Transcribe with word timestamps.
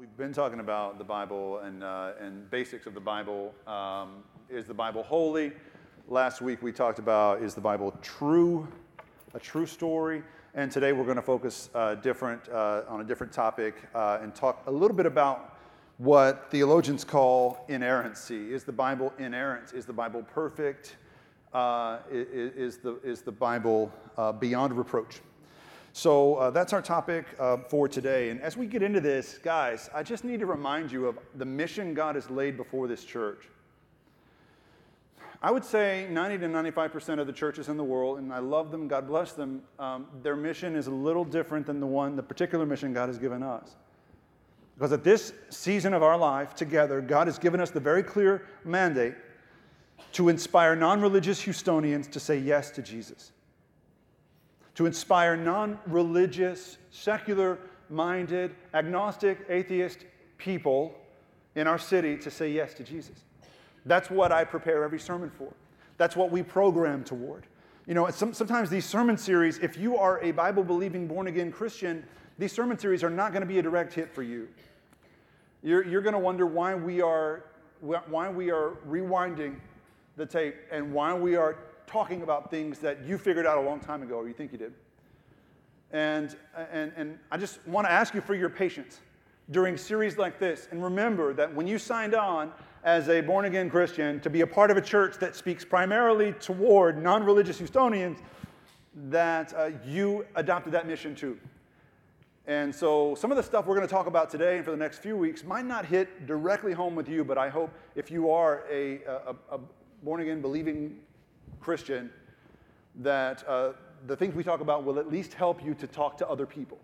We've 0.00 0.16
been 0.16 0.32
talking 0.32 0.60
about 0.60 0.96
the 0.96 1.04
Bible 1.04 1.58
and, 1.58 1.84
uh, 1.84 2.12
and 2.18 2.50
basics 2.50 2.86
of 2.86 2.94
the 2.94 3.00
Bible. 3.00 3.54
Um, 3.66 4.24
is 4.48 4.64
the 4.64 4.72
Bible 4.72 5.02
holy? 5.02 5.52
Last 6.08 6.40
week 6.40 6.62
we 6.62 6.72
talked 6.72 6.98
about 6.98 7.42
is 7.42 7.54
the 7.54 7.60
Bible 7.60 7.92
true, 8.00 8.66
a 9.34 9.38
true 9.38 9.66
story? 9.66 10.22
And 10.54 10.72
today 10.72 10.94
we're 10.94 11.04
going 11.04 11.16
to 11.16 11.22
focus 11.22 11.68
uh, 11.74 11.96
different, 11.96 12.48
uh, 12.48 12.84
on 12.88 13.02
a 13.02 13.04
different 13.04 13.30
topic 13.30 13.74
uh, 13.94 14.20
and 14.22 14.34
talk 14.34 14.62
a 14.68 14.72
little 14.72 14.96
bit 14.96 15.04
about 15.04 15.58
what 15.98 16.50
theologians 16.50 17.04
call 17.04 17.62
inerrancy. 17.68 18.54
Is 18.54 18.64
the 18.64 18.72
Bible 18.72 19.12
inerrant? 19.18 19.74
Is 19.74 19.84
the 19.84 19.92
Bible 19.92 20.22
perfect? 20.22 20.96
Uh, 21.52 21.98
is, 22.10 22.54
is, 22.54 22.78
the, 22.78 22.98
is 23.04 23.20
the 23.20 23.32
Bible 23.32 23.92
uh, 24.16 24.32
beyond 24.32 24.72
reproach? 24.72 25.20
So 26.00 26.36
uh, 26.36 26.48
that's 26.48 26.72
our 26.72 26.80
topic 26.80 27.26
uh, 27.38 27.58
for 27.58 27.86
today. 27.86 28.30
And 28.30 28.40
as 28.40 28.56
we 28.56 28.66
get 28.66 28.82
into 28.82 29.02
this, 29.02 29.36
guys, 29.36 29.90
I 29.92 30.02
just 30.02 30.24
need 30.24 30.40
to 30.40 30.46
remind 30.46 30.90
you 30.90 31.04
of 31.04 31.18
the 31.34 31.44
mission 31.44 31.92
God 31.92 32.14
has 32.14 32.30
laid 32.30 32.56
before 32.56 32.88
this 32.88 33.04
church. 33.04 33.50
I 35.42 35.50
would 35.50 35.62
say 35.62 36.08
90 36.10 36.38
to 36.38 36.46
95% 36.46 37.18
of 37.20 37.26
the 37.26 37.34
churches 37.34 37.68
in 37.68 37.76
the 37.76 37.84
world, 37.84 38.16
and 38.16 38.32
I 38.32 38.38
love 38.38 38.70
them, 38.70 38.88
God 38.88 39.06
bless 39.06 39.32
them, 39.32 39.60
um, 39.78 40.06
their 40.22 40.36
mission 40.36 40.74
is 40.74 40.86
a 40.86 40.90
little 40.90 41.22
different 41.22 41.66
than 41.66 41.80
the 41.80 41.86
one, 41.86 42.16
the 42.16 42.22
particular 42.22 42.64
mission 42.64 42.94
God 42.94 43.10
has 43.10 43.18
given 43.18 43.42
us. 43.42 43.76
Because 44.76 44.92
at 44.92 45.04
this 45.04 45.34
season 45.50 45.92
of 45.92 46.02
our 46.02 46.16
life 46.16 46.54
together, 46.54 47.02
God 47.02 47.26
has 47.26 47.38
given 47.38 47.60
us 47.60 47.68
the 47.68 47.78
very 47.78 48.02
clear 48.02 48.46
mandate 48.64 49.16
to 50.12 50.30
inspire 50.30 50.74
non 50.74 51.02
religious 51.02 51.44
Houstonians 51.44 52.10
to 52.12 52.18
say 52.18 52.38
yes 52.38 52.70
to 52.70 52.80
Jesus 52.80 53.32
to 54.74 54.86
inspire 54.86 55.36
non 55.36 55.78
religious, 55.86 56.78
secular 56.90 57.58
minded, 57.88 58.54
agnostic, 58.74 59.38
atheist 59.48 60.04
people 60.38 60.94
in 61.54 61.66
our 61.66 61.78
city 61.78 62.16
to 62.16 62.30
say 62.30 62.50
yes 62.50 62.74
to 62.74 62.84
Jesus. 62.84 63.24
That's 63.86 64.10
what 64.10 64.32
I 64.32 64.44
prepare 64.44 64.84
every 64.84 65.00
sermon 65.00 65.30
for. 65.30 65.52
That's 65.96 66.16
what 66.16 66.30
we 66.30 66.42
program 66.42 67.04
toward. 67.04 67.46
You 67.86 67.94
know, 67.94 68.08
some, 68.10 68.32
sometimes 68.32 68.70
these 68.70 68.84
sermon 68.84 69.18
series, 69.18 69.58
if 69.58 69.76
you 69.76 69.96
are 69.96 70.22
a 70.22 70.30
Bible 70.30 70.62
believing, 70.62 71.06
born 71.06 71.26
again 71.26 71.50
Christian, 71.50 72.04
these 72.38 72.52
sermon 72.52 72.78
series 72.78 73.02
are 73.02 73.10
not 73.10 73.32
going 73.32 73.42
to 73.42 73.46
be 73.46 73.58
a 73.58 73.62
direct 73.62 73.92
hit 73.92 74.14
for 74.14 74.22
you. 74.22 74.48
You're, 75.62 75.84
you're 75.84 76.00
going 76.00 76.14
to 76.14 76.18
wonder 76.18 76.46
why 76.46 76.74
we, 76.74 77.02
are, 77.02 77.44
why 77.80 78.30
we 78.30 78.50
are 78.50 78.76
rewinding 78.88 79.56
the 80.16 80.24
tape 80.24 80.54
and 80.70 80.92
why 80.92 81.14
we 81.14 81.36
are 81.36 81.58
talking 81.90 82.22
about 82.22 82.50
things 82.50 82.78
that 82.78 83.04
you 83.04 83.18
figured 83.18 83.46
out 83.46 83.58
a 83.58 83.60
long 83.60 83.80
time 83.80 84.02
ago, 84.02 84.16
or 84.16 84.28
you 84.28 84.34
think 84.34 84.52
you 84.52 84.58
did. 84.58 84.72
And, 85.92 86.36
and, 86.72 86.92
and 86.96 87.18
I 87.32 87.36
just 87.36 87.66
want 87.66 87.86
to 87.86 87.90
ask 87.90 88.14
you 88.14 88.20
for 88.20 88.34
your 88.34 88.48
patience 88.48 89.00
during 89.50 89.76
series 89.76 90.16
like 90.16 90.38
this. 90.38 90.68
And 90.70 90.82
remember 90.82 91.34
that 91.34 91.52
when 91.52 91.66
you 91.66 91.78
signed 91.78 92.14
on 92.14 92.52
as 92.84 93.08
a 93.08 93.20
born 93.20 93.44
again 93.44 93.68
Christian 93.68 94.20
to 94.20 94.30
be 94.30 94.42
a 94.42 94.46
part 94.46 94.70
of 94.70 94.76
a 94.76 94.80
church 94.80 95.16
that 95.18 95.34
speaks 95.34 95.64
primarily 95.64 96.32
toward 96.34 97.02
non 97.02 97.24
religious 97.24 97.60
Houstonians, 97.60 98.18
that 99.08 99.52
uh, 99.54 99.70
you 99.84 100.24
adopted 100.36 100.72
that 100.72 100.86
mission 100.86 101.14
too. 101.14 101.38
And 102.46 102.74
so, 102.74 103.14
some 103.14 103.30
of 103.30 103.36
the 103.36 103.42
stuff 103.42 103.66
we're 103.66 103.76
going 103.76 103.86
to 103.86 103.92
talk 103.92 104.06
about 104.06 104.30
today 104.30 104.56
and 104.56 104.64
for 104.64 104.70
the 104.70 104.76
next 104.76 104.98
few 104.98 105.16
weeks 105.16 105.44
might 105.44 105.66
not 105.66 105.84
hit 105.84 106.26
directly 106.26 106.72
home 106.72 106.94
with 106.94 107.08
you, 107.08 107.24
but 107.24 107.36
I 107.36 107.48
hope 107.48 107.70
if 107.94 108.10
you 108.10 108.30
are 108.30 108.64
a, 108.70 109.02
a, 109.04 109.34
a 109.52 109.60
born 110.02 110.20
again 110.20 110.40
believing 110.40 110.98
Christian, 111.60 112.10
that 112.96 113.46
uh, 113.46 113.72
the 114.06 114.16
things 114.16 114.34
we 114.34 114.42
talk 114.42 114.60
about 114.60 114.84
will 114.84 114.98
at 114.98 115.10
least 115.10 115.34
help 115.34 115.64
you 115.64 115.74
to 115.74 115.86
talk 115.86 116.16
to 116.18 116.28
other 116.28 116.46
people 116.46 116.78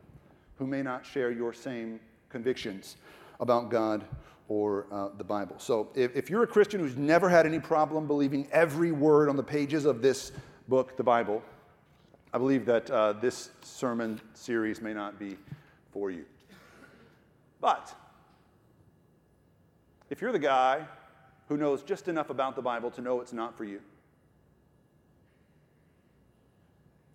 who 0.58 0.66
may 0.66 0.82
not 0.82 1.04
share 1.04 1.30
your 1.30 1.52
same 1.52 2.00
convictions 2.28 2.96
about 3.40 3.70
God 3.70 4.04
or 4.48 4.86
uh, 4.92 5.08
the 5.16 5.24
Bible. 5.24 5.56
So 5.58 5.88
if, 5.94 6.14
if, 6.14 6.30
you're 6.30 6.44
a 6.44 6.46
Christian 6.46 6.80
who's 6.80 6.96
never 6.96 7.28
had 7.28 7.46
any 7.46 7.58
problem 7.58 8.06
believing 8.06 8.46
every 8.52 8.92
word 8.92 9.28
on 9.28 9.36
the 9.36 9.42
pages 9.42 9.84
of 9.84 10.02
this 10.02 10.32
book, 10.68 10.96
the 10.96 11.02
Bible, 11.02 11.42
I 12.32 12.38
believe 12.38 12.64
that 12.66 12.90
uh, 12.90 13.14
this 13.14 13.50
sermon 13.62 14.20
series 14.34 14.80
may 14.80 14.94
not 14.94 15.18
be 15.18 15.36
for 15.90 16.10
you. 16.10 16.24
But 17.60 17.94
if 20.10 20.20
you're 20.20 20.32
the 20.32 20.38
guy 20.38 20.86
who 21.48 21.56
knows 21.56 21.82
just 21.82 22.08
enough 22.08 22.30
about 22.30 22.54
the 22.54 22.62
Bible 22.62 22.90
to 22.92 23.00
know 23.00 23.20
it's 23.20 23.32
not 23.32 23.56
for 23.56 23.64
you, 23.64 23.80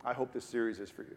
I 0.04 0.14
hope 0.14 0.34
this 0.34 0.46
series 0.46 0.80
is 0.80 0.90
for 0.90 1.04
you. 1.04 1.16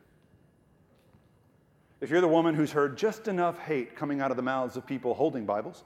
If 2.00 2.11
you're 2.11 2.21
the 2.21 2.28
woman 2.28 2.55
who's 2.55 2.72
heard 2.72 2.99
just 2.99 3.28
enough 3.28 3.59
hate 3.59 3.97
coming 3.97 4.21
out 4.21 4.31
of 4.31 4.37
the 4.37 4.43
mouths 4.43 4.77
of 4.77 4.87
people 4.87 5.15
holding 5.15 5.47
Bibles 5.47 5.84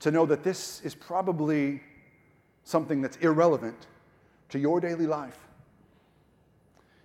to 0.00 0.10
know 0.10 0.26
that 0.26 0.42
this 0.42 0.82
is 0.82 0.94
probably 0.94 1.80
something 2.64 3.00
that's 3.00 3.16
irrelevant 3.18 3.86
to 4.50 4.58
your 4.58 4.80
daily 4.80 5.06
life. 5.06 5.38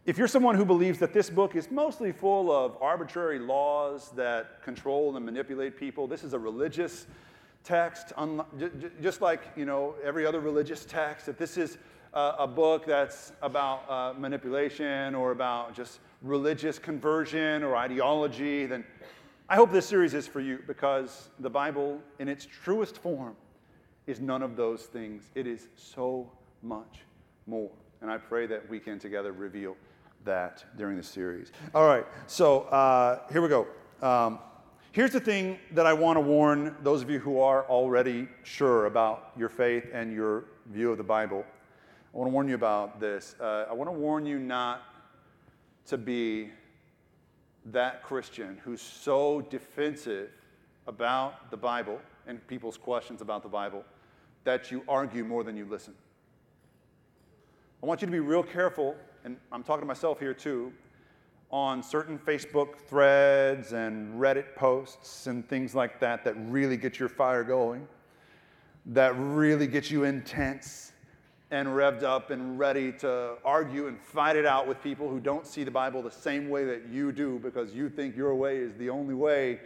If 0.05 0.17
you're 0.17 0.27
someone 0.27 0.55
who 0.55 0.65
believes 0.65 0.99
that 0.99 1.13
this 1.13 1.29
book 1.29 1.55
is 1.55 1.69
mostly 1.69 2.11
full 2.11 2.51
of 2.51 2.75
arbitrary 2.81 3.39
laws 3.39 4.09
that 4.15 4.63
control 4.63 5.15
and 5.15 5.25
manipulate 5.25 5.77
people, 5.77 6.07
this 6.07 6.23
is 6.23 6.33
a 6.33 6.39
religious 6.39 7.05
text, 7.63 8.13
just 9.01 9.21
like 9.21 9.41
you 9.55 9.65
know 9.65 9.95
every 10.03 10.25
other 10.25 10.39
religious 10.39 10.83
text. 10.85 11.27
That 11.27 11.37
this 11.37 11.57
is 11.57 11.77
uh, 12.13 12.33
a 12.39 12.47
book 12.47 12.85
that's 12.85 13.33
about 13.41 13.89
uh, 13.89 14.13
manipulation 14.17 15.15
or 15.15 15.31
about 15.31 15.75
just 15.75 15.99
religious 16.21 16.79
conversion 16.79 17.63
or 17.63 17.75
ideology, 17.75 18.65
then 18.65 18.83
I 19.47 19.55
hope 19.55 19.71
this 19.71 19.85
series 19.85 20.13
is 20.13 20.27
for 20.27 20.41
you 20.41 20.59
because 20.67 21.29
the 21.39 21.49
Bible, 21.49 21.99
in 22.19 22.27
its 22.27 22.45
truest 22.45 22.97
form, 22.97 23.35
is 24.05 24.19
none 24.19 24.41
of 24.41 24.55
those 24.55 24.83
things. 24.83 25.23
It 25.35 25.47
is 25.47 25.67
so 25.75 26.31
much 26.61 26.99
more. 27.47 27.71
And 28.01 28.09
I 28.09 28.17
pray 28.17 28.47
that 28.47 28.69
we 28.69 28.79
can 28.79 28.99
together 28.99 29.31
reveal 29.31 29.75
that 30.25 30.63
during 30.77 30.97
the 30.97 31.03
series. 31.03 31.51
All 31.73 31.87
right, 31.87 32.05
so 32.27 32.61
uh, 32.63 33.21
here 33.31 33.41
we 33.41 33.49
go. 33.49 33.67
Um, 34.01 34.39
here's 34.91 35.11
the 35.11 35.19
thing 35.19 35.59
that 35.71 35.85
I 35.85 35.93
want 35.93 36.17
to 36.17 36.21
warn 36.21 36.75
those 36.83 37.01
of 37.01 37.09
you 37.09 37.19
who 37.19 37.39
are 37.39 37.65
already 37.65 38.27
sure 38.43 38.85
about 38.85 39.31
your 39.37 39.49
faith 39.49 39.87
and 39.93 40.13
your 40.13 40.45
view 40.67 40.91
of 40.91 40.97
the 40.97 41.03
Bible. 41.03 41.45
I 42.11 42.17
want 42.17 42.29
to 42.29 42.33
warn 42.33 42.47
you 42.47 42.55
about 42.55 42.99
this. 42.99 43.35
Uh, 43.39 43.65
I 43.69 43.73
want 43.73 43.87
to 43.87 43.91
warn 43.91 44.25
you 44.25 44.39
not 44.39 44.81
to 45.85 45.97
be 45.97 46.49
that 47.65 48.01
Christian 48.01 48.59
who's 48.63 48.81
so 48.81 49.41
defensive 49.41 50.31
about 50.87 51.51
the 51.51 51.57
Bible 51.57 51.99
and 52.25 52.45
people's 52.47 52.77
questions 52.77 53.21
about 53.21 53.43
the 53.43 53.49
Bible 53.49 53.83
that 54.43 54.71
you 54.71 54.83
argue 54.87 55.23
more 55.23 55.43
than 55.43 55.55
you 55.55 55.65
listen. 55.65 55.93
I 57.83 57.85
want 57.85 58.01
you 58.01 58.07
to 58.07 58.11
be 58.11 58.19
real 58.19 58.43
careful, 58.43 58.95
and 59.23 59.37
I'm 59.51 59.61
talking 59.61 59.81
to 59.81 59.87
myself 59.87 60.19
here 60.19 60.33
too, 60.33 60.73
on 61.51 61.83
certain 61.83 62.17
Facebook 62.17 62.75
threads 62.87 63.73
and 63.73 64.19
Reddit 64.19 64.55
posts 64.55 65.27
and 65.27 65.47
things 65.47 65.75
like 65.75 65.99
that 65.99 66.23
that 66.23 66.33
really 66.49 66.75
get 66.75 66.97
your 66.97 67.09
fire 67.09 67.43
going, 67.43 67.87
that 68.87 69.13
really 69.15 69.67
get 69.67 69.91
you 69.91 70.05
intense 70.05 70.88
and 71.51 71.67
revved 71.69 72.03
up 72.03 72.29
and 72.29 72.59
ready 72.59 72.91
to 72.91 73.33
argue 73.43 73.87
and 73.87 73.99
fight 73.99 74.35
it 74.35 74.45
out 74.45 74.67
with 74.67 74.81
people 74.83 75.09
who 75.09 75.19
don't 75.19 75.47
see 75.47 75.63
the 75.63 75.71
Bible 75.71 76.01
the 76.01 76.11
same 76.11 76.49
way 76.49 76.63
that 76.65 76.87
you 76.87 77.11
do 77.11 77.39
because 77.39 77.73
you 77.73 77.89
think 77.89 78.15
your 78.15 78.35
way 78.35 78.57
is 78.57 78.75
the 78.77 78.89
only 78.89 79.15
way. 79.15 79.59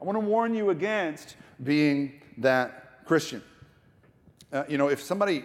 I 0.00 0.04
want 0.04 0.16
to 0.16 0.20
warn 0.20 0.54
you 0.54 0.70
against 0.70 1.36
being 1.62 2.20
that 2.38 3.04
Christian. 3.04 3.42
Uh, 4.52 4.62
you 4.68 4.78
know, 4.78 4.88
if 4.88 5.02
somebody, 5.02 5.44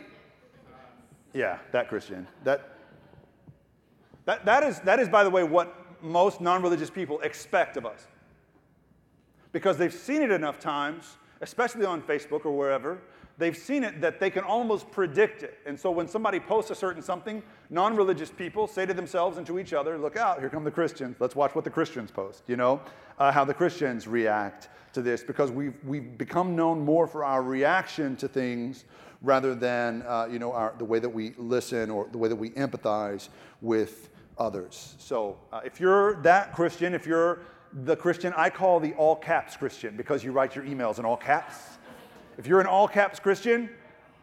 yeah, 1.34 1.58
that 1.72 1.88
Christian, 1.88 2.28
that, 2.44 2.70
that, 4.26 4.46
that, 4.46 4.64
is, 4.64 4.80
that 4.82 5.00
is, 5.00 5.10
by 5.10 5.24
the 5.24 5.30
way, 5.30 5.44
what 5.44 5.76
most 6.02 6.40
non 6.40 6.62
religious 6.62 6.90
people 6.90 7.20
expect 7.22 7.78
of 7.78 7.86
us. 7.86 8.08
Because 9.52 9.78
they've 9.78 9.94
seen 9.94 10.22
it 10.22 10.30
enough 10.30 10.59
times, 10.59 11.18
especially 11.42 11.85
on 11.85 12.03
Facebook 12.03 12.46
or 12.46 12.56
wherever, 12.56 13.00
they've 13.40 13.58
seen 13.58 13.84
it 13.84 14.02
that 14.02 14.20
they 14.20 14.30
can 14.30 14.44
almost 14.44 14.91
predict 14.91 15.41
it. 15.41 15.58
And 15.66 15.80
so 15.80 15.90
when 15.90 16.08
somebody 16.08 16.40
posts 16.40 16.70
a 16.70 16.76
certain 16.76 17.02
something, 17.02 17.41
non 17.70 17.96
religious 17.96 18.30
people 18.30 18.68
say 18.68 18.86
to 18.86 18.94
themselves 18.94 19.38
and 19.38 19.47
to 19.47 19.58
each 19.58 19.74
other, 19.74 19.97
look 19.97 20.18
out, 20.18 20.40
here 20.40 20.50
come 20.50 20.64
the 20.64 20.72
Christians. 20.72 21.16
Let's 21.20 21.36
watch 21.36 21.56
what 21.56 21.64
the 21.64 21.70
Christians 21.72 22.12
post, 22.12 22.44
you 22.47 22.58
know, 22.58 22.82
uh, 23.18 23.32
how 23.32 23.46
the 23.46 23.53
Christians 23.53 24.08
react 24.08 24.70
to 24.94 25.02
this, 25.02 25.24
because 25.24 25.52
we've, 25.52 25.76
we've 25.84 26.18
become 26.18 26.56
known 26.56 26.82
more 26.82 27.08
for 27.08 27.24
our 27.24 27.41
reaction 27.41 28.16
to 28.18 28.28
things 28.28 28.86
rather 29.22 29.56
than, 29.56 30.03
uh, 30.08 30.28
you 30.30 30.40
know, 30.40 30.52
our, 30.52 30.74
the 30.78 30.85
way 30.85 31.00
that 31.00 31.09
we 31.09 31.34
listen 31.38 31.90
or 31.90 32.08
the 32.12 32.18
way 32.18 32.28
that 32.28 32.35
we 32.35 32.50
empathize 32.52 33.30
with 33.62 34.09
others. 34.38 34.96
So 34.97 35.38
uh, 35.52 35.62
if 35.64 35.80
you're 35.80 36.22
that 36.24 36.53
Christian, 36.53 36.94
if 36.94 37.06
you're 37.06 37.42
the 37.84 37.96
Christian 37.96 38.34
I 38.35 38.50
call 38.50 38.80
the 38.80 38.94
all 38.94 39.16
caps 39.16 39.56
Christian 39.56 39.96
because 39.96 40.24
you 40.24 40.32
write 40.32 40.56
your 40.56 40.66
emails 40.66 41.00
in 41.00 41.06
all 41.06 41.18
caps. 41.18 41.78
If 42.40 42.47
you're 42.47 42.62
an 42.62 42.68
all 42.68 42.88
caps 42.88 43.20
Christian, 43.20 43.70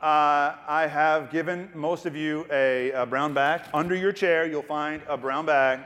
uh, 0.01 0.55
I 0.67 0.89
have 0.91 1.31
given 1.31 1.69
most 1.75 2.07
of 2.07 2.17
you 2.17 2.47
a, 2.51 2.91
a, 2.93 3.05
brown 3.05 3.35
bag. 3.35 3.61
Under 3.75 3.95
your 3.95 4.11
chair, 4.11 4.47
you'll 4.47 4.63
find 4.63 5.03
a 5.07 5.19
brown 5.19 5.45
bag. 5.45 5.81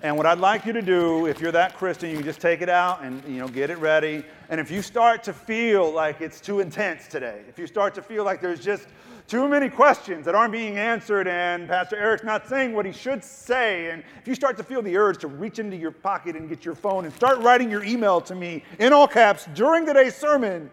And 0.00 0.16
what 0.16 0.24
I'd 0.24 0.38
like 0.38 0.66
you 0.66 0.72
to 0.72 0.82
do, 0.82 1.26
if 1.26 1.40
you're 1.40 1.50
that 1.50 1.74
Christian, 1.74 2.10
you 2.10 2.16
can 2.18 2.24
just 2.24 2.40
take 2.40 2.62
it 2.62 2.68
out 2.68 3.02
and 3.02 3.20
you 3.24 3.40
know 3.40 3.48
get 3.48 3.70
it 3.70 3.78
ready. 3.78 4.24
And 4.50 4.60
if 4.60 4.70
you 4.70 4.82
start 4.82 5.24
to 5.24 5.32
feel 5.32 5.90
like 5.90 6.20
it's 6.20 6.40
too 6.40 6.60
intense 6.60 7.08
today, 7.08 7.42
if 7.48 7.58
you 7.58 7.66
start 7.66 7.92
to 7.96 8.02
feel 8.02 8.22
like 8.22 8.40
there's 8.40 8.60
just 8.60 8.86
too 9.26 9.48
many 9.48 9.68
questions 9.68 10.26
that 10.26 10.36
aren't 10.36 10.52
being 10.52 10.78
answered 10.78 11.26
and 11.26 11.66
Pastor 11.66 11.96
Eric's 11.96 12.22
not 12.22 12.46
saying 12.46 12.72
what 12.72 12.86
he 12.86 12.92
should 12.92 13.24
say, 13.24 13.90
and 13.90 14.04
if 14.22 14.28
you 14.28 14.36
start 14.36 14.56
to 14.58 14.62
feel 14.62 14.80
the 14.80 14.96
urge 14.96 15.18
to 15.22 15.26
reach 15.26 15.58
into 15.58 15.76
your 15.76 15.90
pocket 15.90 16.36
and 16.36 16.48
get 16.48 16.64
your 16.64 16.76
phone 16.76 17.04
and 17.04 17.12
start 17.12 17.40
writing 17.40 17.68
your 17.68 17.82
email 17.82 18.20
to 18.20 18.36
me 18.36 18.62
in 18.78 18.92
all 18.92 19.08
caps 19.08 19.48
during 19.54 19.84
today's 19.84 20.14
sermon, 20.14 20.70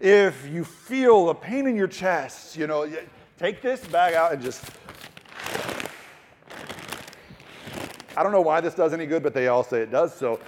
if 0.00 0.48
you 0.48 0.64
feel 0.64 1.30
a 1.30 1.34
pain 1.34 1.66
in 1.66 1.76
your 1.76 1.88
chest, 1.88 2.56
you 2.56 2.66
know, 2.66 2.88
take 3.38 3.62
this 3.62 3.86
bag 3.88 4.14
out 4.14 4.32
and 4.32 4.42
just 4.42 4.64
I 8.16 8.24
don't 8.24 8.32
know 8.32 8.40
why 8.40 8.60
this 8.60 8.74
does 8.74 8.92
any 8.92 9.06
good, 9.06 9.22
but 9.22 9.32
they 9.32 9.46
all 9.46 9.62
say 9.62 9.80
it 9.80 9.92
does. 9.92 10.12
So 10.12 10.40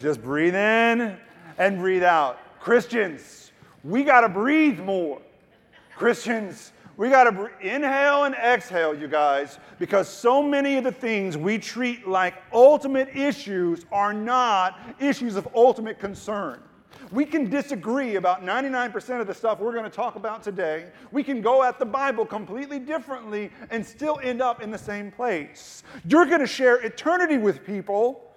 just 0.00 0.22
breathe 0.22 0.54
in 0.54 1.16
and 1.58 1.78
breathe 1.78 2.04
out. 2.04 2.38
Christians, 2.60 3.50
we 3.82 4.04
got 4.04 4.20
to 4.20 4.28
breathe 4.28 4.78
more. 4.78 5.20
Christians, 5.96 6.70
we 6.96 7.10
got 7.10 7.24
to 7.24 7.50
inhale 7.60 8.24
and 8.24 8.36
exhale, 8.36 8.94
you 8.94 9.08
guys, 9.08 9.58
because 9.80 10.08
so 10.08 10.40
many 10.40 10.76
of 10.76 10.84
the 10.84 10.92
things 10.92 11.36
we 11.36 11.58
treat 11.58 12.06
like 12.06 12.34
ultimate 12.52 13.08
issues 13.08 13.84
are 13.90 14.12
not 14.12 14.78
issues 15.00 15.34
of 15.34 15.48
ultimate 15.56 15.98
concern. 15.98 16.62
We 17.12 17.26
can 17.26 17.50
disagree 17.50 18.16
about 18.16 18.42
99% 18.42 19.20
of 19.20 19.26
the 19.26 19.34
stuff 19.34 19.60
we're 19.60 19.74
going 19.74 19.84
to 19.84 19.90
talk 19.90 20.16
about 20.16 20.42
today. 20.42 20.86
We 21.10 21.22
can 21.22 21.42
go 21.42 21.62
at 21.62 21.78
the 21.78 21.84
Bible 21.84 22.24
completely 22.24 22.78
differently 22.78 23.50
and 23.70 23.84
still 23.84 24.18
end 24.22 24.40
up 24.40 24.62
in 24.62 24.70
the 24.70 24.78
same 24.78 25.10
place. 25.10 25.82
You're 26.08 26.24
going 26.24 26.40
to 26.40 26.46
share 26.46 26.76
eternity 26.76 27.36
with 27.36 27.66
people 27.66 28.32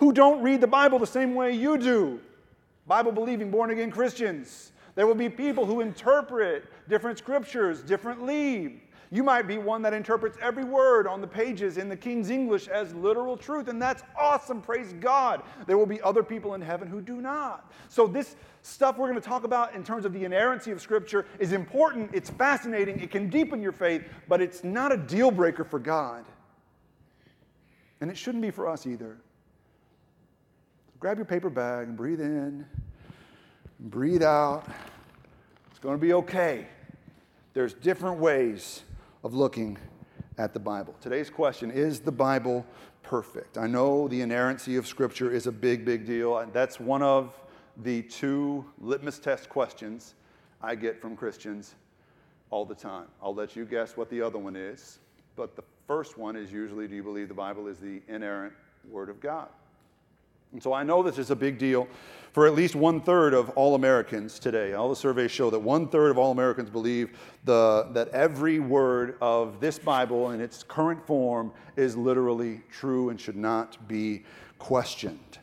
who 0.00 0.12
don't 0.12 0.42
read 0.42 0.60
the 0.60 0.66
Bible 0.66 0.98
the 0.98 1.06
same 1.06 1.36
way 1.36 1.52
you 1.52 1.78
do. 1.78 2.20
Bible 2.88 3.12
believing, 3.12 3.52
born 3.52 3.70
again 3.70 3.92
Christians. 3.92 4.72
There 4.96 5.06
will 5.06 5.14
be 5.14 5.28
people 5.28 5.64
who 5.64 5.80
interpret 5.80 6.64
different 6.88 7.18
scriptures 7.18 7.82
differently. 7.82 8.82
You 9.10 9.22
might 9.22 9.46
be 9.46 9.56
one 9.56 9.80
that 9.82 9.94
interprets 9.94 10.36
every 10.42 10.64
word 10.64 11.06
on 11.06 11.22
the 11.22 11.26
pages 11.26 11.78
in 11.78 11.88
the 11.88 11.96
King's 11.96 12.28
English 12.28 12.68
as 12.68 12.94
literal 12.94 13.38
truth, 13.38 13.68
and 13.68 13.80
that's 13.80 14.02
awesome. 14.18 14.60
Praise 14.60 14.92
God. 15.00 15.42
There 15.66 15.78
will 15.78 15.86
be 15.86 16.00
other 16.02 16.22
people 16.22 16.54
in 16.54 16.60
heaven 16.60 16.88
who 16.88 17.00
do 17.00 17.22
not. 17.22 17.72
So, 17.88 18.06
this 18.06 18.36
stuff 18.62 18.98
we're 18.98 19.08
going 19.08 19.20
to 19.20 19.26
talk 19.26 19.44
about 19.44 19.74
in 19.74 19.82
terms 19.82 20.04
of 20.04 20.12
the 20.12 20.24
inerrancy 20.24 20.72
of 20.72 20.82
Scripture 20.82 21.24
is 21.38 21.52
important, 21.52 22.10
it's 22.12 22.28
fascinating, 22.28 23.00
it 23.00 23.10
can 23.10 23.30
deepen 23.30 23.62
your 23.62 23.72
faith, 23.72 24.04
but 24.28 24.42
it's 24.42 24.62
not 24.62 24.92
a 24.92 24.96
deal 24.96 25.30
breaker 25.30 25.64
for 25.64 25.78
God. 25.78 26.26
And 28.02 28.10
it 28.10 28.16
shouldn't 28.16 28.42
be 28.42 28.50
for 28.50 28.68
us 28.68 28.86
either. 28.86 29.16
Grab 31.00 31.16
your 31.16 31.24
paper 31.24 31.48
bag 31.48 31.88
and 31.88 31.96
breathe 31.96 32.20
in, 32.20 32.66
breathe 33.80 34.22
out. 34.22 34.66
It's 35.70 35.78
going 35.78 35.96
to 35.96 36.00
be 36.00 36.12
okay. 36.12 36.66
There's 37.54 37.72
different 37.72 38.18
ways 38.18 38.82
of 39.24 39.34
looking 39.34 39.78
at 40.36 40.52
the 40.52 40.60
Bible. 40.60 40.94
Today's 41.00 41.30
question 41.30 41.70
is 41.70 42.00
the 42.00 42.12
Bible 42.12 42.64
perfect? 43.02 43.58
I 43.58 43.66
know 43.66 44.08
the 44.08 44.20
inerrancy 44.20 44.76
of 44.76 44.86
Scripture 44.86 45.30
is 45.32 45.46
a 45.46 45.52
big, 45.52 45.84
big 45.84 46.06
deal, 46.06 46.38
and 46.38 46.52
that's 46.52 46.78
one 46.78 47.02
of 47.02 47.38
the 47.78 48.02
two 48.02 48.64
litmus 48.80 49.18
test 49.18 49.48
questions 49.48 50.14
I 50.62 50.74
get 50.74 51.00
from 51.00 51.16
Christians 51.16 51.74
all 52.50 52.64
the 52.64 52.74
time. 52.74 53.06
I'll 53.22 53.34
let 53.34 53.56
you 53.56 53.64
guess 53.64 53.96
what 53.96 54.10
the 54.10 54.22
other 54.22 54.38
one 54.38 54.56
is, 54.56 54.98
but 55.36 55.56
the 55.56 55.64
first 55.86 56.18
one 56.18 56.36
is 56.36 56.52
usually 56.52 56.86
do 56.88 56.94
you 56.94 57.02
believe 57.02 57.28
the 57.28 57.34
Bible 57.34 57.66
is 57.66 57.78
the 57.78 58.02
inerrant 58.08 58.52
Word 58.88 59.08
of 59.08 59.20
God? 59.20 59.48
And 60.52 60.62
so 60.62 60.72
I 60.72 60.82
know 60.82 61.02
this 61.02 61.18
is 61.18 61.30
a 61.30 61.36
big 61.36 61.58
deal 61.58 61.86
for 62.32 62.46
at 62.46 62.54
least 62.54 62.74
one 62.74 63.00
third 63.00 63.34
of 63.34 63.50
all 63.50 63.74
Americans 63.74 64.38
today. 64.38 64.74
All 64.74 64.88
the 64.88 64.96
surveys 64.96 65.30
show 65.30 65.50
that 65.50 65.58
one 65.58 65.88
third 65.88 66.10
of 66.10 66.18
all 66.18 66.30
Americans 66.30 66.70
believe 66.70 67.18
the, 67.44 67.88
that 67.92 68.08
every 68.08 68.58
word 68.58 69.16
of 69.20 69.60
this 69.60 69.78
Bible 69.78 70.30
in 70.30 70.40
its 70.40 70.62
current 70.62 71.04
form 71.06 71.52
is 71.76 71.96
literally 71.96 72.62
true 72.70 73.10
and 73.10 73.20
should 73.20 73.36
not 73.36 73.88
be 73.88 74.24
questioned. 74.58 75.38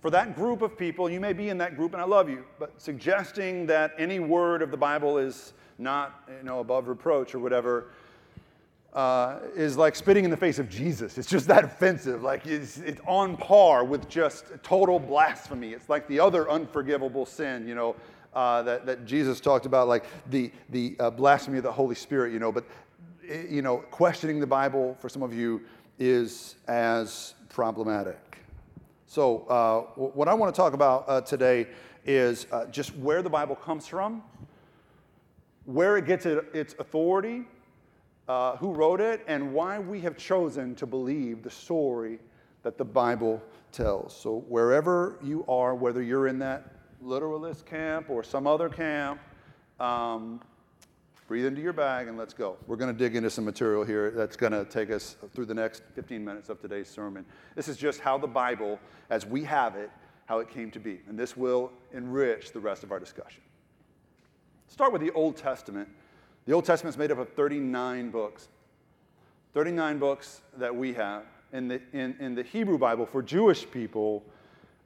For 0.00 0.10
that 0.10 0.34
group 0.34 0.62
of 0.62 0.78
people, 0.78 1.10
you 1.10 1.20
may 1.20 1.34
be 1.34 1.50
in 1.50 1.58
that 1.58 1.76
group, 1.76 1.92
and 1.92 2.00
I 2.00 2.06
love 2.06 2.30
you, 2.30 2.44
but 2.58 2.80
suggesting 2.80 3.66
that 3.66 3.92
any 3.98 4.18
word 4.18 4.62
of 4.62 4.70
the 4.70 4.76
Bible 4.76 5.18
is 5.18 5.52
not 5.78 6.24
you 6.38 6.42
know, 6.42 6.60
above 6.60 6.88
reproach 6.88 7.34
or 7.34 7.38
whatever 7.38 7.90
uh, 8.92 9.38
is 9.54 9.76
like 9.76 9.94
spitting 9.94 10.24
in 10.24 10.30
the 10.30 10.36
face 10.36 10.58
of 10.58 10.68
Jesus. 10.68 11.16
It's 11.16 11.28
just 11.28 11.46
that 11.46 11.64
offensive. 11.64 12.22
Like 12.22 12.46
it's, 12.46 12.78
it's 12.78 13.00
on 13.06 13.36
par 13.36 13.84
with 13.84 14.08
just 14.08 14.46
total 14.62 14.98
blasphemy. 14.98 15.72
It's 15.72 15.88
like 15.88 16.08
the 16.08 16.18
other 16.18 16.50
unforgivable 16.50 17.26
sin, 17.26 17.68
you 17.68 17.74
know, 17.74 17.94
uh, 18.34 18.62
that, 18.62 18.86
that 18.86 19.06
Jesus 19.06 19.40
talked 19.40 19.66
about, 19.66 19.88
like 19.88 20.04
the, 20.30 20.50
the 20.70 20.96
uh, 20.98 21.10
blasphemy 21.10 21.58
of 21.58 21.64
the 21.64 21.72
Holy 21.72 21.94
Spirit, 21.94 22.32
you 22.32 22.38
know. 22.38 22.52
But, 22.52 22.64
eh, 23.28 23.44
you 23.48 23.62
know, 23.62 23.78
questioning 23.90 24.40
the 24.40 24.46
Bible 24.46 24.96
for 25.00 25.08
some 25.08 25.22
of 25.22 25.32
you 25.34 25.62
is 25.98 26.56
as 26.66 27.34
problematic. 27.48 28.38
So, 29.06 29.40
uh, 29.48 29.80
what 30.00 30.28
I 30.28 30.34
want 30.34 30.54
to 30.54 30.56
talk 30.56 30.72
about 30.72 31.04
uh, 31.08 31.20
today 31.20 31.66
is 32.06 32.46
uh, 32.52 32.66
just 32.66 32.94
where 32.96 33.22
the 33.22 33.30
Bible 33.30 33.56
comes 33.56 33.86
from, 33.86 34.22
where 35.64 35.96
it 35.96 36.06
gets 36.06 36.26
its 36.26 36.74
authority 36.78 37.44
uh, 38.30 38.56
who 38.58 38.72
wrote 38.72 39.00
it 39.00 39.24
and 39.26 39.52
why 39.52 39.76
we 39.76 40.00
have 40.00 40.16
chosen 40.16 40.72
to 40.76 40.86
believe 40.86 41.42
the 41.42 41.50
story 41.50 42.20
that 42.62 42.78
the 42.78 42.84
Bible 42.84 43.42
tells. 43.72 44.14
So, 44.14 44.44
wherever 44.48 45.18
you 45.20 45.44
are, 45.48 45.74
whether 45.74 46.00
you're 46.00 46.28
in 46.28 46.38
that 46.38 46.70
literalist 47.02 47.66
camp 47.66 48.08
or 48.08 48.22
some 48.22 48.46
other 48.46 48.68
camp, 48.68 49.20
um, 49.80 50.40
breathe 51.26 51.44
into 51.44 51.60
your 51.60 51.72
bag 51.72 52.06
and 52.06 52.16
let's 52.16 52.32
go. 52.32 52.56
We're 52.68 52.76
going 52.76 52.94
to 52.94 52.96
dig 52.96 53.16
into 53.16 53.30
some 53.30 53.44
material 53.44 53.82
here 53.82 54.12
that's 54.12 54.36
going 54.36 54.52
to 54.52 54.64
take 54.64 54.92
us 54.92 55.16
through 55.34 55.46
the 55.46 55.54
next 55.54 55.82
15 55.96 56.24
minutes 56.24 56.50
of 56.50 56.60
today's 56.60 56.88
sermon. 56.88 57.26
This 57.56 57.66
is 57.66 57.76
just 57.76 57.98
how 57.98 58.16
the 58.16 58.28
Bible, 58.28 58.78
as 59.10 59.26
we 59.26 59.42
have 59.42 59.74
it, 59.74 59.90
how 60.26 60.38
it 60.38 60.48
came 60.48 60.70
to 60.70 60.78
be. 60.78 61.00
And 61.08 61.18
this 61.18 61.36
will 61.36 61.72
enrich 61.92 62.52
the 62.52 62.60
rest 62.60 62.84
of 62.84 62.92
our 62.92 63.00
discussion. 63.00 63.42
Start 64.68 64.92
with 64.92 65.02
the 65.02 65.10
Old 65.14 65.36
Testament 65.36 65.88
the 66.50 66.56
Old 66.56 66.64
Testament 66.64 66.92
is 66.92 66.98
made 66.98 67.12
up 67.12 67.18
of 67.18 67.28
39 67.34 68.10
books. 68.10 68.48
39 69.54 70.00
books 70.00 70.40
that 70.56 70.74
we 70.74 70.92
have. 70.94 71.22
In 71.52 71.68
the, 71.68 71.80
in, 71.92 72.16
in 72.18 72.34
the 72.34 72.42
Hebrew 72.42 72.76
Bible, 72.76 73.06
for 73.06 73.22
Jewish 73.22 73.70
people, 73.70 74.24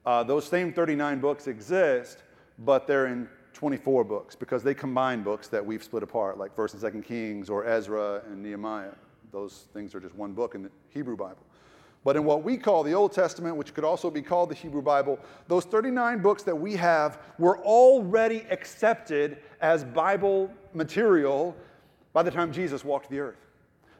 uh, 0.04 0.22
those 0.24 0.44
same 0.46 0.74
39 0.74 1.20
books 1.20 1.46
exist, 1.46 2.18
but 2.58 2.86
they're 2.86 3.06
in 3.06 3.26
24 3.54 4.04
books 4.04 4.36
because 4.36 4.62
they 4.62 4.74
combine 4.74 5.22
books 5.22 5.48
that 5.48 5.64
we've 5.64 5.82
split 5.82 6.02
apart, 6.02 6.36
like 6.36 6.54
1st 6.54 6.84
and 6.84 7.02
2nd 7.02 7.06
Kings 7.06 7.48
or 7.48 7.64
Ezra 7.64 8.20
and 8.26 8.42
Nehemiah. 8.42 8.92
Those 9.32 9.64
things 9.72 9.94
are 9.94 10.00
just 10.00 10.14
one 10.16 10.34
book 10.34 10.54
in 10.54 10.64
the 10.64 10.70
Hebrew 10.90 11.16
Bible. 11.16 11.46
But 12.04 12.16
in 12.16 12.24
what 12.24 12.44
we 12.44 12.58
call 12.58 12.82
the 12.82 12.92
Old 12.92 13.12
Testament, 13.12 13.56
which 13.56 13.72
could 13.72 13.82
also 13.82 14.10
be 14.10 14.20
called 14.20 14.50
the 14.50 14.54
Hebrew 14.54 14.82
Bible, 14.82 15.18
those 15.48 15.64
39 15.64 16.20
books 16.20 16.42
that 16.42 16.54
we 16.54 16.76
have 16.76 17.18
were 17.38 17.58
already 17.60 18.44
accepted 18.50 19.38
as 19.62 19.84
Bible 19.84 20.52
material 20.74 21.56
by 22.12 22.22
the 22.22 22.30
time 22.30 22.52
Jesus 22.52 22.84
walked 22.84 23.08
the 23.08 23.20
earth. 23.20 23.46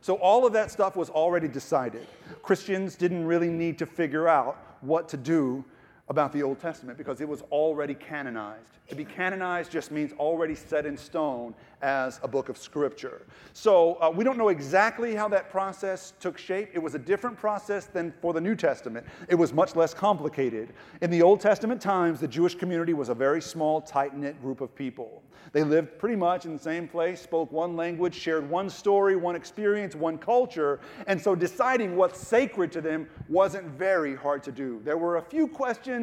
So 0.03 0.17
all 0.17 0.47
of 0.47 0.53
that 0.53 0.71
stuff 0.71 0.97
was 0.97 1.09
already 1.09 1.49
decided. 1.49 2.07
Christians 2.43 2.95
didn't 2.95 3.25
really 3.25 3.49
need 3.49 3.79
to 3.79 3.87
figure 3.87 4.29
out 4.29 4.59
what 4.83 5.09
to 5.09 5.17
do 5.17 5.65
about 6.09 6.33
the 6.33 6.43
Old 6.43 6.61
Testament 6.61 6.99
because 6.99 7.21
it 7.21 7.29
was 7.29 7.43
already 7.51 7.95
canonized. 7.95 8.79
To 8.89 8.95
be 8.95 9.07
canonized 9.07 9.73
just 9.73 9.91
means 9.91 10.13
already 10.19 10.55
set 10.55 10.85
in 10.85 10.99
stone 10.99 11.55
as 11.81 12.21
a 12.23 12.29
book 12.29 12.51
of 12.51 12.59
Scripture. 12.59 13.23
So 13.55 13.95
uh, 13.95 14.11
we 14.11 14.23
don't 14.23 14.37
know 14.37 14.51
exactly 14.51 15.15
how 15.15 15.29
that 15.29 15.51
process 15.51 16.13
took 16.21 16.37
shape. 16.37 16.69
It 16.75 16.79
was 16.79 16.95
a 16.95 16.99
different 16.99 17.39
process 17.39 17.87
than 17.87 18.13
for 18.21 18.35
the 18.35 18.41
New 18.41 18.55
Testament, 18.55 19.07
it 19.29 19.35
was 19.35 19.55
much 19.55 19.75
less 19.77 19.95
complicated. 19.95 20.75
In 21.01 21.11
the 21.11 21.23
Old 21.23 21.41
Testament 21.41 21.81
times, 21.81 22.21
the 22.21 22.29
Jewish 22.29 22.55
community 22.55 22.93
was 22.93 23.09
a 23.09 23.15
very 23.15 23.41
small, 23.41 23.81
tight 23.81 24.15
knit 24.15 24.41
group 24.43 24.61
of 24.61 24.75
people. 24.75 25.23
They 25.53 25.63
lived 25.63 25.99
pretty 25.99 26.17
much 26.17 26.47
in 26.47 26.53
the 26.53 26.59
same 26.59 26.89
place, 26.89 27.21
spoke 27.21 27.53
one 27.53 27.77
language, 27.77 28.15
shared 28.15 28.49
one 28.49 28.69
story, 28.69 29.15
one 29.15 29.37
experience, 29.37 29.95
one 29.95 30.19
culture, 30.19 30.81
and 31.07 31.21
so 31.21 31.35
deciding 31.35 31.97
what's 31.97 32.19
sacred 32.19 32.73
to 32.73 32.81
them 32.81 33.09
wasn't 33.29 33.67
very 33.67 34.17
hard 34.17 34.43
to 34.45 34.53
do. 34.53 34.81
There 34.85 34.99
were 34.99 35.17
a 35.17 35.23
few 35.23 35.47
questions 35.47 35.94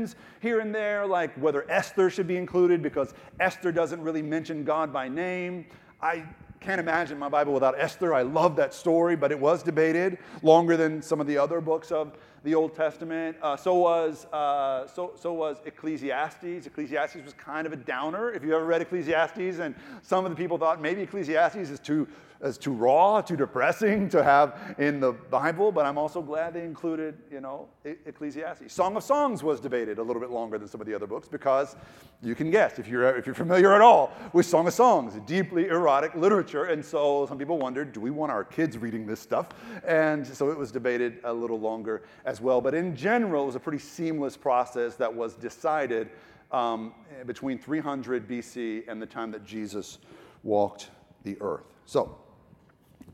here 0.41 0.59
and 0.59 0.73
there, 0.73 1.05
like 1.05 1.33
whether 1.35 1.69
Esther 1.69 2.09
should 2.09 2.27
be 2.27 2.37
included 2.37 2.81
because 2.81 3.13
Esther 3.39 3.71
doesn't 3.71 4.01
really 4.01 4.21
mention 4.21 4.63
God 4.63 4.91
by 4.91 5.07
name. 5.07 5.65
I 6.01 6.23
can't 6.59 6.79
imagine 6.79 7.17
my 7.17 7.29
Bible 7.29 7.53
without 7.53 7.79
Esther. 7.79 8.13
I 8.13 8.21
love 8.21 8.55
that 8.55 8.73
story, 8.73 9.15
but 9.15 9.31
it 9.31 9.39
was 9.39 9.63
debated 9.63 10.17
longer 10.43 10.77
than 10.77 11.01
some 11.01 11.19
of 11.19 11.27
the 11.27 11.37
other 11.37 11.59
books 11.59 11.91
of 11.91 12.13
the 12.43 12.55
Old 12.55 12.73
Testament. 12.75 13.37
Uh, 13.41 13.55
so 13.55 13.75
was 13.75 14.25
uh, 14.33 14.87
so 14.87 15.13
so 15.15 15.33
was 15.33 15.57
Ecclesiastes. 15.65 16.65
Ecclesiastes 16.65 17.23
was 17.23 17.33
kind 17.33 17.67
of 17.67 17.73
a 17.73 17.77
downer. 17.77 18.31
If 18.31 18.43
you 18.43 18.55
ever 18.55 18.65
read 18.65 18.81
Ecclesiastes, 18.81 19.59
and 19.59 19.75
some 20.01 20.25
of 20.25 20.31
the 20.31 20.37
people 20.37 20.57
thought 20.57 20.81
maybe 20.81 21.01
Ecclesiastes 21.01 21.69
is 21.69 21.79
too 21.79 22.07
as 22.41 22.57
too 22.57 22.73
raw, 22.73 23.21
too 23.21 23.37
depressing 23.37 24.09
to 24.09 24.23
have 24.23 24.75
in 24.79 24.99
the 24.99 25.11
Bible, 25.11 25.71
but 25.71 25.85
I'm 25.85 25.97
also 25.97 26.21
glad 26.21 26.53
they 26.53 26.63
included, 26.63 27.17
you 27.31 27.39
know, 27.39 27.67
Ecclesiastes. 27.85 28.73
Song 28.73 28.95
of 28.95 29.03
Songs 29.03 29.43
was 29.43 29.59
debated 29.59 29.99
a 29.99 30.03
little 30.03 30.19
bit 30.19 30.31
longer 30.31 30.57
than 30.57 30.67
some 30.67 30.81
of 30.81 30.87
the 30.87 30.93
other 30.93 31.07
books 31.07 31.27
because 31.27 31.75
you 32.23 32.35
can 32.35 32.51
guess 32.51 32.79
if 32.79 32.87
you're 32.87 33.15
if 33.17 33.25
you're 33.25 33.35
familiar 33.35 33.73
at 33.73 33.81
all 33.81 34.11
with 34.33 34.45
Song 34.45 34.67
of 34.67 34.73
Songs, 34.73 35.19
deeply 35.25 35.67
erotic 35.67 36.15
literature, 36.15 36.65
and 36.65 36.83
so 36.83 37.25
some 37.27 37.37
people 37.37 37.57
wondered, 37.57 37.93
do 37.93 37.99
we 37.99 38.09
want 38.09 38.31
our 38.31 38.43
kids 38.43 38.77
reading 38.77 39.05
this 39.05 39.19
stuff? 39.19 39.49
And 39.85 40.25
so 40.25 40.49
it 40.49 40.57
was 40.57 40.71
debated 40.71 41.19
a 41.23 41.33
little 41.33 41.59
longer 41.59 42.03
as 42.31 42.39
well. 42.39 42.61
But 42.61 42.73
in 42.73 42.95
general, 42.95 43.43
it 43.43 43.47
was 43.47 43.55
a 43.55 43.59
pretty 43.59 43.79
seamless 43.79 44.37
process 44.37 44.95
that 44.95 45.13
was 45.13 45.35
decided 45.35 46.09
um, 46.51 46.93
between 47.25 47.59
300 47.59 48.27
BC 48.27 48.87
and 48.87 49.01
the 49.01 49.05
time 49.05 49.31
that 49.31 49.45
Jesus 49.45 49.99
walked 50.43 50.89
the 51.23 51.37
earth. 51.41 51.65
So 51.85 52.17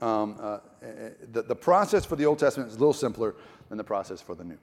um, 0.01 0.37
uh, 0.39 0.59
the, 1.31 1.41
the 1.41 1.55
process 1.55 2.05
for 2.05 2.15
the 2.15 2.25
Old 2.25 2.37
Testament 2.37 2.69
is 2.69 2.75
a 2.75 2.79
little 2.79 2.93
simpler 2.93 3.35
than 3.69 3.77
the 3.77 3.83
process 3.83 4.21
for 4.21 4.35
the 4.35 4.43
New. 4.43 4.59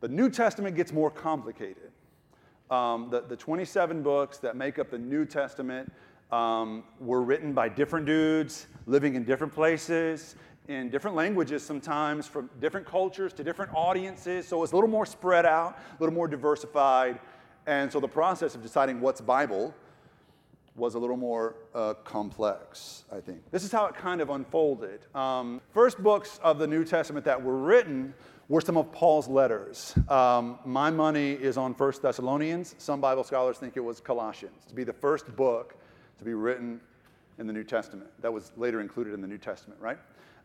The 0.00 0.08
New 0.08 0.30
Testament 0.30 0.76
gets 0.76 0.92
more 0.92 1.10
complicated. 1.10 1.90
Um, 2.70 3.08
the, 3.10 3.22
the 3.22 3.36
27 3.36 4.02
books 4.02 4.38
that 4.38 4.56
make 4.56 4.78
up 4.78 4.90
the 4.90 4.98
New 4.98 5.24
Testament 5.24 5.92
um, 6.30 6.84
were 7.00 7.22
written 7.22 7.52
by 7.52 7.68
different 7.68 8.06
dudes 8.06 8.66
living 8.86 9.16
in 9.16 9.24
different 9.24 9.52
places, 9.52 10.36
in 10.68 10.90
different 10.90 11.16
languages 11.16 11.64
sometimes, 11.64 12.26
from 12.26 12.48
different 12.60 12.86
cultures 12.86 13.32
to 13.32 13.42
different 13.42 13.72
audiences. 13.74 14.46
So 14.46 14.62
it's 14.62 14.72
a 14.72 14.76
little 14.76 14.90
more 14.90 15.06
spread 15.06 15.46
out, 15.46 15.78
a 15.90 16.02
little 16.02 16.14
more 16.14 16.28
diversified. 16.28 17.18
And 17.66 17.90
so 17.90 18.00
the 18.00 18.08
process 18.08 18.54
of 18.54 18.62
deciding 18.62 19.00
what's 19.00 19.20
Bible 19.20 19.74
was 20.76 20.94
a 20.94 20.98
little 20.98 21.16
more 21.16 21.56
uh, 21.74 21.94
complex, 22.04 23.04
I 23.10 23.20
think. 23.20 23.50
This 23.50 23.64
is 23.64 23.72
how 23.72 23.86
it 23.86 23.96
kind 23.96 24.20
of 24.20 24.30
unfolded. 24.30 25.00
Um, 25.14 25.60
first 25.72 26.00
books 26.02 26.38
of 26.42 26.58
the 26.58 26.66
New 26.66 26.84
Testament 26.84 27.24
that 27.24 27.42
were 27.42 27.56
written 27.56 28.14
were 28.48 28.60
some 28.60 28.76
of 28.76 28.92
Paul's 28.92 29.26
letters. 29.26 29.94
Um, 30.08 30.58
my 30.64 30.90
money 30.90 31.32
is 31.32 31.56
on 31.58 31.74
First 31.74 32.02
Thessalonians. 32.02 32.74
Some 32.78 33.00
Bible 33.00 33.24
scholars 33.24 33.58
think 33.58 33.76
it 33.76 33.80
was 33.80 34.00
Colossians 34.00 34.64
to 34.66 34.74
be 34.74 34.84
the 34.84 34.92
first 34.92 35.34
book 35.34 35.76
to 36.18 36.24
be 36.24 36.34
written 36.34 36.80
in 37.38 37.46
the 37.46 37.52
New 37.52 37.64
Testament. 37.64 38.10
That 38.20 38.32
was 38.32 38.52
later 38.56 38.80
included 38.80 39.14
in 39.14 39.20
the 39.20 39.28
New 39.28 39.38
Testament, 39.38 39.80
right? 39.80 39.98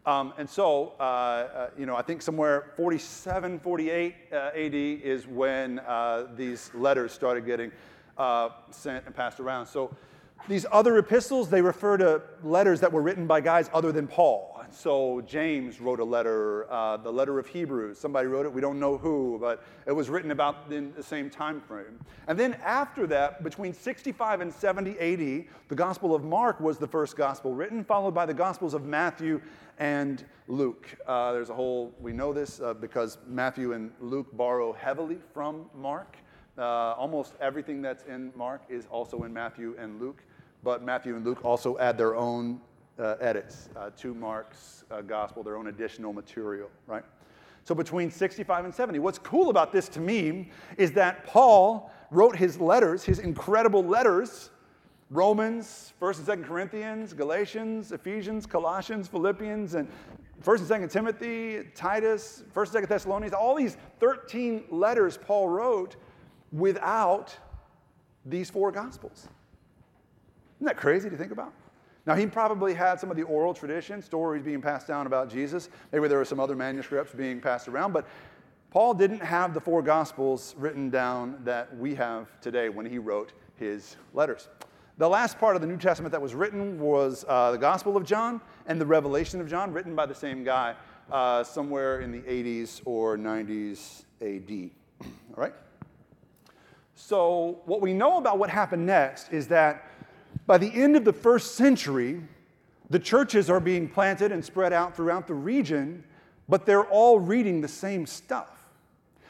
Um, 0.06 0.34
and 0.38 0.50
so, 0.50 0.94
uh, 1.00 1.04
uh, 1.04 1.70
you 1.78 1.86
know, 1.86 1.96
I 1.96 2.02
think 2.02 2.22
somewhere 2.22 2.72
47, 2.76 3.60
48 3.60 4.16
uh, 4.32 4.36
AD 4.36 4.74
is 4.74 5.28
when 5.28 5.80
uh, 5.80 6.28
these 6.36 6.72
letters 6.74 7.14
started 7.14 7.46
getting 7.46 7.72
uh, 8.18 8.50
sent 8.70 9.06
and 9.06 9.16
passed 9.16 9.40
around. 9.40 9.66
So 9.66 9.96
these 10.50 10.66
other 10.74 10.98
epistles, 10.98 11.50
they 11.50 11.62
refer 11.62 11.96
to 11.98 12.22
letters 12.44 12.82
that 12.82 12.92
were 12.92 13.02
written 13.02 13.26
by 13.28 13.40
guys 13.40 13.70
other 13.74 13.94
than 13.94 14.08
Paul. 14.08 14.62
So 14.72 15.22
James 15.22 15.80
wrote 15.80 16.00
a 16.00 16.04
letter, 16.04 16.70
uh, 16.70 16.98
the 16.98 17.12
letter 17.12 17.40
of 17.40 17.48
Hebrews. 17.48 17.98
Somebody 17.98 18.28
wrote 18.28 18.46
it, 18.46 18.52
we 18.52 18.60
don't 18.60 18.80
know 18.80 18.98
who, 18.98 19.38
but 19.40 19.64
it 19.86 19.92
was 19.92 20.10
written 20.10 20.32
about 20.32 20.72
in 20.72 20.94
the 20.96 21.04
same 21.04 21.30
time 21.30 21.62
frame. 21.62 22.00
And 22.28 22.38
then 22.38 22.56
after 22.56 23.08
that, 23.08 23.44
between 23.44 23.74
65 23.74 24.42
and 24.42 24.52
70 24.52 25.00
AD, 25.00 25.46
the 25.70 25.76
Gospel 25.76 26.14
of 26.16 26.24
Mark 26.24 26.60
was 26.60 26.78
the 26.78 26.88
first 26.88 27.16
gospel 27.16 27.54
written, 27.54 27.84
followed 27.84 28.14
by 28.14 28.26
the 28.26 28.34
Gospels 28.34 28.74
of 28.74 28.84
Matthew 28.84 29.40
and 29.80 30.26
Luke. 30.48 30.96
Uh, 31.08 31.34
there's 31.34 31.50
a 31.50 31.54
whole, 31.54 31.94
we 32.00 32.14
know 32.14 32.34
this 32.34 32.60
uh, 32.60 32.74
because 32.74 33.18
Matthew 33.28 33.74
and 33.74 33.92
Luke 34.00 34.28
borrow 34.34 34.74
heavily 34.74 35.20
from 35.34 35.70
Mark. 35.76 36.18
Uh, 36.58 36.94
almost 36.94 37.34
everything 37.42 37.82
that's 37.82 38.04
in 38.04 38.32
Mark 38.36 38.62
is 38.70 38.86
also 38.92 39.24
in 39.24 39.34
Matthew 39.34 39.76
and 39.80 40.00
Luke 40.00 40.24
but 40.64 40.82
Matthew 40.82 41.16
and 41.16 41.26
Luke 41.26 41.44
also 41.44 41.78
add 41.78 41.98
their 41.98 42.16
own 42.16 42.60
uh, 42.98 43.16
edits 43.20 43.70
uh, 43.76 43.90
to 43.98 44.14
Mark's 44.14 44.86
uh, 44.90 45.02
gospel, 45.02 45.44
their 45.44 45.58
own 45.58 45.68
additional 45.68 46.14
material, 46.14 46.70
right? 46.88 47.04
So 47.66 47.76
between 47.76 48.10
65 48.10 48.66
and 48.66 48.74
70. 48.74 49.00
What's 49.00 49.20
cool 49.20 49.50
about 49.50 49.72
this 49.72 49.88
to 49.90 50.00
me 50.00 50.52
is 50.78 50.92
that 50.94 51.26
Paul 51.26 51.92
wrote 52.12 52.36
his 52.36 52.60
letters, 52.60 53.04
his 53.04 53.20
incredible 53.20 53.84
letters, 53.84 54.50
Romans, 55.14 55.94
1st 56.02 56.28
and 56.28 56.44
2nd 56.44 56.48
Corinthians, 56.48 57.14
Galatians, 57.14 57.92
Ephesians, 57.92 58.48
Colossians, 58.48 59.08
Philippians, 59.08 59.76
and 59.76 59.88
1st 60.44 60.72
and 60.72 60.84
2nd 60.84 60.92
Timothy, 60.92 61.64
Titus, 61.76 62.44
1st 62.56 62.76
and 62.76 62.86
2nd 62.86 62.90
Thessalonians, 62.90 63.34
all 63.34 63.56
these 63.56 63.78
13 64.00 64.64
letters 64.72 65.18
Paul 65.18 65.50
wrote 65.50 65.98
without 66.52 67.38
these 68.26 68.50
four 68.50 68.72
gospels. 68.72 69.28
Isn't 70.58 70.66
that 70.66 70.78
crazy 70.78 71.10
to 71.12 71.16
think 71.16 71.32
about? 71.32 71.54
Now, 72.06 72.16
he 72.16 72.26
probably 72.26 72.74
had 72.74 73.00
some 73.00 73.12
of 73.12 73.16
the 73.16 73.24
oral 73.24 73.54
tradition, 73.54 74.02
stories 74.02 74.42
being 74.44 74.62
passed 74.62 74.88
down 74.88 75.06
about 75.06 75.30
Jesus. 75.30 75.70
Maybe 75.92 76.08
there 76.08 76.18
were 76.18 76.26
some 76.26 76.40
other 76.40 76.56
manuscripts 76.56 77.14
being 77.14 77.40
passed 77.40 77.68
around, 77.68 77.94
but 77.94 78.08
Paul 78.72 78.96
didn't 78.96 79.22
have 79.22 79.54
the 79.54 79.62
four 79.62 79.84
gospels 79.84 80.56
written 80.58 80.90
down 80.90 81.40
that 81.44 81.78
we 81.78 81.94
have 81.96 82.42
today 82.42 82.70
when 82.70 82.88
he 82.88 82.98
wrote 82.98 83.32
his 83.56 83.96
letters. 84.14 84.50
The 85.00 85.10
last 85.10 85.40
part 85.40 85.56
of 85.56 85.62
the 85.62 85.68
New 85.68 85.78
Testament 85.78 86.12
that 86.12 86.22
was 86.22 86.36
written 86.36 86.80
was 86.80 87.26
uh, 87.28 87.52
the 87.52 87.58
Gospel 87.58 87.98
of 87.98 88.04
John 88.04 88.40
and 88.68 88.80
the 88.80 88.86
Revelation 88.86 89.42
of 89.42 89.50
John, 89.50 89.74
written 89.74 89.96
by 89.96 90.06
the 90.06 90.14
same 90.14 90.44
guy 90.44 90.76
uh, 91.12 91.44
somewhere 91.44 92.02
in 92.02 92.12
the 92.12 92.20
80s 92.20 92.80
or 92.86 93.18
90s 93.18 94.04
AD. 94.22 94.70
All 95.02 95.44
right? 95.44 95.54
So, 96.94 97.62
what 97.66 97.82
we 97.82 97.92
know 97.92 98.18
about 98.18 98.38
what 98.38 98.52
happened 98.52 98.86
next 98.86 99.34
is 99.34 99.48
that 99.48 99.90
by 100.46 100.60
the 100.60 100.72
end 100.72 100.96
of 100.96 101.06
the 101.06 101.14
first 101.14 101.56
century, 101.56 102.22
the 102.92 103.00
churches 103.00 103.50
are 103.50 103.60
being 103.60 103.90
planted 103.90 104.32
and 104.32 104.46
spread 104.46 104.74
out 104.74 104.96
throughout 104.96 105.26
the 105.26 105.34
region, 105.34 106.04
but 106.48 106.68
they're 106.68 106.86
all 106.86 107.20
reading 107.20 107.62
the 107.62 107.68
same 107.68 108.06
stuff. 108.06 108.53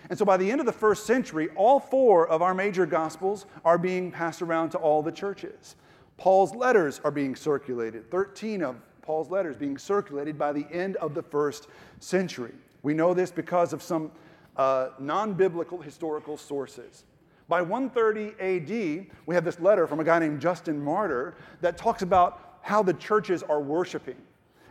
And 0.10 0.18
so 0.18 0.26
by 0.26 0.38
the 0.38 0.50
end 0.50 0.60
of 0.60 0.66
the 0.66 0.72
first 0.72 1.06
century, 1.06 1.50
all 1.56 1.80
four 1.80 2.28
of 2.28 2.42
our 2.42 2.54
major 2.54 2.86
gospels 2.86 3.46
are 3.64 3.78
being 3.78 4.12
passed 4.12 4.42
around 4.42 4.72
to 4.72 4.78
all 4.78 5.02
the 5.02 5.12
churches. 5.12 5.76
Paul's 6.18 6.54
letters 6.54 7.02
are 7.04 7.12
being 7.12 7.36
circulated, 7.36 8.10
13 8.12 8.64
of 8.64 8.76
Paul's 9.02 9.30
letters 9.30 9.58
being 9.58 9.78
circulated 9.78 10.38
by 10.38 10.54
the 10.54 10.66
end 10.72 10.96
of 10.98 11.14
the 11.14 11.24
first 11.24 11.68
century. 12.00 12.54
We 12.82 12.94
know 12.94 13.14
this 13.14 13.32
because 13.32 13.74
of 13.74 13.82
some 13.82 14.12
uh, 14.56 14.90
non 15.00 15.34
biblical 15.34 15.82
historical 15.82 16.38
sources. 16.38 17.06
By 17.50 17.62
130 17.62 18.40
AD, 18.40 19.08
we 19.26 19.36
have 19.36 19.44
this 19.44 19.60
letter 19.60 19.88
from 19.88 20.00
a 20.00 20.04
guy 20.04 20.20
named 20.20 20.40
Justin 20.40 20.82
Martyr 20.82 21.36
that 21.62 21.78
talks 21.78 22.02
about 22.02 22.58
how 22.62 22.82
the 22.82 22.94
churches 22.94 23.44
are 23.44 23.60
worshiping. 23.60 24.16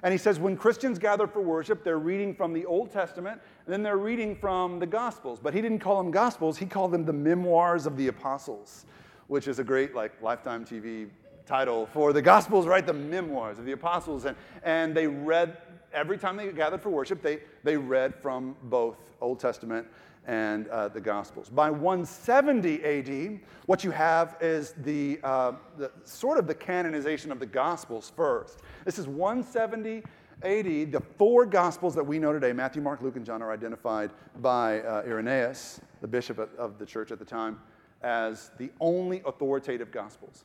And 0.02 0.12
he 0.12 0.18
says 0.18 0.40
when 0.40 0.56
Christians 0.56 0.98
gather 0.98 1.26
for 1.26 1.40
worship, 1.40 1.84
they're 1.84 1.98
reading 1.98 2.34
from 2.34 2.52
the 2.52 2.64
Old 2.66 2.90
Testament 2.90 3.40
and 3.64 3.72
then 3.72 3.82
they're 3.82 3.98
reading 3.98 4.34
from 4.34 4.78
the 4.78 4.86
Gospels. 4.86 5.38
But 5.40 5.54
he 5.54 5.60
didn't 5.60 5.78
call 5.78 6.02
them 6.02 6.10
Gospels, 6.10 6.58
he 6.58 6.66
called 6.66 6.92
them 6.92 7.04
the 7.04 7.12
Memoirs 7.12 7.86
of 7.86 7.96
the 7.96 8.08
Apostles, 8.08 8.86
which 9.28 9.46
is 9.46 9.58
a 9.58 9.64
great 9.64 9.94
like 9.94 10.20
Lifetime 10.20 10.64
TV 10.64 11.08
title 11.46 11.86
for 11.92 12.12
the 12.12 12.22
Gospels, 12.22 12.66
right? 12.66 12.84
The 12.84 12.92
Memoirs 12.92 13.58
of 13.58 13.64
the 13.64 13.72
Apostles. 13.72 14.24
And, 14.24 14.36
and 14.64 14.96
they 14.96 15.06
read, 15.06 15.56
every 15.92 16.18
time 16.18 16.36
they 16.36 16.50
gathered 16.50 16.82
for 16.82 16.90
worship, 16.90 17.22
they, 17.22 17.40
they 17.62 17.76
read 17.76 18.14
from 18.14 18.56
both 18.64 18.96
Old 19.20 19.38
Testament 19.38 19.86
and 20.26 20.68
uh, 20.68 20.88
the 20.88 21.00
Gospels. 21.00 21.48
By 21.48 21.70
170 21.70 22.84
AD, 22.84 23.40
what 23.66 23.82
you 23.82 23.90
have 23.90 24.36
is 24.40 24.72
the, 24.78 25.18
uh, 25.22 25.52
the, 25.76 25.90
sort 26.04 26.38
of 26.38 26.46
the 26.46 26.54
canonization 26.54 27.32
of 27.32 27.40
the 27.40 27.46
Gospels 27.46 28.12
first. 28.14 28.60
This 28.84 28.98
is 28.98 29.08
170 29.08 30.02
AD. 30.42 30.92
The 30.92 31.02
four 31.18 31.44
Gospels 31.44 31.94
that 31.94 32.04
we 32.04 32.18
know 32.18 32.32
today, 32.32 32.52
Matthew, 32.52 32.82
Mark, 32.82 33.02
Luke, 33.02 33.16
and 33.16 33.26
John, 33.26 33.42
are 33.42 33.52
identified 33.52 34.10
by 34.40 34.80
uh, 34.80 35.02
Irenaeus, 35.04 35.80
the 36.00 36.08
bishop 36.08 36.38
of 36.56 36.78
the 36.78 36.86
church 36.86 37.10
at 37.10 37.18
the 37.18 37.24
time, 37.24 37.58
as 38.02 38.50
the 38.58 38.70
only 38.80 39.22
authoritative 39.24 39.90
Gospels. 39.90 40.44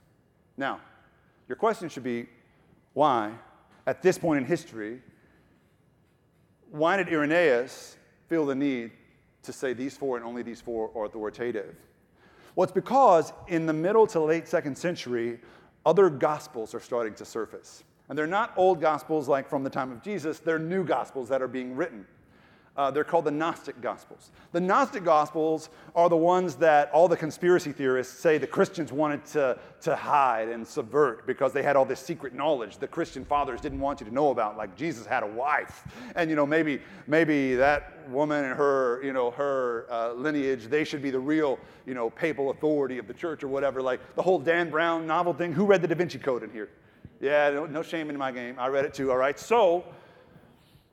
Now, 0.57 0.79
your 1.47 1.55
question 1.55 1.87
should 1.87 2.03
be 2.03 2.27
why, 2.93 3.33
at 3.85 4.01
this 4.01 4.17
point 4.17 4.39
in 4.39 4.45
history, 4.45 5.01
why 6.71 6.97
did 6.97 7.09
Irenaeus 7.09 7.95
feel 8.27 8.45
the 8.45 8.55
need 8.55 8.91
to 9.47 9.53
say 9.53 9.73
these 9.73 9.97
four 9.97 10.15
and 10.17 10.25
only 10.25 10.43
these 10.43 10.61
four 10.61 10.91
are 10.95 11.05
authoritative? 11.05 11.75
Well, 12.55 12.63
it's 12.63 12.71
because 12.71 13.33
in 13.47 13.65
the 13.65 13.73
middle 13.73 14.07
to 14.07 14.19
late 14.19 14.47
second 14.47 14.77
century, 14.77 15.39
other 15.85 16.09
gospels 16.09 16.73
are 16.73 16.79
starting 16.79 17.13
to 17.15 17.25
surface. 17.25 17.83
And 18.09 18.17
they're 18.17 18.27
not 18.27 18.53
old 18.55 18.79
gospels 18.79 19.27
like 19.27 19.49
from 19.49 19.63
the 19.63 19.69
time 19.69 19.91
of 19.91 20.01
Jesus, 20.01 20.39
they're 20.39 20.59
new 20.59 20.83
gospels 20.83 21.29
that 21.29 21.41
are 21.41 21.47
being 21.47 21.75
written. 21.75 22.05
Uh, 22.77 22.91
they're 22.91 23.03
called 23.03 23.25
the 23.25 23.31
Gnostic 23.31 23.81
Gospels. 23.81 24.31
The 24.51 24.59
Gnostic 24.59 25.03
Gospels 25.03 25.69
are 25.95 26.09
the 26.09 26.17
ones 26.17 26.55
that 26.57 26.91
all 26.91 27.07
the 27.07 27.17
conspiracy 27.17 27.71
theorists 27.71 28.19
say 28.19 28.37
the 28.37 28.45
Christians 28.45 28.91
wanted 28.91 29.25
to, 29.25 29.57
to 29.81 29.95
hide 29.95 30.49
and 30.49 30.65
subvert 30.65 31.25
because 31.25 31.53
they 31.53 31.63
had 31.63 31.75
all 31.75 31.85
this 31.85 31.99
secret 31.99 32.35
knowledge 32.35 32.77
the 32.77 32.87
Christian 32.87 33.25
fathers 33.25 33.61
didn't 33.61 33.79
want 33.79 33.99
you 33.99 34.05
to 34.05 34.13
know 34.13 34.29
about, 34.29 34.57
like 34.57 34.75
Jesus 34.75 35.07
had 35.07 35.23
a 35.23 35.27
wife. 35.27 35.83
And, 36.15 36.29
you 36.29 36.35
know, 36.35 36.45
maybe, 36.45 36.79
maybe 37.07 37.55
that 37.55 38.07
woman 38.09 38.45
and 38.45 38.53
her, 38.53 39.01
you 39.03 39.11
know, 39.11 39.31
her 39.31 39.87
uh, 39.89 40.13
lineage, 40.13 40.65
they 40.65 40.83
should 40.83 41.01
be 41.01 41.09
the 41.09 41.19
real, 41.19 41.59
you 41.85 41.95
know, 41.95 42.11
papal 42.11 42.51
authority 42.51 42.99
of 42.99 43.07
the 43.07 43.13
church 43.13 43.43
or 43.43 43.47
whatever. 43.47 43.81
Like 43.81 44.15
the 44.15 44.21
whole 44.21 44.39
Dan 44.39 44.69
Brown 44.69 45.07
novel 45.07 45.33
thing. 45.33 45.51
Who 45.51 45.65
read 45.65 45.81
the 45.81 45.87
Da 45.87 45.95
Vinci 45.95 46.19
Code 46.19 46.43
in 46.43 46.51
here? 46.51 46.69
Yeah, 47.19 47.49
no, 47.49 47.65
no 47.65 47.81
shame 47.81 48.09
in 48.09 48.17
my 48.17 48.31
game. 48.31 48.55
I 48.59 48.67
read 48.67 48.85
it 48.85 48.93
too, 48.93 49.11
all 49.11 49.17
right? 49.17 49.39
So, 49.39 49.83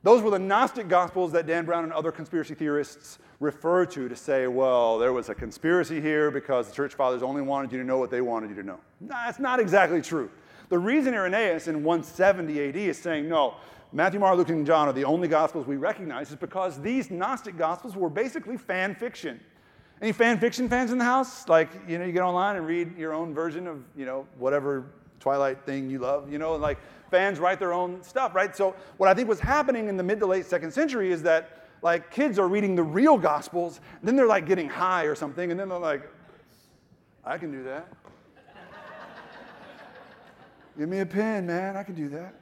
those 0.04 0.20
were 0.20 0.30
the 0.30 0.38
Gnostic 0.38 0.86
Gospels 0.86 1.32
that 1.32 1.46
Dan 1.46 1.64
Brown 1.64 1.82
and 1.82 1.92
other 1.92 2.12
conspiracy 2.12 2.54
theorists 2.54 3.18
refer 3.40 3.86
to 3.86 4.06
to 4.06 4.14
say, 4.14 4.46
well, 4.46 4.98
there 4.98 5.14
was 5.14 5.30
a 5.30 5.34
conspiracy 5.34 5.98
here 5.98 6.30
because 6.30 6.68
the 6.68 6.74
church 6.74 6.94
fathers 6.94 7.22
only 7.22 7.40
wanted 7.40 7.72
you 7.72 7.78
to 7.78 7.84
know 7.84 7.96
what 7.96 8.10
they 8.10 8.20
wanted 8.20 8.50
you 8.50 8.56
to 8.56 8.62
know. 8.62 8.78
No, 9.00 9.08
that's 9.08 9.38
not 9.38 9.60
exactly 9.60 10.02
true. 10.02 10.30
The 10.68 10.78
reason 10.78 11.14
Irenaeus 11.14 11.68
in 11.68 11.82
170 11.82 12.68
AD 12.68 12.76
is 12.76 12.98
saying, 12.98 13.28
no, 13.30 13.54
Matthew, 13.92 14.20
Mark, 14.20 14.36
Luke, 14.36 14.50
and 14.50 14.66
John 14.66 14.88
are 14.88 14.92
the 14.92 15.04
only 15.04 15.26
Gospels 15.26 15.66
we 15.66 15.76
recognize 15.76 16.28
is 16.30 16.36
because 16.36 16.78
these 16.82 17.10
Gnostic 17.10 17.56
Gospels 17.56 17.96
were 17.96 18.10
basically 18.10 18.58
fan 18.58 18.94
fiction. 18.94 19.40
Any 20.02 20.12
fan 20.12 20.38
fiction 20.38 20.68
fans 20.68 20.92
in 20.92 20.98
the 20.98 21.04
house? 21.04 21.48
Like, 21.48 21.70
you 21.88 21.98
know, 21.98 22.04
you 22.04 22.12
get 22.12 22.22
online 22.22 22.56
and 22.56 22.66
read 22.66 22.98
your 22.98 23.14
own 23.14 23.32
version 23.32 23.66
of, 23.66 23.82
you 23.96 24.04
know, 24.04 24.26
whatever 24.36 24.84
Twilight 25.24 25.64
thing 25.64 25.88
you 25.88 26.00
love, 26.00 26.30
you 26.30 26.36
know, 26.36 26.54
like 26.54 26.76
fans 27.10 27.38
write 27.38 27.58
their 27.58 27.72
own 27.72 28.02
stuff, 28.02 28.34
right? 28.34 28.54
So 28.54 28.76
what 28.98 29.08
I 29.08 29.14
think 29.14 29.26
was 29.26 29.40
happening 29.40 29.88
in 29.88 29.96
the 29.96 30.02
mid 30.02 30.20
to 30.20 30.26
late 30.26 30.44
second 30.44 30.70
century 30.70 31.10
is 31.10 31.22
that 31.22 31.66
like 31.80 32.10
kids 32.10 32.38
are 32.38 32.46
reading 32.46 32.76
the 32.76 32.82
real 32.82 33.16
gospels, 33.16 33.80
then 34.02 34.16
they're 34.16 34.26
like 34.26 34.44
getting 34.44 34.68
high 34.68 35.04
or 35.04 35.14
something, 35.14 35.50
and 35.50 35.58
then 35.58 35.70
they're 35.70 35.78
like, 35.78 36.10
I 37.24 37.38
can 37.38 37.50
do 37.50 37.62
that. 37.62 37.88
Give 40.76 40.90
me 40.90 40.98
a 40.98 41.06
pen, 41.06 41.46
man, 41.46 41.74
I 41.74 41.84
can 41.84 41.94
do 41.94 42.10
that. 42.10 42.34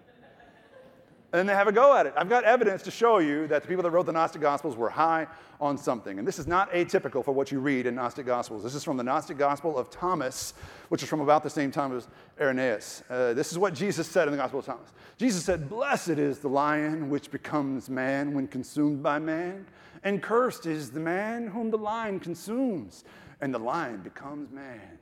And 1.33 1.39
then 1.39 1.47
they 1.47 1.55
have 1.55 1.67
a 1.67 1.73
go 1.73 1.97
at 1.97 2.05
it. 2.05 2.13
I've 2.15 2.29
got 2.29 2.45
evidence 2.45 2.83
to 2.83 2.91
show 2.91 3.19
you 3.19 3.47
that 3.47 3.63
the 3.63 3.69
people 3.69 3.83
that 3.85 3.91
wrote 3.91 4.05
the 4.05 4.13
Gnostic 4.13 4.43
Gospels 4.43 4.77
were 4.77 4.91
high 4.91 5.27
on 5.63 5.79
something. 5.79 6.19
And 6.19 6.29
this 6.29 6.39
is 6.39 6.47
not 6.47 6.71
atypical 6.73 7.25
for 7.25 7.33
what 7.33 7.51
you 7.51 7.59
read 7.59 7.87
in 7.87 7.95
Gnostic 7.95 8.27
Gospels. 8.27 8.63
This 8.63 8.75
is 8.75 8.85
from 8.85 8.99
the 8.99 9.03
Gnostic 9.03 9.39
Gospel 9.39 9.79
of 9.79 9.89
Thomas, 9.89 10.53
which 10.91 11.03
is 11.03 11.09
from 11.09 11.21
about 11.21 11.43
the 11.43 11.49
same 11.49 11.71
time 11.71 11.97
as 11.97 12.07
Irenaeus. 12.39 13.03
Uh, 13.09 13.33
this 13.33 13.51
is 13.51 13.59
what 13.59 13.73
Jesus 13.73 14.07
said 14.07 14.29
in 14.29 14.33
the 14.33 14.37
Gospel 14.37 14.59
of 14.59 14.67
Thomas. 14.67 14.91
Jesus 15.17 15.43
said, 15.43 15.71
Blessed 15.71 16.11
is 16.11 16.41
the 16.41 16.49
lion 16.49 17.09
which 17.09 17.31
becomes 17.31 17.89
man 17.89 18.35
when 18.35 18.47
consumed 18.47 19.03
by 19.03 19.19
man, 19.19 19.67
and 20.05 20.23
cursed 20.23 20.67
is 20.67 20.91
the 20.91 21.01
man 21.01 21.47
whom 21.47 21.71
the 21.71 21.79
lion 21.79 22.21
consumes, 22.21 23.05
and 23.41 23.55
the 23.55 23.59
lion 23.59 24.03
becomes 24.03 24.53
man. 24.53 24.99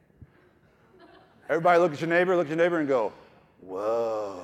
Everybody 1.49 1.80
look 1.80 1.92
at 1.92 2.00
your 2.00 2.10
neighbor, 2.10 2.37
look 2.37 2.46
at 2.46 2.50
your 2.50 2.56
neighbor, 2.56 2.78
and 2.78 2.87
go, 2.87 3.12
Whoa. 3.62 4.40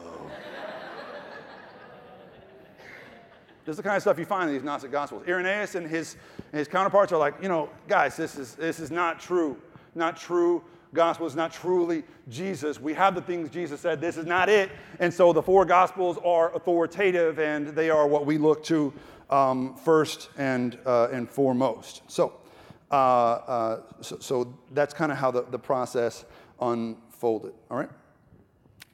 This 3.66 3.72
is 3.72 3.76
the 3.78 3.82
kind 3.82 3.96
of 3.96 4.02
stuff 4.02 4.18
you 4.18 4.24
find 4.24 4.48
in 4.48 4.54
these 4.54 4.64
Gnostic 4.64 4.92
Gospels. 4.92 5.24
Irenaeus 5.26 5.74
and 5.74 5.86
his, 5.86 6.16
his 6.52 6.68
counterparts 6.68 7.12
are 7.12 7.18
like, 7.18 7.34
you 7.42 7.48
know, 7.48 7.68
guys, 7.88 8.16
this 8.16 8.36
is, 8.36 8.54
this 8.54 8.78
is 8.78 8.90
not 8.90 9.20
true. 9.20 9.60
Not 9.94 10.16
true 10.16 10.62
gospel 10.94 11.26
is 11.26 11.36
not 11.36 11.52
truly 11.52 12.02
Jesus. 12.28 12.80
We 12.80 12.94
have 12.94 13.14
the 13.14 13.20
things 13.20 13.50
Jesus 13.50 13.80
said. 13.80 14.00
This 14.00 14.16
is 14.16 14.26
not 14.26 14.48
it. 14.48 14.70
And 14.98 15.12
so 15.12 15.32
the 15.32 15.42
four 15.42 15.64
gospels 15.64 16.18
are 16.24 16.54
authoritative 16.56 17.38
and 17.38 17.68
they 17.68 17.90
are 17.90 18.08
what 18.08 18.26
we 18.26 18.38
look 18.38 18.64
to 18.64 18.92
um, 19.30 19.76
first 19.76 20.30
and, 20.38 20.78
uh, 20.86 21.08
and 21.12 21.28
foremost. 21.28 22.02
So, 22.08 22.34
uh, 22.90 22.94
uh, 22.94 23.82
so, 24.00 24.18
so, 24.20 24.58
that's 24.70 24.94
kind 24.94 25.10
of 25.10 25.18
how 25.18 25.32
the, 25.32 25.42
the 25.50 25.58
process 25.58 26.24
unfolded. 26.60 27.52
All 27.68 27.76
right? 27.76 27.90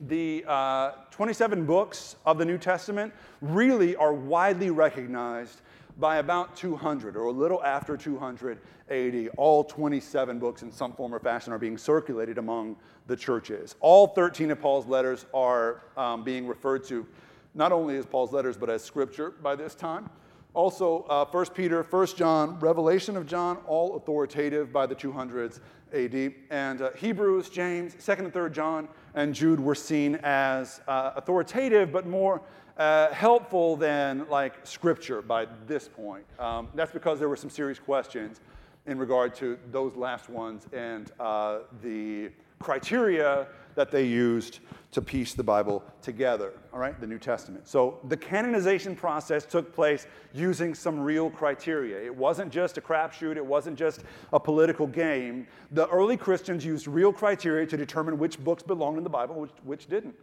The 0.09 0.45
uh, 0.49 0.93
27 1.11 1.65
books 1.65 2.17
of 2.27 2.39
the 2.39 2.45
New 2.45 2.59
Testament 2.59 3.13
really 3.41 3.95
are 3.97 4.13
widely 4.13 4.71
recognized 4.71 5.61
by 5.99 6.17
about 6.17 6.57
200 6.57 7.17
or 7.17 7.27
a 7.27 7.31
little 7.31 7.63
after 7.63 7.97
200 7.97 8.59
AD. 8.91 9.29
All 9.37 9.63
27 9.63 10.39
books 10.39 10.63
in 10.63 10.73
some 10.73 10.93
form 10.93 11.15
or 11.15 11.21
fashion 11.21 11.53
are 11.53 11.59
being 11.59 11.79
circulated 11.79 12.39
among 12.39 12.77
the 13.07 13.17
churches. 13.17 13.77
All 13.81 14.09
13 14.09 14.51
of 14.51 14.61
Paul's 14.61 14.87
letters 14.87 15.27
are 15.35 15.83
um, 15.97 16.25
being 16.25 16.47
referred 16.47 16.85
to 16.85 17.07
not 17.55 17.73
only 17.73 17.97
as 17.97 18.07
Paul's 18.07 18.33
letters 18.33 18.57
but 18.57 18.71
as 18.71 18.83
scripture 18.83 19.31
by 19.31 19.55
this 19.55 19.75
time. 19.75 20.09
Also, 20.55 21.05
uh, 21.09 21.25
1 21.25 21.47
Peter, 21.55 21.83
1 21.83 22.07
John, 22.09 22.59
Revelation 22.59 23.17
of 23.17 23.27
John, 23.27 23.57
all 23.67 23.97
authoritative 23.97 24.71
by 24.71 24.85
the 24.85 24.95
200s 24.95 25.61
AD. 25.95 26.35
And 26.51 26.83
uh, 26.83 26.91
Hebrews, 26.97 27.49
James, 27.49 27.95
2nd 27.95 28.19
and 28.21 28.33
3rd 28.33 28.53
John, 28.53 28.89
and 29.15 29.35
Jude 29.35 29.59
were 29.59 29.75
seen 29.75 30.17
as 30.23 30.83
uh, 30.87 31.13
authoritative 31.17 31.91
but 31.91 32.07
more 32.07 32.43
uh, 32.77 33.11
helpful 33.13 33.77
than 33.77 34.29
like 34.29 34.55
scripture 34.67 35.23
by 35.23 35.47
this 35.67 35.89
point. 35.89 36.25
Um, 36.39 36.69
that's 36.75 36.93
because 36.93 37.19
there 37.19 37.29
were 37.29 37.37
some 37.37 37.51
serious 37.51 37.79
questions 37.79 38.41
in 38.87 38.99
regard 38.99 39.35
to 39.37 39.59
those 39.71 39.95
last 39.95 40.29
ones 40.29 40.67
and 40.73 41.13
uh, 41.21 41.61
the 41.83 42.31
criteria 42.59 43.47
that 43.75 43.91
they 43.91 44.05
used 44.05 44.61
to 44.93 45.01
piece 45.01 45.33
the 45.33 45.43
Bible 45.43 45.83
together, 46.03 46.53
all 46.73 46.79
right, 46.79 47.01
the 47.01 47.07
New 47.07 47.19
Testament. 47.19 47.67
So 47.67 47.99
the 48.09 48.17
canonization 48.17 48.95
process 48.95 49.47
took 49.47 49.75
place 49.75 50.07
using 50.35 50.75
some 50.75 51.01
real 51.01 51.31
criteria. 51.31 52.05
It 52.05 52.15
wasn't 52.15 52.53
just 52.53 52.77
a 52.77 52.83
crapshoot, 52.83 53.37
it 53.37 53.45
wasn't 53.45 53.79
just 53.79 54.03
a 54.35 54.39
political 54.39 54.87
game. 54.87 55.47
The 55.71 55.89
early 55.89 56.19
Christians 56.19 56.65
used 56.65 56.87
real 56.87 57.13
criteria 57.13 57.67
to 57.67 57.77
determine 57.77 58.19
which 58.19 58.39
books 58.39 58.63
belonged 58.63 58.99
in 58.99 59.05
the 59.05 59.11
Bible, 59.11 59.37
which, 59.37 59.53
which 59.65 59.87
didn't, 59.87 60.15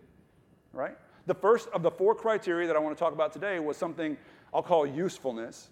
right? 0.72 0.96
The 1.26 1.36
first 1.36 1.70
of 1.70 1.82
the 1.82 1.92
four 1.92 2.14
criteria 2.14 2.68
that 2.68 2.76
I 2.76 2.80
want 2.80 2.96
to 2.96 3.04
talk 3.04 3.14
about 3.14 3.34
today 3.34 3.60
was 3.60 3.76
something 3.76 4.18
I'll 4.54 4.64
call 4.64 4.86
usefulness 4.86 5.70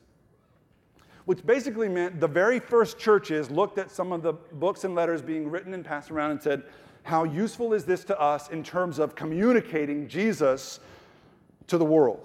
which 1.28 1.46
basically 1.46 1.90
meant 1.90 2.22
the 2.22 2.28
very 2.28 2.58
first 2.58 2.98
churches 2.98 3.52
looked 3.52 3.78
at 3.78 3.92
some 3.92 4.14
of 4.14 4.22
the 4.22 4.32
books 4.32 4.86
and 4.86 4.96
letters 4.96 5.22
being 5.22 5.52
written 5.52 5.74
and 5.74 5.84
passed 5.84 6.10
around 6.10 6.32
and 6.32 6.42
said, 6.42 6.64
how 7.08 7.24
useful 7.24 7.74
is 7.74 7.86
this 7.86 8.04
to 8.04 8.20
us 8.20 8.50
in 8.50 8.62
terms 8.62 9.00
of 9.00 9.16
communicating 9.16 10.10
Jesus 10.10 10.82
to 11.68 11.78
the 11.78 11.86
world, 11.86 12.20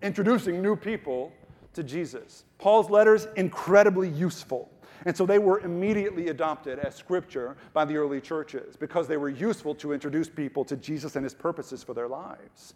introducing 0.00 0.62
new 0.62 0.74
people 0.74 1.30
to 1.74 1.82
Jesus? 1.82 2.44
Paul's 2.56 2.88
letters, 2.88 3.28
incredibly 3.36 4.08
useful. 4.08 4.70
And 5.04 5.14
so 5.14 5.26
they 5.26 5.38
were 5.38 5.60
immediately 5.60 6.28
adopted 6.28 6.78
as 6.78 6.94
scripture 6.94 7.58
by 7.74 7.84
the 7.84 7.96
early 7.98 8.22
churches 8.22 8.74
because 8.74 9.06
they 9.06 9.18
were 9.18 9.28
useful 9.28 9.74
to 9.74 9.92
introduce 9.92 10.30
people 10.30 10.64
to 10.64 10.76
Jesus 10.78 11.14
and 11.16 11.24
his 11.24 11.34
purposes 11.34 11.82
for 11.82 11.92
their 11.92 12.08
lives. 12.08 12.72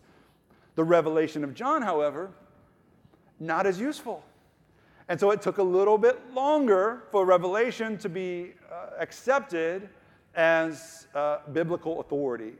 The 0.75 0.85
revelation 0.85 1.42
of 1.42 1.55
John, 1.55 1.81
however, 1.81 2.33
not 3.40 3.64
as 3.66 3.81
useful. 3.81 4.23
And 5.09 5.19
so 5.19 5.31
it 5.31 5.40
took 5.40 5.57
a 5.57 5.62
little 5.62 5.97
bit 5.97 6.21
longer 6.35 7.05
for 7.11 7.25
revelation 7.25 7.97
to 7.99 8.11
be 8.11 8.53
uh, 8.71 8.90
accepted 9.01 9.88
as 10.37 11.07
uh, 11.14 11.38
biblical 11.53 12.01
authority, 12.01 12.53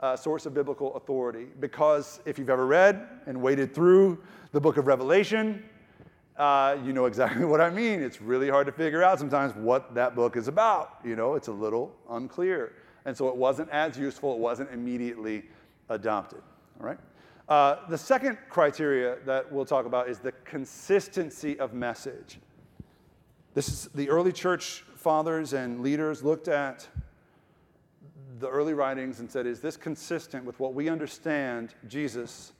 uh, 0.00 0.16
source 0.16 0.46
of 0.46 0.54
biblical 0.54 0.96
authority. 0.96 1.46
Because 1.60 2.20
if 2.24 2.38
you've 2.38 2.50
ever 2.50 2.66
read 2.66 3.06
and 3.26 3.40
waded 3.40 3.74
through 3.74 4.18
the 4.52 4.60
book 4.60 4.78
of 4.78 4.86
Revelation, 4.86 5.62
uh, 6.36 6.78
you 6.82 6.92
know 6.92 7.04
exactly 7.04 7.44
what 7.52 7.60
I 7.60 7.70
mean. 7.70 8.02
It's 8.02 8.20
really 8.20 8.48
hard 8.48 8.66
to 8.66 8.72
figure 8.72 9.02
out 9.02 9.18
sometimes 9.18 9.54
what 9.54 9.94
that 9.94 10.14
book 10.14 10.36
is 10.36 10.48
about. 10.48 10.98
You 11.04 11.14
know, 11.14 11.34
it's 11.34 11.48
a 11.48 11.52
little 11.52 11.94
unclear. 12.08 12.72
And 13.04 13.16
so 13.16 13.28
it 13.28 13.36
wasn't 13.36 13.70
as 13.70 13.98
useful, 13.98 14.34
it 14.34 14.38
wasn't 14.38 14.70
immediately 14.72 15.44
adopted. 15.88 16.42
All 16.80 16.86
right? 16.86 16.98
Uh, 17.48 17.76
the 17.88 17.98
second 17.98 18.38
criteria 18.48 19.16
that 19.26 19.50
we'll 19.50 19.64
talk 19.64 19.84
about 19.84 20.08
is 20.08 20.18
the 20.18 20.32
consistency 20.44 21.58
of 21.58 21.74
message. 21.74 22.38
This 23.54 23.68
is 23.68 23.88
the 23.94 24.08
early 24.08 24.32
church 24.32 24.84
fathers 24.94 25.52
and 25.52 25.80
leaders 25.80 26.22
looked 26.22 26.46
at 26.46 26.86
the 28.40 28.48
early 28.48 28.74
writings 28.74 29.20
and 29.20 29.30
said, 29.30 29.46
Is 29.46 29.60
this 29.60 29.76
consistent 29.76 30.44
with 30.44 30.58
what 30.58 30.74
we 30.74 30.88
understand 30.88 31.74
Jesus 31.86 32.52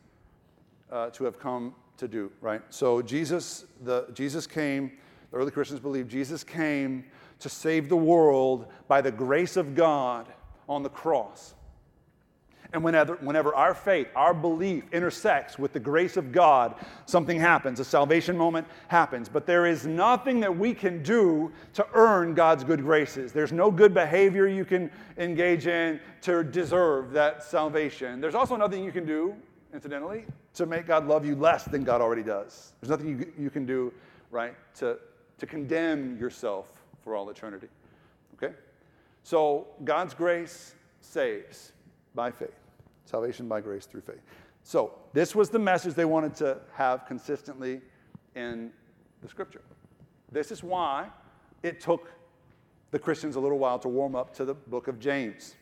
uh, 0.92 1.10
to 1.10 1.24
have 1.24 1.38
come 1.38 1.74
to 1.96 2.06
do, 2.06 2.30
right? 2.40 2.62
So 2.70 3.02
Jesus, 3.02 3.64
the, 3.82 4.06
Jesus 4.12 4.46
came, 4.46 4.92
the 5.30 5.38
early 5.38 5.50
Christians 5.50 5.80
believed 5.80 6.10
Jesus 6.10 6.44
came 6.44 7.04
to 7.40 7.48
save 7.48 7.88
the 7.88 7.96
world 7.96 8.66
by 8.88 9.00
the 9.00 9.10
grace 9.10 9.56
of 9.56 9.74
God 9.74 10.26
on 10.68 10.82
the 10.82 10.90
cross. 10.90 11.54
And 12.72 12.84
whenever, 12.84 13.16
whenever 13.16 13.54
our 13.54 13.74
faith, 13.74 14.06
our 14.14 14.32
belief 14.32 14.84
intersects 14.92 15.58
with 15.58 15.72
the 15.72 15.80
grace 15.80 16.16
of 16.16 16.30
God, 16.30 16.76
something 17.06 17.38
happens. 17.38 17.80
A 17.80 17.84
salvation 17.84 18.36
moment 18.36 18.66
happens. 18.88 19.28
But 19.28 19.44
there 19.44 19.66
is 19.66 19.86
nothing 19.86 20.38
that 20.40 20.56
we 20.56 20.72
can 20.72 21.02
do 21.02 21.50
to 21.74 21.86
earn 21.94 22.34
God's 22.34 22.62
good 22.62 22.82
graces. 22.82 23.32
There's 23.32 23.52
no 23.52 23.70
good 23.70 23.92
behavior 23.92 24.46
you 24.46 24.64
can 24.64 24.90
engage 25.18 25.66
in 25.66 25.98
to 26.22 26.44
deserve 26.44 27.10
that 27.12 27.42
salvation. 27.42 28.20
There's 28.20 28.36
also 28.36 28.54
nothing 28.54 28.84
you 28.84 28.92
can 28.92 29.04
do 29.04 29.34
incidentally, 29.72 30.24
to 30.54 30.66
make 30.66 30.86
God 30.86 31.06
love 31.06 31.24
you 31.24 31.36
less 31.36 31.64
than 31.64 31.84
God 31.84 32.00
already 32.00 32.22
does. 32.22 32.72
There's 32.80 32.90
nothing 32.90 33.08
you, 33.08 33.32
you 33.38 33.50
can 33.50 33.66
do, 33.66 33.92
right, 34.30 34.54
to, 34.76 34.98
to 35.38 35.46
condemn 35.46 36.18
yourself 36.18 36.72
for 37.02 37.14
all 37.14 37.30
eternity. 37.30 37.68
Okay? 38.34 38.54
So 39.22 39.68
God's 39.84 40.14
grace 40.14 40.74
saves 41.00 41.72
by 42.14 42.30
faith. 42.30 42.59
Salvation 43.10 43.48
by 43.48 43.60
grace 43.60 43.86
through 43.86 44.02
faith. 44.02 44.20
So 44.62 44.92
this 45.12 45.34
was 45.34 45.50
the 45.50 45.58
message 45.58 45.94
they 45.94 46.04
wanted 46.04 46.34
to 46.36 46.58
have 46.74 47.06
consistently 47.06 47.80
in 48.36 48.70
the 49.20 49.28
scripture. 49.28 49.62
This 50.30 50.52
is 50.52 50.62
why 50.62 51.08
it 51.64 51.80
took 51.80 52.12
the 52.92 52.98
Christians 52.98 53.34
a 53.34 53.40
little 53.40 53.58
while 53.58 53.80
to 53.80 53.88
warm 53.88 54.14
up 54.14 54.32
to 54.36 54.44
the 54.44 54.54
book 54.54 54.86
of 54.86 55.00
James. 55.00 55.56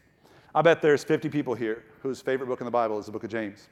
I 0.55 0.61
bet 0.61 0.83
there's 0.83 1.05
50 1.05 1.31
people 1.31 1.55
here 1.55 1.85
whose 2.03 2.21
favorite 2.21 2.49
book 2.49 2.61
in 2.61 2.67
the 2.67 2.71
Bible 2.71 2.99
is 2.99 3.07
the 3.07 3.13
book 3.13 3.25
of 3.25 3.31
James. 3.31 3.69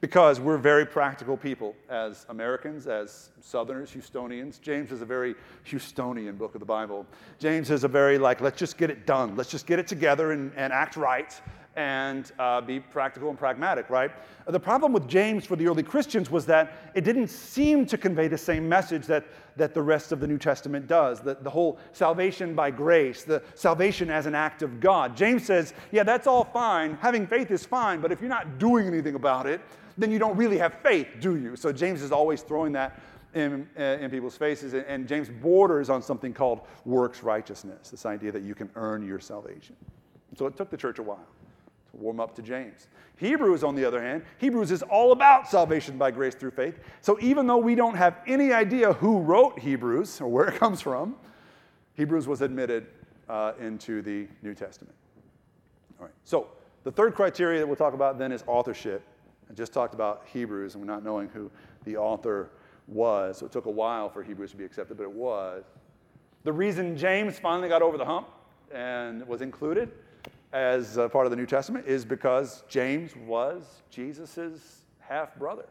Because 0.00 0.38
we're 0.38 0.58
very 0.58 0.84
practical 0.84 1.36
people 1.36 1.74
as 1.88 2.26
Americans, 2.28 2.86
as 2.86 3.30
Southerners, 3.40 3.90
Houstonians. 3.90 4.60
James 4.60 4.92
is 4.92 5.00
a 5.00 5.06
very 5.06 5.34
Houstonian 5.64 6.36
book 6.36 6.54
of 6.54 6.60
the 6.60 6.66
Bible. 6.66 7.06
James 7.38 7.70
is 7.70 7.84
a 7.84 7.88
very, 7.88 8.18
like, 8.18 8.42
let's 8.42 8.58
just 8.58 8.76
get 8.76 8.90
it 8.90 9.06
done. 9.06 9.34
Let's 9.34 9.50
just 9.50 9.66
get 9.66 9.78
it 9.78 9.86
together 9.86 10.32
and, 10.32 10.52
and 10.56 10.74
act 10.74 10.96
right 10.96 11.40
and 11.76 12.30
uh, 12.38 12.60
be 12.60 12.78
practical 12.78 13.30
and 13.30 13.38
pragmatic, 13.38 13.90
right? 13.90 14.10
The 14.46 14.60
problem 14.60 14.92
with 14.92 15.08
James 15.08 15.44
for 15.44 15.56
the 15.56 15.66
early 15.66 15.82
Christians 15.82 16.30
was 16.30 16.46
that 16.46 16.76
it 16.94 17.02
didn't 17.02 17.28
seem 17.28 17.86
to 17.86 17.98
convey 17.98 18.28
the 18.28 18.38
same 18.38 18.68
message 18.68 19.06
that, 19.06 19.24
that 19.56 19.74
the 19.74 19.82
rest 19.82 20.12
of 20.12 20.20
the 20.20 20.26
New 20.26 20.38
Testament 20.38 20.86
does 20.86 21.20
the, 21.20 21.34
the 21.34 21.50
whole 21.50 21.78
salvation 21.92 22.54
by 22.54 22.70
grace, 22.70 23.24
the 23.24 23.42
salvation 23.54 24.10
as 24.10 24.26
an 24.26 24.34
act 24.34 24.62
of 24.62 24.80
God. 24.80 25.16
James 25.16 25.44
says, 25.44 25.74
yeah, 25.90 26.02
that's 26.02 26.26
all 26.26 26.44
fine. 26.44 26.96
Having 27.00 27.26
faith 27.26 27.50
is 27.50 27.64
fine, 27.64 28.00
but 28.00 28.12
if 28.12 28.20
you're 28.20 28.30
not 28.30 28.58
doing 28.58 28.86
anything 28.86 29.14
about 29.14 29.46
it, 29.46 29.60
then 29.96 30.10
you 30.10 30.18
don't 30.18 30.36
really 30.36 30.58
have 30.58 30.74
faith, 30.82 31.08
do 31.20 31.36
you? 31.36 31.56
So 31.56 31.72
James 31.72 32.02
is 32.02 32.12
always 32.12 32.42
throwing 32.42 32.72
that 32.72 33.00
in, 33.34 33.68
uh, 33.78 33.82
in 33.82 34.10
people's 34.10 34.36
faces. 34.36 34.74
And 34.74 35.08
James 35.08 35.28
borders 35.28 35.90
on 35.90 36.02
something 36.02 36.32
called 36.32 36.60
works 36.84 37.22
righteousness, 37.22 37.90
this 37.90 38.06
idea 38.06 38.32
that 38.32 38.42
you 38.42 38.54
can 38.54 38.70
earn 38.74 39.06
your 39.06 39.20
salvation. 39.20 39.76
So 40.36 40.46
it 40.46 40.56
took 40.56 40.70
the 40.70 40.76
church 40.76 40.98
a 40.98 41.02
while 41.02 41.24
warm 41.98 42.20
up 42.20 42.34
to 42.36 42.42
James. 42.42 42.88
Hebrews, 43.16 43.62
on 43.62 43.74
the 43.74 43.84
other 43.84 44.02
hand, 44.02 44.24
Hebrews 44.38 44.70
is 44.70 44.82
all 44.82 45.12
about 45.12 45.48
salvation 45.48 45.96
by 45.96 46.10
grace 46.10 46.34
through 46.34 46.50
faith. 46.50 46.78
So 47.00 47.18
even 47.20 47.46
though 47.46 47.58
we 47.58 47.74
don't 47.74 47.94
have 47.94 48.16
any 48.26 48.52
idea 48.52 48.92
who 48.94 49.20
wrote 49.20 49.58
Hebrews 49.58 50.20
or 50.20 50.28
where 50.28 50.46
it 50.48 50.58
comes 50.58 50.80
from, 50.80 51.16
Hebrews 51.94 52.26
was 52.26 52.42
admitted 52.42 52.86
uh, 53.28 53.52
into 53.60 54.02
the 54.02 54.26
New 54.42 54.54
Testament. 54.54 54.94
All 55.98 56.06
right. 56.06 56.14
So 56.24 56.48
the 56.82 56.90
third 56.90 57.14
criteria 57.14 57.60
that 57.60 57.66
we'll 57.66 57.76
talk 57.76 57.94
about 57.94 58.18
then 58.18 58.32
is 58.32 58.42
authorship. 58.46 59.02
I 59.48 59.54
just 59.54 59.72
talked 59.72 59.94
about 59.94 60.24
Hebrews 60.32 60.74
and 60.74 60.84
we're 60.84 60.92
not 60.92 61.04
knowing 61.04 61.28
who 61.28 61.50
the 61.84 61.96
author 61.96 62.50
was. 62.88 63.38
So 63.38 63.46
it 63.46 63.52
took 63.52 63.66
a 63.66 63.70
while 63.70 64.08
for 64.08 64.22
Hebrews 64.22 64.50
to 64.50 64.56
be 64.56 64.64
accepted, 64.64 64.96
but 64.96 65.04
it 65.04 65.12
was. 65.12 65.64
The 66.42 66.52
reason 66.52 66.96
James 66.96 67.38
finally 67.38 67.68
got 67.68 67.80
over 67.80 67.96
the 67.96 68.04
hump 68.04 68.28
and 68.72 69.26
was 69.26 69.40
included 69.40 69.92
as 70.54 70.96
part 71.12 71.26
of 71.26 71.30
the 71.30 71.36
New 71.36 71.46
Testament 71.46 71.86
is 71.86 72.04
because 72.04 72.62
James 72.68 73.14
was 73.16 73.82
Jesus' 73.90 74.84
half 75.00 75.36
brother. 75.36 75.66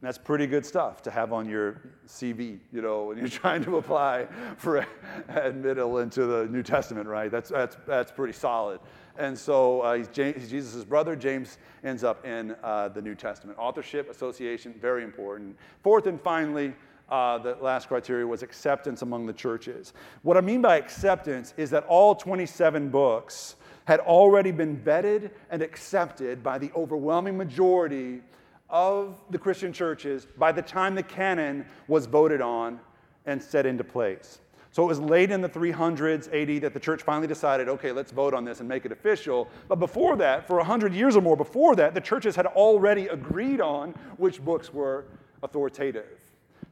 That's 0.00 0.18
pretty 0.18 0.48
good 0.48 0.66
stuff 0.66 1.00
to 1.02 1.12
have 1.12 1.32
on 1.32 1.48
your 1.48 1.80
CV, 2.08 2.58
you 2.72 2.82
know, 2.82 3.04
when 3.04 3.18
you're 3.18 3.28
trying 3.42 3.62
to 3.64 3.76
apply 3.76 4.26
for 4.56 4.84
admittal 5.28 5.98
into 5.98 6.26
the 6.26 6.46
New 6.46 6.64
Testament, 6.64 7.06
right? 7.06 7.30
That's, 7.30 7.50
that's, 7.50 7.76
that's 7.86 8.10
pretty 8.10 8.32
solid. 8.32 8.80
And 9.16 9.38
so 9.38 9.82
uh, 9.82 9.98
he's, 9.98 10.08
he's 10.16 10.50
Jesus' 10.50 10.84
brother. 10.84 11.14
James 11.14 11.58
ends 11.84 12.02
up 12.02 12.24
in 12.26 12.56
uh, 12.64 12.88
the 12.88 13.02
New 13.02 13.14
Testament. 13.14 13.58
Authorship, 13.60 14.10
association, 14.10 14.74
very 14.80 15.04
important. 15.04 15.56
Fourth 15.82 16.06
and 16.06 16.20
finally, 16.20 16.74
uh, 17.08 17.38
the 17.38 17.56
last 17.60 17.88
criteria 17.88 18.26
was 18.26 18.42
acceptance 18.42 19.02
among 19.02 19.26
the 19.26 19.32
churches. 19.32 19.92
What 20.22 20.36
I 20.36 20.40
mean 20.40 20.62
by 20.62 20.76
acceptance 20.76 21.54
is 21.56 21.70
that 21.70 21.84
all 21.84 22.14
27 22.14 22.88
books 22.88 23.56
had 23.84 24.00
already 24.00 24.50
been 24.50 24.76
vetted 24.76 25.30
and 25.50 25.62
accepted 25.62 26.42
by 26.42 26.58
the 26.58 26.70
overwhelming 26.74 27.36
majority 27.36 28.22
of 28.70 29.20
the 29.30 29.38
Christian 29.38 29.72
churches 29.72 30.26
by 30.38 30.52
the 30.52 30.62
time 30.62 30.94
the 30.94 31.02
canon 31.02 31.66
was 31.88 32.06
voted 32.06 32.40
on 32.40 32.80
and 33.26 33.42
set 33.42 33.66
into 33.66 33.84
place. 33.84 34.40
So 34.70 34.82
it 34.82 34.86
was 34.86 35.00
late 35.00 35.30
in 35.30 35.42
the 35.42 35.48
300s 35.48 36.28
AD 36.32 36.62
that 36.62 36.72
the 36.72 36.80
church 36.80 37.02
finally 37.02 37.26
decided, 37.26 37.68
okay, 37.68 37.92
let's 37.92 38.10
vote 38.10 38.32
on 38.32 38.42
this 38.42 38.60
and 38.60 38.68
make 38.68 38.86
it 38.86 38.92
official. 38.92 39.50
But 39.68 39.78
before 39.78 40.16
that, 40.16 40.46
for 40.46 40.56
100 40.56 40.94
years 40.94 41.14
or 41.14 41.20
more 41.20 41.36
before 41.36 41.76
that, 41.76 41.92
the 41.92 42.00
churches 42.00 42.34
had 42.34 42.46
already 42.46 43.08
agreed 43.08 43.60
on 43.60 43.90
which 44.16 44.42
books 44.42 44.72
were 44.72 45.04
authoritative. 45.42 46.21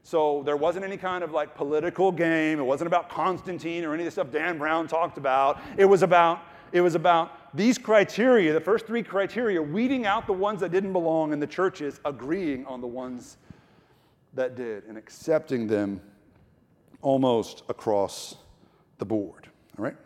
So 0.02 0.42
there 0.44 0.56
wasn't 0.56 0.84
any 0.84 0.96
kind 0.96 1.22
of 1.22 1.32
like 1.32 1.54
political 1.54 2.10
game. 2.10 2.58
It 2.58 2.64
wasn't 2.64 2.86
about 2.86 3.08
Constantine 3.10 3.84
or 3.84 3.94
any 3.94 4.02
of 4.02 4.06
the 4.06 4.10
stuff 4.10 4.30
Dan 4.30 4.58
Brown 4.58 4.88
talked 4.88 5.18
about. 5.18 5.60
It 5.76 5.84
was 5.84 6.02
about 6.02 6.42
it 6.72 6.80
was 6.80 6.94
about 6.94 7.56
these 7.56 7.78
criteria, 7.78 8.52
the 8.52 8.60
first 8.60 8.86
three 8.86 9.02
criteria, 9.02 9.60
weeding 9.60 10.06
out 10.06 10.26
the 10.26 10.32
ones 10.32 10.60
that 10.60 10.70
didn't 10.70 10.92
belong 10.92 11.32
and 11.32 11.42
the 11.42 11.46
churches 11.46 12.00
agreeing 12.04 12.64
on 12.66 12.80
the 12.80 12.86
ones 12.86 13.38
that 14.34 14.54
did 14.54 14.84
and 14.84 14.96
accepting 14.96 15.66
them 15.66 16.00
almost 17.02 17.64
across 17.68 18.36
the 18.98 19.04
board. 19.04 19.48
All 19.78 19.84
right? 19.84 19.96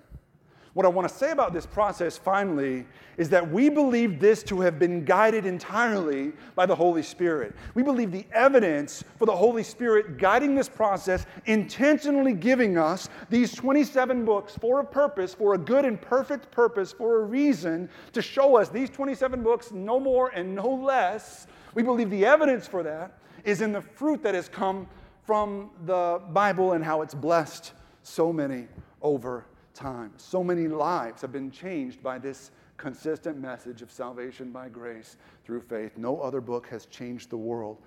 What 0.74 0.84
I 0.84 0.88
want 0.88 1.08
to 1.08 1.14
say 1.14 1.30
about 1.30 1.52
this 1.52 1.66
process 1.66 2.18
finally 2.18 2.84
is 3.16 3.28
that 3.28 3.48
we 3.48 3.68
believe 3.68 4.18
this 4.18 4.42
to 4.44 4.60
have 4.60 4.76
been 4.76 5.04
guided 5.04 5.46
entirely 5.46 6.32
by 6.56 6.66
the 6.66 6.74
Holy 6.74 7.02
Spirit. 7.04 7.54
We 7.74 7.84
believe 7.84 8.10
the 8.10 8.26
evidence 8.32 9.04
for 9.16 9.24
the 9.24 9.36
Holy 9.36 9.62
Spirit 9.62 10.18
guiding 10.18 10.56
this 10.56 10.68
process, 10.68 11.26
intentionally 11.46 12.32
giving 12.32 12.76
us 12.76 13.08
these 13.30 13.54
27 13.54 14.24
books 14.24 14.56
for 14.60 14.80
a 14.80 14.84
purpose, 14.84 15.32
for 15.32 15.54
a 15.54 15.58
good 15.58 15.84
and 15.84 16.00
perfect 16.00 16.50
purpose, 16.50 16.90
for 16.90 17.20
a 17.20 17.24
reason 17.24 17.88
to 18.12 18.20
show 18.20 18.56
us 18.56 18.68
these 18.68 18.90
27 18.90 19.44
books, 19.44 19.70
no 19.70 20.00
more 20.00 20.30
and 20.30 20.56
no 20.56 20.68
less. 20.68 21.46
We 21.74 21.84
believe 21.84 22.10
the 22.10 22.26
evidence 22.26 22.66
for 22.66 22.82
that 22.82 23.16
is 23.44 23.60
in 23.60 23.70
the 23.70 23.80
fruit 23.80 24.24
that 24.24 24.34
has 24.34 24.48
come 24.48 24.88
from 25.22 25.70
the 25.86 26.20
Bible 26.32 26.72
and 26.72 26.84
how 26.84 27.02
it's 27.02 27.14
blessed 27.14 27.74
so 28.02 28.32
many 28.32 28.66
over 29.00 29.44
time. 29.74 30.12
So 30.16 30.42
many 30.42 30.68
lives 30.68 31.20
have 31.22 31.32
been 31.32 31.50
changed 31.50 32.02
by 32.02 32.18
this 32.18 32.50
consistent 32.76 33.38
message 33.38 33.82
of 33.82 33.90
salvation 33.90 34.50
by 34.50 34.68
grace 34.68 35.16
through 35.44 35.60
faith. 35.60 35.96
No 35.96 36.20
other 36.20 36.40
book 36.40 36.66
has 36.68 36.86
changed 36.86 37.30
the 37.30 37.36
world 37.36 37.78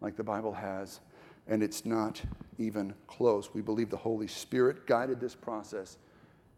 like 0.00 0.16
the 0.16 0.24
Bible 0.24 0.52
has, 0.52 1.00
and 1.46 1.62
it's 1.62 1.86
not 1.86 2.20
even 2.58 2.94
close. 3.06 3.52
We 3.54 3.62
believe 3.62 3.90
the 3.90 3.96
Holy 3.96 4.26
Spirit 4.26 4.86
guided 4.86 5.20
this 5.20 5.34
process 5.34 5.98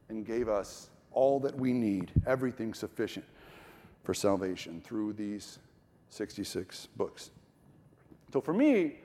and 0.08 0.24
gave 0.24 0.48
us 0.48 0.90
all 1.12 1.40
that 1.40 1.56
we 1.56 1.72
need, 1.72 2.12
everything 2.26 2.74
sufficient 2.74 3.24
for 4.04 4.14
salvation 4.14 4.80
through 4.80 5.14
these 5.14 5.58
66 6.10 6.88
books. 6.96 7.30
So 8.32 8.40
for 8.40 8.52
me, 8.52 9.00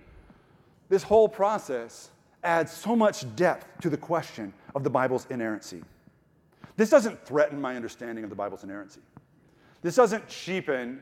this 0.89 1.03
whole 1.03 1.29
process 1.29 2.11
adds 2.43 2.71
so 2.71 2.95
much 2.95 3.35
depth 3.35 3.67
to 3.81 3.89
the 3.89 3.97
question 3.97 4.53
of 4.75 4.83
the 4.83 4.89
Bible's 4.89 5.27
inerrancy. 5.29 5.83
This 6.77 6.89
doesn't 6.89 7.25
threaten 7.25 7.59
my 7.59 7.75
understanding 7.75 8.23
of 8.23 8.29
the 8.29 8.35
Bible's 8.35 8.63
inerrancy. 8.63 9.01
This 9.81 9.95
doesn't 9.95 10.27
cheapen 10.27 11.01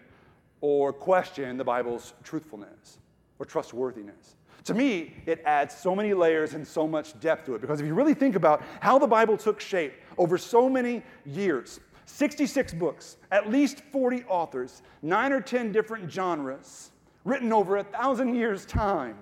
or 0.62 0.92
question 0.92 1.58
the 1.58 1.64
Bible's 1.64 2.14
truthfulness 2.24 2.98
or 3.40 3.46
trustworthiness. 3.46 4.36
To 4.66 4.74
me, 4.74 5.16
it 5.26 5.42
adds 5.46 5.76
so 5.76 5.96
many 5.96 6.14
layers 6.14 6.54
and 6.54 6.68
so 6.68 6.88
much 6.88 7.20
depth 7.20 7.46
to 7.46 7.56
it 7.56 7.62
because 7.62 7.80
if 7.80 7.88
you 7.88 7.94
really 7.94 8.14
think 8.14 8.36
about 8.36 8.62
how 8.82 9.00
the 9.00 9.08
Bible 9.08 9.38
took 9.38 9.60
shape 9.60 9.94
over 10.18 10.38
so 10.38 10.70
many 10.70 11.02
years 11.26 11.80
66 12.06 12.74
books, 12.74 13.18
at 13.32 13.52
least 13.52 13.82
40 13.92 14.24
authors, 14.28 14.82
nine 15.04 15.32
or 15.32 15.40
10 15.40 15.72
different 15.72 16.12
genres, 16.12 16.90
written 17.24 17.54
over 17.54 17.78
a 17.78 17.84
thousand 17.84 18.34
years' 18.34 18.66
time. 18.66 19.16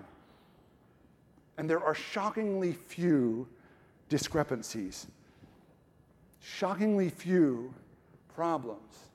And 1.58 1.70
there 1.70 1.84
are 1.84 1.96
shockingly 1.96 2.74
few 2.74 3.48
discrepancies, 4.10 5.08
shockingly 6.40 7.10
few 7.10 7.74
problems 8.36 9.08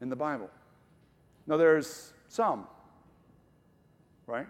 in 0.00 0.08
the 0.08 0.16
Bible. 0.16 0.50
Now, 1.46 1.56
there's 1.56 2.12
some, 2.28 2.66
right? 4.26 4.46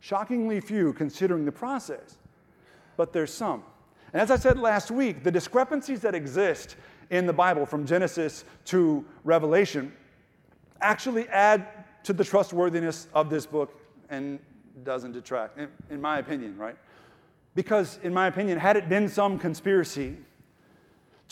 Shockingly 0.00 0.60
few 0.60 0.92
considering 0.94 1.44
the 1.44 1.52
process, 1.52 2.16
but 2.96 3.12
there's 3.12 3.32
some. 3.32 3.62
And 4.12 4.22
as 4.22 4.30
I 4.30 4.36
said 4.36 4.58
last 4.58 4.90
week, 4.90 5.22
the 5.24 5.30
discrepancies 5.30 6.00
that 6.00 6.14
exist 6.14 6.76
in 7.10 7.26
the 7.26 7.32
Bible 7.32 7.66
from 7.66 7.86
Genesis 7.86 8.44
to 8.66 9.04
Revelation 9.24 9.92
actually 10.80 11.28
add 11.28 11.66
to 12.04 12.12
the 12.12 12.24
trustworthiness 12.24 13.08
of 13.12 13.28
this 13.28 13.46
book 13.46 13.80
and 14.10 14.38
doesn't 14.82 15.12
detract, 15.12 15.58
in, 15.58 15.68
in 15.90 16.00
my 16.00 16.18
opinion, 16.18 16.56
right? 16.56 16.76
Because, 17.54 17.98
in 18.02 18.12
my 18.12 18.26
opinion, 18.26 18.58
had 18.58 18.76
it 18.76 18.88
been 18.88 19.08
some 19.08 19.38
conspiracy, 19.38 20.16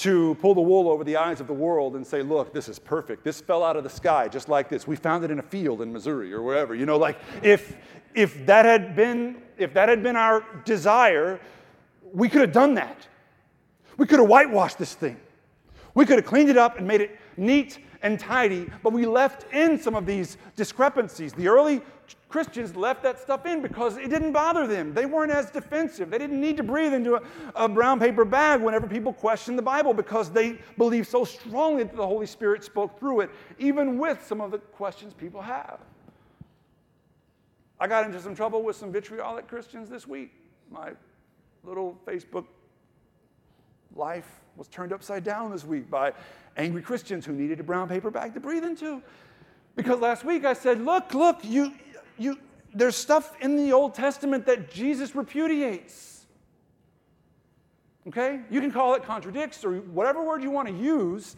to 0.02 0.34
pull 0.40 0.54
the 0.54 0.60
wool 0.60 0.88
over 0.88 1.04
the 1.04 1.16
eyes 1.16 1.40
of 1.40 1.46
the 1.46 1.52
world 1.52 1.96
and 1.96 2.06
say, 2.06 2.22
look, 2.22 2.52
this 2.52 2.68
is 2.68 2.78
perfect. 2.78 3.24
This 3.24 3.40
fell 3.40 3.62
out 3.62 3.76
of 3.76 3.84
the 3.84 3.90
sky 3.90 4.28
just 4.28 4.48
like 4.48 4.68
this. 4.68 4.86
We 4.86 4.96
found 4.96 5.24
it 5.24 5.30
in 5.30 5.38
a 5.38 5.42
field 5.42 5.82
in 5.82 5.92
Missouri 5.92 6.32
or 6.32 6.42
wherever. 6.42 6.74
You 6.74 6.86
know, 6.86 6.96
like 6.96 7.18
if 7.42 7.76
if 8.14 8.44
that 8.46 8.64
had 8.64 8.96
been 8.96 9.42
if 9.58 9.74
that 9.74 9.88
had 9.88 10.02
been 10.02 10.16
our 10.16 10.44
desire, 10.64 11.40
we 12.12 12.28
could 12.28 12.40
have 12.40 12.52
done 12.52 12.74
that. 12.74 13.06
We 13.96 14.06
could 14.06 14.18
have 14.18 14.28
whitewashed 14.28 14.78
this 14.78 14.94
thing. 14.94 15.20
We 15.94 16.06
could 16.06 16.16
have 16.16 16.26
cleaned 16.26 16.48
it 16.48 16.56
up 16.56 16.78
and 16.78 16.88
made 16.88 17.02
it 17.02 17.18
neat 17.36 17.78
and 18.02 18.18
tidy, 18.18 18.68
but 18.82 18.92
we 18.92 19.06
left 19.06 19.52
in 19.52 19.78
some 19.78 19.94
of 19.94 20.06
these 20.06 20.38
discrepancies. 20.56 21.34
The 21.34 21.48
early 21.48 21.82
Christians 22.28 22.74
left 22.74 23.02
that 23.02 23.20
stuff 23.20 23.44
in 23.44 23.60
because 23.60 23.98
it 23.98 24.08
didn't 24.08 24.32
bother 24.32 24.66
them. 24.66 24.94
They 24.94 25.04
weren't 25.04 25.30
as 25.30 25.50
defensive. 25.50 26.10
They 26.10 26.16
didn't 26.16 26.40
need 26.40 26.56
to 26.56 26.62
breathe 26.62 26.94
into 26.94 27.16
a, 27.16 27.22
a, 27.54 27.68
brown 27.68 28.00
paper 28.00 28.24
bag 28.24 28.62
whenever 28.62 28.86
people 28.86 29.12
questioned 29.12 29.58
the 29.58 29.62
Bible 29.62 29.92
because 29.92 30.30
they 30.30 30.58
believed 30.78 31.08
so 31.08 31.24
strongly 31.24 31.82
that 31.82 31.94
the 31.94 32.06
Holy 32.06 32.24
Spirit 32.24 32.64
spoke 32.64 32.98
through 32.98 33.20
it, 33.20 33.30
even 33.58 33.98
with 33.98 34.26
some 34.26 34.40
of 34.40 34.50
the 34.50 34.58
questions 34.58 35.12
people 35.12 35.42
have. 35.42 35.80
I 37.78 37.86
got 37.86 38.06
into 38.06 38.20
some 38.20 38.34
trouble 38.34 38.62
with 38.62 38.76
some 38.76 38.90
vitriolic 38.90 39.46
Christians 39.46 39.90
this 39.90 40.06
week. 40.06 40.32
My 40.70 40.92
little 41.64 41.98
Facebook 42.06 42.46
life 43.94 44.40
was 44.56 44.68
turned 44.68 44.92
upside 44.92 45.24
down 45.24 45.50
this 45.50 45.64
week 45.64 45.90
by 45.90 46.12
angry 46.56 46.80
Christians 46.80 47.26
who 47.26 47.32
needed 47.32 47.60
a 47.60 47.62
brown 47.62 47.88
paper 47.88 48.10
bag 48.10 48.34
to 48.34 48.40
breathe 48.40 48.64
into. 48.64 49.02
Because 49.76 50.00
last 50.00 50.24
week 50.24 50.44
I 50.44 50.52
said, 50.52 50.84
look, 50.84 51.14
look, 51.14 51.44
you, 51.44 51.72
you, 52.18 52.38
there's 52.74 52.96
stuff 52.96 53.34
in 53.40 53.56
the 53.56 53.72
Old 53.72 53.94
Testament 53.94 54.46
that 54.46 54.70
Jesus 54.70 55.14
repudiates. 55.14 56.26
Okay? 58.08 58.40
You 58.50 58.60
can 58.60 58.70
call 58.70 58.94
it 58.94 59.04
contradicts 59.04 59.64
or 59.64 59.76
whatever 59.76 60.22
word 60.22 60.42
you 60.42 60.50
want 60.50 60.68
to 60.68 60.74
use. 60.74 61.36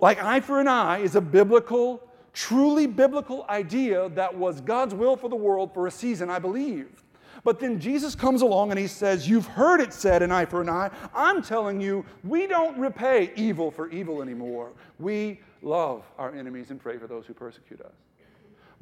Like 0.00 0.22
eye 0.22 0.40
for 0.40 0.60
an 0.60 0.68
eye 0.68 0.98
is 0.98 1.14
a 1.14 1.20
biblical, 1.20 2.02
truly 2.32 2.86
biblical 2.86 3.46
idea 3.48 4.08
that 4.10 4.36
was 4.36 4.60
God's 4.60 4.94
will 4.94 5.16
for 5.16 5.28
the 5.28 5.36
world 5.36 5.72
for 5.72 5.86
a 5.86 5.90
season, 5.90 6.28
I 6.28 6.38
believe. 6.38 7.02
But 7.44 7.58
then 7.58 7.80
Jesus 7.80 8.14
comes 8.14 8.42
along 8.42 8.70
and 8.70 8.78
he 8.78 8.86
says, 8.86 9.28
You've 9.28 9.46
heard 9.46 9.80
it 9.80 9.92
said, 9.92 10.22
an 10.22 10.30
eye 10.30 10.44
for 10.44 10.60
an 10.60 10.68
eye. 10.68 10.90
I'm 11.14 11.42
telling 11.42 11.80
you, 11.80 12.04
we 12.22 12.46
don't 12.46 12.78
repay 12.78 13.32
evil 13.36 13.70
for 13.70 13.90
evil 13.90 14.22
anymore. 14.22 14.72
We 14.98 15.40
love 15.62 16.04
our 16.18 16.34
enemies 16.34 16.70
and 16.70 16.80
pray 16.80 16.98
for 16.98 17.06
those 17.06 17.26
who 17.26 17.34
persecute 17.34 17.80
us. 17.80 17.92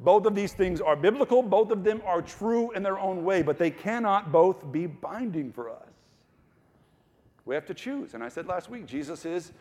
Both 0.01 0.25
of 0.25 0.33
these 0.33 0.53
things 0.53 0.81
are 0.81 0.95
biblical, 0.95 1.43
both 1.43 1.69
of 1.69 1.83
them 1.83 2.01
are 2.05 2.21
true 2.21 2.71
in 2.71 2.81
their 2.81 2.99
own 2.99 3.23
way, 3.23 3.43
but 3.43 3.59
they 3.59 3.69
cannot 3.69 4.31
both 4.31 4.71
be 4.71 4.87
binding 4.87 5.51
for 5.51 5.69
us. 5.69 5.87
We 7.45 7.53
have 7.55 7.65
to 7.67 7.73
choose. 7.73 8.13
And 8.15 8.23
I 8.23 8.29
said 8.29 8.47
last 8.47 8.69
week, 8.69 8.87
Jesus 8.87 9.25
is 9.25 9.51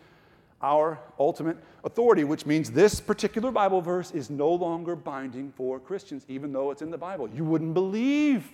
our 0.62 0.98
ultimate 1.18 1.57
authority, 1.85 2.24
which 2.24 2.46
means 2.46 2.70
this 2.70 3.00
particular 3.00 3.50
Bible 3.50 3.81
verse 3.81 4.11
is 4.12 4.31
no 4.31 4.50
longer 4.50 4.96
binding 4.96 5.53
for 5.53 5.79
Christians, 5.79 6.24
even 6.29 6.53
though 6.53 6.70
it's 6.70 6.83
in 6.83 6.90
the 6.90 6.98
Bible. 6.98 7.29
You 7.31 7.44
wouldn't 7.44 7.74
believe 7.74 8.50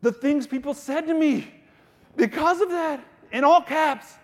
the 0.00 0.12
things 0.12 0.46
people 0.46 0.74
said 0.74 1.06
to 1.06 1.14
me 1.14 1.52
because 2.16 2.60
of 2.60 2.70
that, 2.70 3.04
in 3.32 3.44
all 3.44 3.62
caps. 3.62 4.14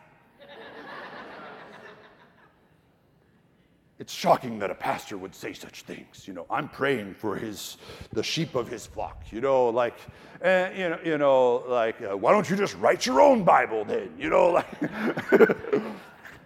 It's 3.98 4.12
shocking 4.12 4.60
that 4.60 4.70
a 4.70 4.74
pastor 4.74 5.18
would 5.18 5.34
say 5.34 5.52
such 5.52 5.82
things. 5.82 6.28
You 6.28 6.34
know, 6.34 6.46
I'm 6.48 6.68
praying 6.68 7.14
for 7.14 7.36
his 7.36 7.78
the 8.12 8.22
sheep 8.22 8.54
of 8.54 8.68
his 8.68 8.86
flock. 8.86 9.24
You 9.32 9.40
know, 9.40 9.68
like, 9.68 9.96
uh, 10.44 10.70
you 10.74 10.88
know, 10.88 10.98
you 11.04 11.18
know, 11.18 11.64
like, 11.66 12.00
uh, 12.00 12.16
why 12.16 12.30
don't 12.30 12.48
you 12.48 12.56
just 12.56 12.76
write 12.76 13.06
your 13.06 13.20
own 13.20 13.42
Bible 13.42 13.84
then? 13.84 14.10
You 14.16 14.30
know, 14.30 14.50
like, 14.50 15.82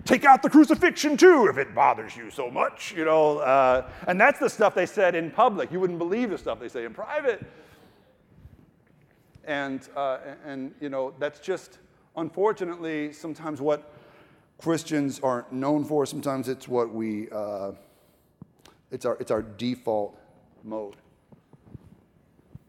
take 0.07 0.25
out 0.25 0.43
the 0.43 0.49
crucifixion 0.49 1.17
too 1.17 1.47
if 1.51 1.59
it 1.59 1.75
bothers 1.75 2.17
you 2.17 2.31
so 2.31 2.51
much. 2.51 2.95
You 2.97 3.05
know, 3.05 3.39
uh, 3.39 3.89
and 4.09 4.19
that's 4.19 4.39
the 4.39 4.49
stuff 4.49 4.75
they 4.75 4.87
said 4.87 5.15
in 5.15 5.31
public. 5.31 5.71
You 5.71 5.79
wouldn't 5.79 5.99
believe 5.99 6.31
the 6.31 6.39
stuff 6.39 6.59
they 6.59 6.69
say 6.69 6.87
in 6.87 6.95
private. 6.95 7.45
And 9.45 9.87
uh, 9.95 10.19
and 10.47 10.75
you 10.81 10.89
know, 10.89 11.13
that's 11.19 11.39
just 11.39 11.81
unfortunately 12.17 13.13
sometimes 13.13 13.61
what 13.61 13.93
Christians 14.63 15.19
aren't 15.25 15.51
known 15.51 15.85
for. 15.85 16.07
Sometimes 16.07 16.49
it's 16.49 16.69
what 16.69 16.95
we, 16.95 17.29
uh, 17.31 17.73
it's, 18.93 19.05
our, 19.05 19.17
it's 19.19 19.33
our 19.33 19.43
default 19.43 20.17
mode. 20.63 20.95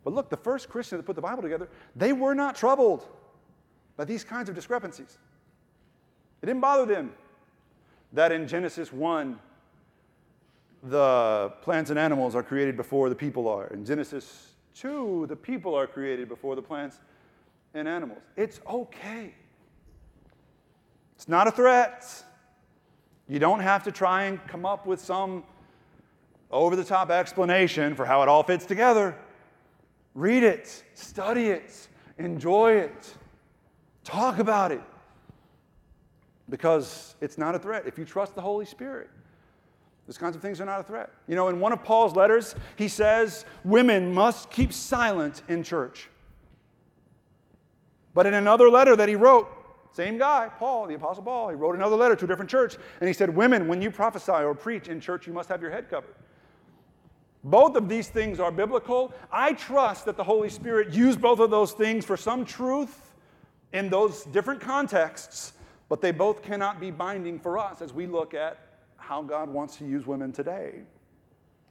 But 0.03 0.13
look, 0.13 0.31
the 0.31 0.37
first 0.37 0.69
Christians 0.69 0.99
that 0.99 1.05
put 1.05 1.15
the 1.15 1.21
Bible 1.21 1.43
together, 1.43 1.69
they 1.95 2.11
were 2.11 2.33
not 2.33 2.55
troubled 2.55 3.05
by 3.95 4.05
these 4.05 4.23
kinds 4.23 4.49
of 4.49 4.55
discrepancies. 4.55 5.19
It 6.41 6.47
didn't 6.47 6.61
bother 6.61 6.91
them 6.91 7.13
that 8.11 8.31
in 8.31 8.47
Genesis 8.47 8.91
1, 8.91 9.39
the 10.81 11.53
plants 11.61 11.91
and 11.91 11.99
animals 11.99 12.33
are 12.33 12.43
created 12.43 12.75
before 12.75 13.07
the 13.07 13.15
people 13.15 13.47
are. 13.47 13.67
In 13.67 13.85
Genesis 13.85 14.55
2, 14.75 15.27
the 15.29 15.35
people 15.35 15.75
are 15.75 15.85
created 15.85 16.27
before 16.27 16.55
the 16.55 16.61
plants 16.61 16.99
and 17.75 17.87
animals. 17.87 18.23
It's 18.35 18.59
okay. 18.67 19.35
It's 21.15 21.27
not 21.27 21.47
a 21.47 21.51
threat. 21.51 22.23
You 23.27 23.39
don't 23.39 23.61
have 23.61 23.83
to 23.83 23.91
try 23.91 24.23
and 24.23 24.45
come 24.47 24.65
up 24.65 24.85
with 24.85 24.99
some 24.99 25.43
over 26.51 26.75
the 26.75 26.83
top 26.83 27.09
explanation 27.09 27.95
for 27.95 28.05
how 28.05 28.21
it 28.21 28.29
all 28.29 28.43
fits 28.43 28.65
together. 28.65 29.17
Read 30.13 30.43
it, 30.43 30.83
study 30.93 31.47
it, 31.47 31.87
enjoy 32.17 32.73
it, 32.73 33.13
talk 34.03 34.39
about 34.39 34.71
it. 34.71 34.81
Because 36.49 37.15
it's 37.21 37.37
not 37.37 37.55
a 37.55 37.59
threat. 37.59 37.87
If 37.87 37.97
you 37.97 38.05
trust 38.05 38.35
the 38.35 38.41
Holy 38.41 38.65
Spirit, 38.65 39.09
those 40.05 40.17
kinds 40.17 40.35
of 40.35 40.41
things 40.41 40.59
are 40.59 40.65
not 40.65 40.81
a 40.81 40.83
threat. 40.83 41.09
You 41.27 41.35
know, 41.35 41.47
in 41.47 41.59
one 41.59 41.71
of 41.71 41.83
Paul's 41.83 42.15
letters, 42.15 42.55
he 42.75 42.87
says 42.89 43.45
women 43.63 44.13
must 44.13 44.51
keep 44.51 44.73
silent 44.73 45.41
in 45.47 45.63
church. 45.63 46.09
But 48.13 48.25
in 48.25 48.33
another 48.33 48.69
letter 48.69 48.95
that 48.95 49.07
he 49.07 49.15
wrote, 49.15 49.47
same 49.93 50.17
guy, 50.17 50.49
Paul, 50.57 50.87
the 50.87 50.95
Apostle 50.95 51.23
Paul, 51.23 51.49
he 51.49 51.55
wrote 51.55 51.75
another 51.75 51.95
letter 51.95 52.15
to 52.15 52.25
a 52.25 52.27
different 52.27 52.49
church, 52.49 52.77
and 52.99 53.07
he 53.07 53.13
said, 53.13 53.33
Women, 53.33 53.67
when 53.67 53.79
you 53.79 53.91
prophesy 53.91 54.31
or 54.31 54.55
preach 54.55 54.87
in 54.87 54.99
church, 54.99 55.27
you 55.27 55.33
must 55.33 55.49
have 55.49 55.61
your 55.61 55.69
head 55.69 55.87
covered. 55.87 56.15
Both 57.43 57.75
of 57.75 57.87
these 57.87 58.07
things 58.07 58.39
are 58.39 58.51
biblical. 58.51 59.13
I 59.31 59.53
trust 59.53 60.05
that 60.05 60.17
the 60.17 60.23
Holy 60.23 60.49
Spirit 60.49 60.93
used 60.93 61.21
both 61.21 61.39
of 61.39 61.51
those 61.51 61.73
things 61.73 62.05
for 62.05 62.17
some 62.17 62.43
truth 62.43 63.13
in 63.71 63.89
those 63.89 64.23
different 64.25 64.61
contexts, 64.61 65.53
but 65.89 66.01
they 66.01 66.11
both 66.11 66.41
cannot 66.41 66.79
be 66.79 66.89
binding 66.89 67.39
for 67.39 67.59
us 67.59 67.81
as 67.81 67.93
we 67.93 68.07
look 68.07 68.33
at 68.33 68.57
how 68.97 69.21
God 69.21 69.49
wants 69.49 69.75
to 69.77 69.85
use 69.85 70.07
women 70.07 70.31
today 70.31 70.79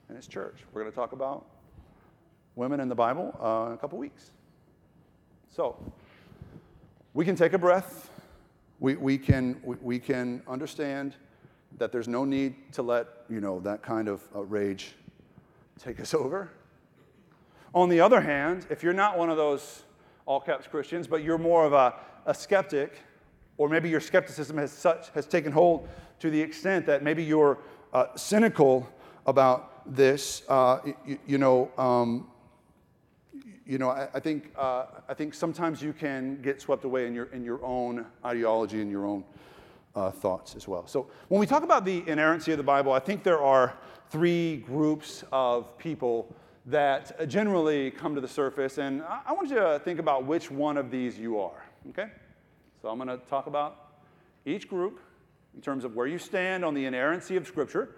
in 0.09 0.15
His 0.15 0.29
church. 0.29 0.59
We're 0.73 0.83
going 0.83 0.93
to 0.93 0.97
talk 0.97 1.13
about 1.13 1.47
women 2.55 2.79
in 2.79 2.89
the 2.89 2.95
Bible 2.95 3.35
uh, 3.41 3.69
in 3.69 3.73
a 3.73 3.79
couple 3.79 3.99
weeks. 3.99 4.31
So, 5.51 5.77
we 7.15 7.25
can 7.25 7.35
take 7.35 7.53
a 7.53 7.59
breath 7.59 8.11
we, 8.83 8.97
we, 8.97 9.17
can, 9.17 9.61
we, 9.63 9.77
we 9.81 9.99
can 10.01 10.43
understand 10.49 11.15
that 11.79 11.93
there's 11.93 12.09
no 12.09 12.25
need 12.25 12.73
to 12.73 12.83
let 12.83 13.07
you 13.31 13.41
know 13.41 13.61
that 13.61 13.81
kind 13.81 14.09
of 14.09 14.21
uh, 14.35 14.41
rage 14.43 14.95
take 15.79 16.01
us 16.01 16.13
over. 16.23 16.51
On 17.75 17.89
the 17.89 18.01
other 18.01 18.21
hand, 18.21 18.67
if 18.71 18.83
you're 18.83 18.93
not 18.93 19.17
one 19.17 19.31
of 19.31 19.37
those 19.37 19.85
all 20.27 20.41
caps 20.41 20.67
Christians, 20.67 21.07
but 21.07 21.23
you're 21.23 21.39
more 21.39 21.65
of 21.65 21.73
a, 21.73 21.95
a 22.27 22.35
skeptic, 22.35 22.99
or 23.57 23.69
maybe 23.69 23.89
your 23.89 24.01
skepticism 24.01 24.59
has, 24.59 24.73
such, 24.73 25.11
has 25.11 25.27
taken 25.27 25.53
hold 25.53 25.89
to 26.19 26.29
the 26.29 26.41
extent 26.41 26.85
that 26.87 27.05
maybe 27.05 27.23
you're 27.23 27.59
uh, 27.93 28.07
cynical 28.17 28.89
about 29.27 29.95
this, 29.95 30.43
uh, 30.49 30.81
you, 31.07 31.19
you, 31.27 31.39
know, 31.39 31.71
um, 31.79 32.27
you 33.67 33.79
know, 33.79 33.91
I, 33.91 34.09
I 34.15 34.21
think, 34.21 34.51
uh, 34.57 34.87
I 35.09 35.15
think 35.15 35.35
sometimes 35.35 35.83
you 35.83 35.93
can 35.93 36.41
get 36.43 36.61
swept 36.61 36.85
away 36.85 37.07
in 37.07 37.15
your, 37.15 37.27
in 37.27 37.45
your 37.45 37.65
own 37.65 38.07
ideology 38.25 38.81
and 38.81 38.91
your 38.91 39.07
own 39.07 39.25
uh, 39.95 40.11
thoughts 40.11 40.57
as 40.57 40.67
well. 40.67 40.87
So 40.87 41.09
when 41.29 41.41
we 41.41 41.47
talk 41.47 41.63
about 41.63 41.85
the 41.85 42.03
inerrancy 42.07 42.53
of 42.53 42.59
the 42.59 42.65
Bible, 42.65 42.93
I 42.93 42.99
think 42.99 43.23
there 43.23 43.41
are 43.41 43.75
three 44.11 44.57
groups 44.59 45.25
of 45.33 45.77
people 45.79 46.35
that 46.67 47.29
generally 47.29 47.91
come 47.91 48.15
to 48.15 48.21
the 48.21 48.29
surface, 48.29 48.79
and 48.79 49.03
I, 49.03 49.21
I 49.27 49.33
want 49.33 49.49
you 49.49 49.57
to 49.57 49.81
think 49.85 49.99
about 49.99 50.25
which 50.25 50.51
one 50.51 50.77
of 50.77 50.91
these 50.91 51.19
you 51.19 51.41
are, 51.41 51.65
okay? 51.91 52.09
So 52.81 52.89
I'm 52.89 52.99
going 52.99 53.09
to 53.09 53.25
talk 53.27 53.47
about 53.47 53.95
each 54.45 54.69
group 54.69 55.01
in 55.55 55.61
terms 55.61 55.85
of 55.85 55.95
where 55.95 56.07
you 56.07 56.19
stand 56.19 56.65
on 56.65 56.75
the 56.75 56.85
inerrancy 56.87 57.37
of 57.37 57.47
Scripture, 57.47 57.97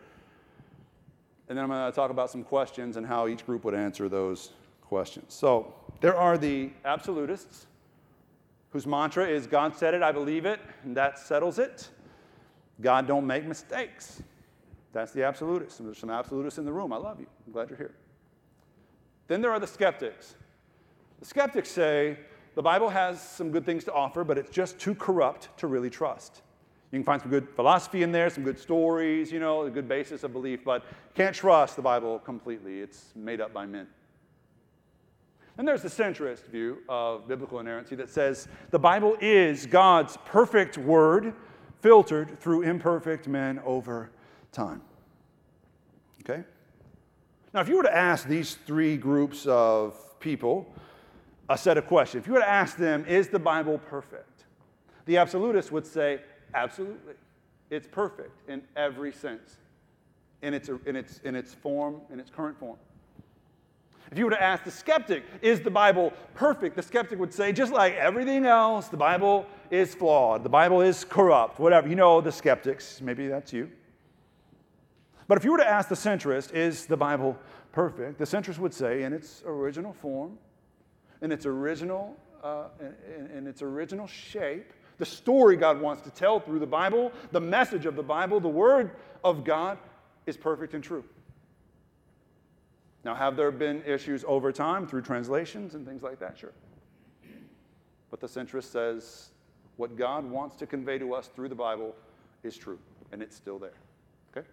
and 1.49 1.59
then 1.59 1.65
I'm 1.65 1.71
going 1.71 1.91
to 1.91 1.95
talk 1.95 2.11
about 2.11 2.31
some 2.31 2.43
questions 2.43 2.97
and 2.97 3.07
how 3.07 3.29
each 3.29 3.45
group 3.45 3.65
would 3.65 3.75
answer 3.75 4.09
those 4.09 4.53
questions. 4.95 5.35
So 5.35 5.75
there 6.01 6.17
are 6.17 6.39
the 6.39 6.71
absolutists 6.85 7.67
whose 8.71 8.87
mantra 8.87 9.27
is 9.27 9.45
God 9.45 9.77
said 9.77 9.93
it, 9.93 10.05
I 10.05 10.13
believe 10.13 10.47
it, 10.47 10.61
and 10.85 10.97
that 10.97 11.19
settles 11.19 11.59
it. 11.59 11.89
God 12.81 13.09
don't 13.09 13.27
make 13.27 13.45
mistakes. 13.45 14.23
That's 14.93 15.11
the 15.11 15.25
absolutists. 15.25 15.81
And 15.81 15.89
there's 15.89 15.99
some 15.99 16.11
absolutists 16.11 16.61
in 16.61 16.65
the 16.65 16.73
room. 16.73 16.93
I 16.93 16.97
love 16.97 17.19
you. 17.19 17.27
I'm 17.45 17.53
glad 17.53 17.71
you're 17.71 17.77
here. 17.77 17.97
Then 19.27 19.41
there 19.43 19.51
are 19.51 19.59
the 19.59 19.67
skeptics. 19.67 20.37
The 21.19 21.27
skeptics 21.27 21.71
say 21.73 22.17
the 22.55 22.63
Bible 22.63 22.89
has 22.89 23.21
some 23.21 23.51
good 23.51 23.67
things 23.67 23.83
to 23.87 23.93
offer, 23.93 24.23
but 24.23 24.39
it's 24.39 24.51
just 24.51 24.79
too 24.79 24.95
corrupt 24.95 25.49
to 25.59 25.67
really 25.67 25.91
trust. 25.91 26.43
You 26.93 27.01
can 27.01 27.05
find 27.05 27.21
some 27.21 27.33
good 27.33 27.49
philosophy 27.57 28.05
in 28.05 28.13
there, 28.13 28.31
some 28.31 28.45
good 28.45 28.61
stories, 28.61 29.33
you 29.33 29.41
know, 29.41 29.63
a 29.63 29.71
good 29.71 29.89
basis 29.89 30.23
of 30.23 30.33
belief, 30.33 30.63
but 30.65 30.85
can't 31.17 31.35
trust 31.35 31.75
the 31.75 31.83
Bible 31.83 32.21
completely. 32.21 32.79
It's 32.79 33.07
made 33.17 33.41
up 33.41 33.53
by 33.53 33.67
men. 33.67 33.89
And 35.57 35.69
there's 35.69 35.83
the 35.83 35.89
centrist 35.89 36.47
view 36.47 36.79
of 36.89 37.29
biblical 37.29 37.61
inerrancy 37.61 37.95
that 37.97 38.11
says 38.11 38.49
the 38.71 38.79
Bible 38.79 39.17
is 39.21 39.67
God's 39.67 40.17
perfect 40.25 40.77
word 40.79 41.33
filtered 41.81 42.41
through 42.41 42.63
imperfect 42.63 43.29
men 43.29 43.61
over 43.65 44.11
time. 44.51 44.83
Okay? 46.23 46.43
Now, 47.53 47.61
if 47.61 47.69
you 47.69 47.77
were 47.77 47.85
to 47.85 47.97
ask 47.97 48.27
these 48.27 48.57
three 48.67 48.97
groups 48.97 49.47
of 49.47 50.19
people 50.19 50.73
a 51.49 51.57
set 51.57 51.77
of 51.77 51.87
questions, 51.87 52.23
if 52.23 52.27
you 52.27 52.33
were 52.33 52.41
to 52.41 52.49
ask 52.49 52.77
them, 52.77 53.05
is 53.07 53.29
the 53.29 53.39
Bible 53.39 53.79
perfect? 53.79 54.45
The 55.05 55.19
absolutist 55.19 55.71
would 55.71 55.87
say, 55.87 56.21
Absolutely. 56.55 57.15
It's 57.71 57.89
perfect 57.89 58.49
in 58.49 58.63
every 58.77 59.13
sense, 59.13 59.57
in 60.43 60.55
its, 60.55 60.71
in 60.87 60.95
its, 60.95 61.21
in 61.25 61.35
its 61.35 61.53
form, 61.53 62.01
in 62.13 62.21
its 62.21 62.31
current 62.31 62.59
form. 62.59 62.77
If 64.11 64.19
you 64.19 64.25
were 64.25 64.31
to 64.31 64.43
ask 64.43 64.65
the 64.65 64.71
skeptic, 64.71 65.25
is 65.43 65.61
the 65.61 65.71
Bible 65.71 66.13
perfect? 66.35 66.77
The 66.77 66.83
skeptic 66.83 67.19
would 67.19 67.33
say, 67.33 67.53
just 67.53 67.73
like 67.73 67.95
everything 67.95 68.45
else, 68.47 68.89
the 68.89 68.97
Bible 68.97 69.47
is 69.71 69.95
flawed. 69.95 70.45
The 70.45 70.49
Bible 70.49 70.83
is 70.83 71.05
corrupt, 71.05 71.59
whatever. 71.59 71.89
You 71.89 71.97
know 71.97 72.21
the 72.21 72.33
skeptics. 72.33 73.01
Maybe 73.01 73.27
that's 73.27 73.53
you. 73.53 73.71
But 75.27 75.39
if 75.39 75.45
you 75.45 75.53
were 75.53 75.59
to 75.59 75.69
ask 75.69 75.89
the 75.89 75.95
centrist, 75.95 76.53
is 76.53 76.87
the 76.87 76.97
Bible 76.97 77.39
perfect? 77.73 78.19
The 78.19 78.25
centrist 78.25 78.59
would 78.59 78.75
say, 78.75 79.03
in 79.03 79.13
its 79.13 79.43
original 79.47 79.95
form, 79.95 80.39
in 81.23 81.33
its 81.33 81.47
original, 81.47 82.15
uh, 82.43 82.65
in, 83.19 83.39
in 83.39 83.47
its 83.47 83.63
original 83.63 84.07
shape, 84.07 84.73
the 84.99 85.07
story 85.07 85.57
God 85.57 85.81
wants 85.81 86.03
to 86.03 86.11
tell 86.11 86.39
through 86.39 86.61
the 86.61 86.67
Bible, 86.67 87.11
the 87.33 87.41
message 87.41 87.87
of 87.87 87.97
the 87.97 88.03
Bible, 88.03 88.39
the 88.39 88.49
Word 88.49 88.93
of 89.25 89.45
God 89.45 89.79
is 90.27 90.37
perfect 90.37 90.75
and 90.75 90.85
true. 90.85 91.05
Now, 93.05 93.15
have 93.15 93.37
there 93.37 93.51
been 93.51 93.83
issues 93.85 94.25
over 94.27 94.51
time 94.51 94.87
through 94.87 95.03
translations 95.03 95.75
and 95.75 95.87
things 95.87 96.03
like 96.03 96.19
that? 96.21 96.39
Sure. 96.39 96.53
But 98.11 98.21
the 98.21 98.27
centrist 98.27 98.65
says 98.65 99.31
what 99.77 99.97
God 99.97 100.25
wants 100.25 100.57
to 100.57 100.67
convey 100.67 100.99
to 100.99 101.15
us 101.15 101.29
through 101.29 101.49
the 101.49 101.55
Bible 101.55 101.95
is 102.43 102.57
true, 102.57 102.79
and 103.13 103.21
it's 103.21 103.37
still 103.37 103.59
there. 103.59 103.75
Okay? 104.35 104.47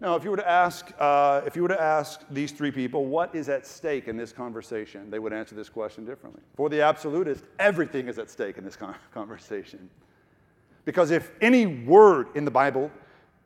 Now, 0.00 0.16
if 0.16 0.24
you 0.24 0.30
were 0.30 0.36
to 0.36 0.48
ask, 0.48 0.90
uh, 0.98 1.42
if 1.46 1.54
you 1.54 1.62
were 1.62 1.68
to 1.68 1.80
ask 1.80 2.22
these 2.30 2.52
three 2.52 2.70
people, 2.70 3.04
what 3.04 3.34
is 3.34 3.48
at 3.48 3.66
stake 3.66 4.08
in 4.08 4.16
this 4.16 4.32
conversation, 4.32 5.10
they 5.10 5.18
would 5.18 5.32
answer 5.32 5.54
this 5.54 5.68
question 5.68 6.04
differently. 6.04 6.42
For 6.56 6.68
the 6.68 6.80
absolutist, 6.80 7.44
everything 7.58 8.08
is 8.08 8.18
at 8.18 8.30
stake 8.30 8.56
in 8.56 8.64
this 8.64 8.78
conversation. 9.14 9.90
Because 10.86 11.10
if 11.10 11.30
any 11.40 11.66
word 11.66 12.28
in 12.34 12.44
the 12.44 12.50
Bible 12.50 12.90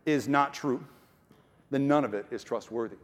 is 0.07 0.29
not 0.29 0.55
true, 0.55 0.83
then 1.71 1.89
none 1.89 2.05
of 2.05 2.15
it 2.15 2.27
is 2.31 2.45
trustworthy. 2.45 2.97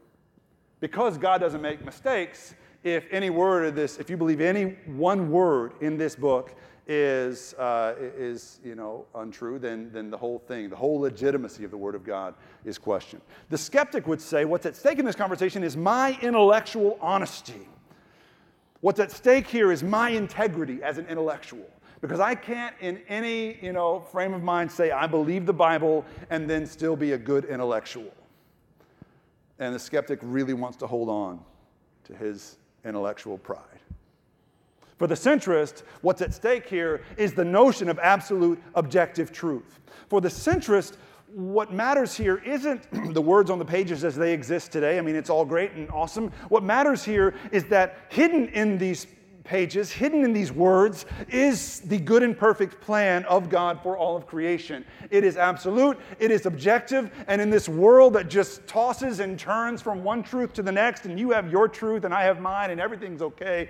Because 0.80 1.18
God 1.18 1.38
doesn't 1.38 1.62
make 1.62 1.84
mistakes, 1.84 2.54
if 2.82 3.06
any 3.10 3.30
word 3.30 3.66
of 3.66 3.74
this, 3.74 3.98
if 3.98 4.08
you 4.08 4.16
believe 4.16 4.40
any 4.40 4.76
one 4.86 5.30
word 5.30 5.74
in 5.80 5.98
this 5.98 6.16
book 6.16 6.54
is, 6.86 7.54
uh, 7.54 7.94
is 7.98 8.58
you 8.64 8.74
know, 8.74 9.04
untrue, 9.14 9.58
then, 9.58 9.90
then 9.92 10.10
the 10.10 10.16
whole 10.16 10.38
thing, 10.38 10.68
the 10.68 10.76
whole 10.76 10.98
legitimacy 10.98 11.62
of 11.62 11.70
the 11.70 11.76
Word 11.76 11.94
of 11.94 12.04
God 12.04 12.34
is 12.64 12.78
questioned. 12.78 13.22
The 13.48 13.58
skeptic 13.58 14.08
would 14.08 14.20
say 14.20 14.44
what's 14.44 14.66
at 14.66 14.74
stake 14.74 14.98
in 14.98 15.04
this 15.04 15.14
conversation 15.14 15.62
is 15.62 15.76
my 15.76 16.18
intellectual 16.20 16.98
honesty. 17.00 17.68
What's 18.80 18.98
at 18.98 19.12
stake 19.12 19.46
here 19.46 19.70
is 19.70 19.84
my 19.84 20.10
integrity 20.10 20.82
as 20.82 20.98
an 20.98 21.06
intellectual. 21.06 21.68
Because 22.00 22.18
I 22.18 22.34
can't, 22.34 22.74
in 22.80 23.02
any 23.08 23.58
you 23.62 23.72
know, 23.72 24.00
frame 24.00 24.32
of 24.32 24.42
mind, 24.42 24.72
say 24.72 24.90
I 24.90 25.06
believe 25.06 25.46
the 25.46 25.52
Bible 25.52 26.04
and 26.30 26.48
then 26.48 26.66
still 26.66 26.96
be 26.96 27.12
a 27.12 27.18
good 27.18 27.44
intellectual. 27.44 28.10
And 29.60 29.74
the 29.74 29.78
skeptic 29.78 30.18
really 30.22 30.54
wants 30.54 30.76
to 30.78 30.86
hold 30.86 31.08
on 31.08 31.38
to 32.04 32.16
his 32.16 32.56
intellectual 32.84 33.38
pride. 33.38 33.60
For 34.98 35.06
the 35.06 35.14
centrist, 35.14 35.82
what's 36.02 36.20
at 36.20 36.34
stake 36.34 36.68
here 36.68 37.02
is 37.16 37.32
the 37.32 37.44
notion 37.44 37.88
of 37.88 37.98
absolute 37.98 38.60
objective 38.74 39.32
truth. 39.32 39.78
For 40.08 40.20
the 40.20 40.28
centrist, 40.28 40.96
what 41.32 41.72
matters 41.72 42.16
here 42.16 42.38
isn't 42.44 42.86
the 43.14 43.22
words 43.22 43.50
on 43.50 43.58
the 43.58 43.64
pages 43.64 44.04
as 44.04 44.16
they 44.16 44.32
exist 44.32 44.72
today. 44.72 44.98
I 44.98 45.02
mean, 45.02 45.16
it's 45.16 45.30
all 45.30 45.44
great 45.44 45.72
and 45.72 45.90
awesome. 45.90 46.32
What 46.48 46.62
matters 46.62 47.04
here 47.04 47.34
is 47.52 47.64
that 47.66 47.98
hidden 48.08 48.48
in 48.48 48.78
these 48.78 49.06
pages, 49.50 49.90
hidden 49.90 50.24
in 50.24 50.32
these 50.32 50.52
words, 50.52 51.06
is 51.28 51.80
the 51.80 51.98
good 51.98 52.22
and 52.22 52.38
perfect 52.38 52.80
plan 52.80 53.24
of 53.24 53.50
God 53.50 53.82
for 53.82 53.98
all 53.98 54.16
of 54.16 54.24
creation. 54.24 54.84
It 55.10 55.24
is 55.24 55.36
absolute, 55.36 55.98
it 56.20 56.30
is 56.30 56.46
objective, 56.46 57.10
and 57.26 57.40
in 57.40 57.50
this 57.50 57.68
world 57.68 58.12
that 58.12 58.30
just 58.30 58.64
tosses 58.68 59.18
and 59.18 59.36
turns 59.36 59.82
from 59.82 60.04
one 60.04 60.22
truth 60.22 60.52
to 60.52 60.62
the 60.62 60.70
next, 60.70 61.04
and 61.04 61.18
you 61.18 61.32
have 61.32 61.50
your 61.50 61.66
truth 61.66 62.04
and 62.04 62.14
I 62.14 62.22
have 62.22 62.40
mine, 62.40 62.70
and 62.70 62.80
everything's 62.80 63.22
okay, 63.22 63.68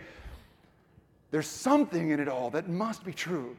there's 1.31 1.49
something 1.49 2.11
in 2.11 2.21
it 2.21 2.29
all 2.29 2.51
that 2.51 2.69
must 2.69 3.03
be 3.03 3.15
true. 3.15 3.57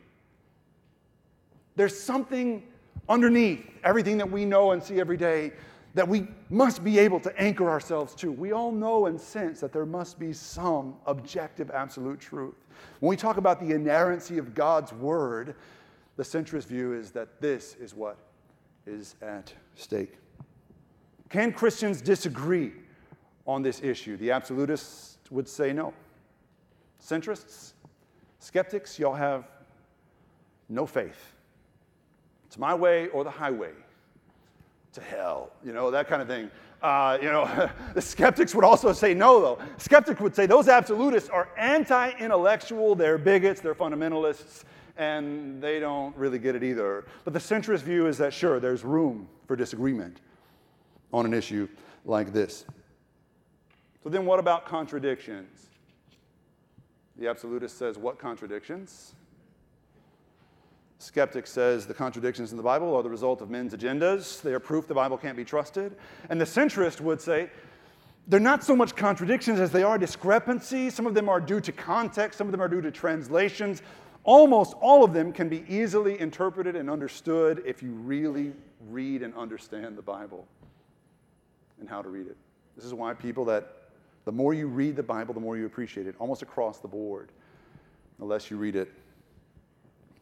There's 1.76 2.00
something 2.00 2.62
underneath 3.10 3.68
everything 3.84 4.20
that 4.20 4.30
we 4.30 4.46
know 4.46 4.74
and 4.74 4.84
see 4.84 5.00
every 5.00 5.18
day 5.18 5.54
that 5.94 6.08
we 6.08 6.28
must 6.50 6.84
be 6.84 7.00
able 7.00 7.20
to 7.20 7.38
anchor 7.40 7.70
ourselves 7.70 8.16
to. 8.16 8.32
We 8.32 8.52
all 8.52 8.72
know 8.72 9.08
and 9.08 9.20
sense 9.20 9.60
that 9.60 9.74
there 9.74 9.86
must 9.86 10.18
be 10.18 10.32
some 10.32 10.96
objective, 11.06 11.70
absolute 11.72 12.20
truth. 12.20 12.56
When 13.00 13.10
we 13.10 13.18
talk 13.18 13.38
about 13.38 13.60
the 13.60 13.76
inerrancy 13.76 14.38
of 14.38 14.56
God's 14.56 14.94
word, 14.94 15.56
the 16.16 16.24
centrist 16.24 16.68
view 16.68 16.94
is 16.94 17.12
that 17.12 17.42
this 17.42 17.76
is 17.76 17.94
what 17.94 18.18
is 18.86 19.16
at 19.22 19.54
stake. 19.76 20.18
Can 21.30 21.52
Christians 21.52 22.02
disagree 22.02 22.74
on 23.46 23.62
this 23.62 23.82
issue? 23.82 24.18
The 24.18 24.32
absolutists 24.32 25.18
would 25.30 25.48
say 25.48 25.74
no. 25.74 25.94
Centrists, 27.04 27.74
skeptics, 28.40 28.98
y'all 29.00 29.14
have 29.14 29.48
no 30.70 30.86
faith. 30.86 31.34
It's 32.46 32.58
my 32.58 32.74
way 32.74 33.08
or 33.08 33.24
the 33.24 33.32
highway 33.32 33.72
to 34.94 35.02
hell, 35.02 35.52
you 35.64 35.74
know, 35.74 35.92
that 35.92 36.08
kind 36.08 36.22
of 36.22 36.28
thing. 36.28 36.50
Uh, 36.82 37.18
you 37.22 37.30
know, 37.30 37.70
the 37.94 38.02
skeptics 38.02 38.56
would 38.56 38.66
also 38.66 38.92
say 38.92 39.14
no, 39.14 39.40
though. 39.40 39.60
Skeptics 39.78 40.20
would 40.20 40.36
say 40.36 40.46
those 40.46 40.68
absolutists 40.68 41.30
are 41.30 41.50
anti 41.58 42.12
intellectual, 42.20 42.96
they're 42.96 43.18
bigots, 43.18 43.62
they're 43.62 43.76
fundamentalists, 43.76 44.64
and 44.98 45.62
they 45.62 45.80
don't 45.80 46.16
really 46.18 46.40
get 46.40 46.56
it 46.56 46.64
either. 46.64 47.06
But 47.24 47.34
the 47.34 47.40
centrist 47.40 47.82
view 47.82 48.08
is 48.08 48.18
that, 48.18 48.34
sure, 48.34 48.60
there's 48.60 48.84
room 48.84 49.28
for 49.48 49.56
disagreement 49.56 50.22
on 51.14 51.26
an 51.26 51.34
issue 51.34 51.68
like 52.06 52.34
this. 52.34 52.66
So 54.04 54.10
then, 54.10 54.26
what 54.26 54.40
about 54.40 54.66
contradictions? 54.66 55.68
The 57.18 57.28
absolutist 57.28 57.78
says, 57.78 57.98
What 57.98 58.18
contradictions? 58.18 59.14
Skeptic 61.02 61.48
says 61.48 61.88
the 61.88 61.94
contradictions 61.96 62.52
in 62.52 62.58
the 62.58 62.64
Bible 62.64 62.96
are 62.96 63.02
the 63.02 63.10
result 63.10 63.42
of 63.42 63.50
men's 63.50 63.74
agendas. 63.74 64.40
They 64.42 64.54
are 64.54 64.60
proof 64.60 64.88
the 64.88 64.94
Bible 64.94 65.18
can't 65.18 65.36
be 65.36 65.44
trusted. 65.44 65.96
And 66.30 66.40
the 66.40 66.46
centrist 66.46 67.02
would 67.02 67.20
say 67.20 67.50
they're 68.28 68.40
not 68.40 68.64
so 68.64 68.76
much 68.76 68.96
contradictions 68.96 69.60
as 69.60 69.72
they 69.72 69.82
are 69.82 69.98
discrepancies. 69.98 70.94
Some 70.94 71.08
of 71.08 71.16
them 71.16 71.28
are 71.28 71.42
due 71.42 71.60
to 71.60 71.72
context, 71.72 72.38
some 72.38 72.48
of 72.48 72.52
them 72.52 72.62
are 72.62 72.68
due 72.68 72.82
to 72.82 72.92
translations. 72.92 73.82
Almost 74.24 74.76
all 74.80 75.04
of 75.04 75.12
them 75.12 75.34
can 75.34 75.50
be 75.50 75.66
easily 75.68 76.20
interpreted 76.20 76.76
and 76.76 76.88
understood 76.88 77.64
if 77.66 77.82
you 77.82 77.94
really 77.94 78.54
read 78.88 79.24
and 79.24 79.34
understand 79.34 79.98
the 79.98 80.04
Bible 80.04 80.48
and 81.80 81.90
how 81.90 82.04
to 82.04 82.10
read 82.10 82.28
it. 82.28 82.38
This 82.76 82.86
is 82.86 82.94
why 82.94 83.16
people 83.16 83.44
that 83.46 83.90
the 84.26 84.32
more 84.32 84.54
you 84.54 84.68
read 84.68 84.96
the 84.96 85.04
Bible, 85.04 85.34
the 85.34 85.40
more 85.40 85.58
you 85.58 85.66
appreciate 85.66 86.06
it, 86.06 86.14
almost 86.20 86.44
across 86.44 86.78
the 86.78 86.88
board. 86.88 87.32
The 88.20 88.26
less 88.26 88.52
you 88.52 88.58
read 88.58 88.76
it, 88.76 88.94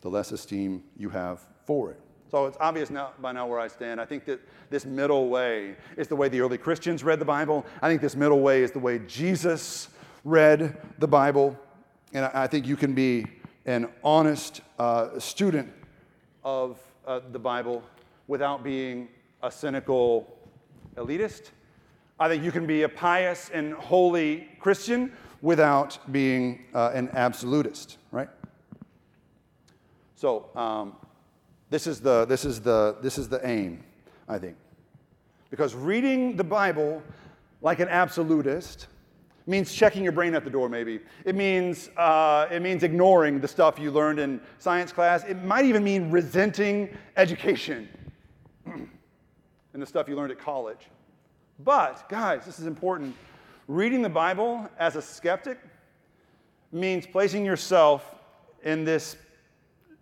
the 0.01 0.09
less 0.09 0.31
esteem 0.31 0.83
you 0.97 1.09
have 1.09 1.41
for 1.65 1.91
it. 1.91 1.99
So 2.29 2.45
it's 2.45 2.57
obvious 2.59 2.89
now, 2.89 3.11
by 3.19 3.31
now 3.31 3.47
where 3.47 3.59
I 3.59 3.67
stand. 3.67 3.99
I 3.99 4.05
think 4.05 4.25
that 4.25 4.39
this 4.69 4.85
middle 4.85 5.29
way 5.29 5.75
is 5.97 6.07
the 6.07 6.15
way 6.15 6.29
the 6.29 6.41
early 6.41 6.57
Christians 6.57 7.03
read 7.03 7.19
the 7.19 7.25
Bible. 7.25 7.65
I 7.81 7.89
think 7.89 8.01
this 8.01 8.15
middle 8.15 8.41
way 8.41 8.61
is 8.61 8.71
the 8.71 8.79
way 8.79 8.99
Jesus 8.99 9.89
read 10.23 10.77
the 10.99 11.07
Bible. 11.07 11.57
And 12.13 12.25
I 12.25 12.45
think 12.47 12.67
you 12.67 12.75
can 12.75 12.93
be 12.93 13.25
an 13.65 13.89
honest 14.03 14.61
uh, 14.77 15.19
student 15.19 15.73
of 16.43 16.79
uh, 17.07 17.21
the 17.31 17.39
Bible 17.39 17.83
without 18.27 18.63
being 18.63 19.09
a 19.41 19.49
cynical 19.49 20.37
elitist 20.95 21.51
I 22.21 22.27
think 22.27 22.43
you 22.43 22.51
can 22.51 22.65
be 22.65 22.81
a 22.81 22.89
pious 22.89 23.49
and 23.53 23.73
holy 23.73 24.49
Christian 24.59 25.13
without 25.41 25.97
being 26.11 26.65
uh, 26.73 26.91
an 26.93 27.09
absolutist, 27.13 27.97
right? 28.11 28.27
So 30.19 30.49
um, 30.53 30.97
this 31.69 31.87
is 31.87 32.01
the 32.01 32.25
this 32.25 32.43
is 32.43 32.59
the 32.59 32.97
this 33.01 33.17
is 33.17 33.29
the 33.29 33.39
aim, 33.47 33.81
I 34.27 34.37
think, 34.37 34.57
because 35.49 35.73
reading 35.73 36.35
the 36.35 36.43
Bible 36.43 37.01
like 37.61 37.79
an 37.79 37.87
absolutist 37.87 38.87
means 39.47 39.73
checking 39.73 40.03
your 40.03 40.11
brain 40.11 40.35
at 40.35 40.43
the 40.43 40.49
door, 40.49 40.67
maybe. 40.67 40.99
It 41.23 41.35
means, 41.35 41.89
uh, 41.95 42.47
it 42.51 42.61
means 42.61 42.83
ignoring 42.83 43.39
the 43.39 43.47
stuff 43.47 43.79
you 43.79 43.91
learned 43.91 44.19
in 44.19 44.41
science 44.57 44.91
class. 44.91 45.23
It 45.23 45.41
might 45.45 45.63
even 45.63 45.85
mean 45.85 46.11
resenting 46.11 46.93
education 47.15 47.87
and 48.65 48.89
the 49.73 49.85
stuff 49.85 50.09
you 50.09 50.17
learned 50.17 50.31
at 50.33 50.39
college. 50.39 50.87
But, 51.63 52.09
guys, 52.09 52.45
this 52.45 52.59
is 52.59 52.67
important. 52.67 53.15
Reading 53.69 54.01
the 54.01 54.09
Bible 54.09 54.69
as 54.77 54.97
a 54.97 55.01
skeptic 55.01 55.59
means 56.73 57.07
placing 57.07 57.45
yourself 57.45 58.15
in 58.63 58.83
this 58.83 59.15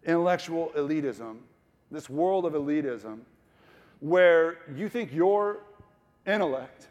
intellectual 0.07 0.71
elitism, 0.75 1.37
this 1.91 2.09
world 2.09 2.45
of 2.45 2.53
elitism, 2.53 3.19
where 3.99 4.59
you 4.75 4.89
think 4.89 5.13
your 5.13 5.59
intellect 6.25 6.87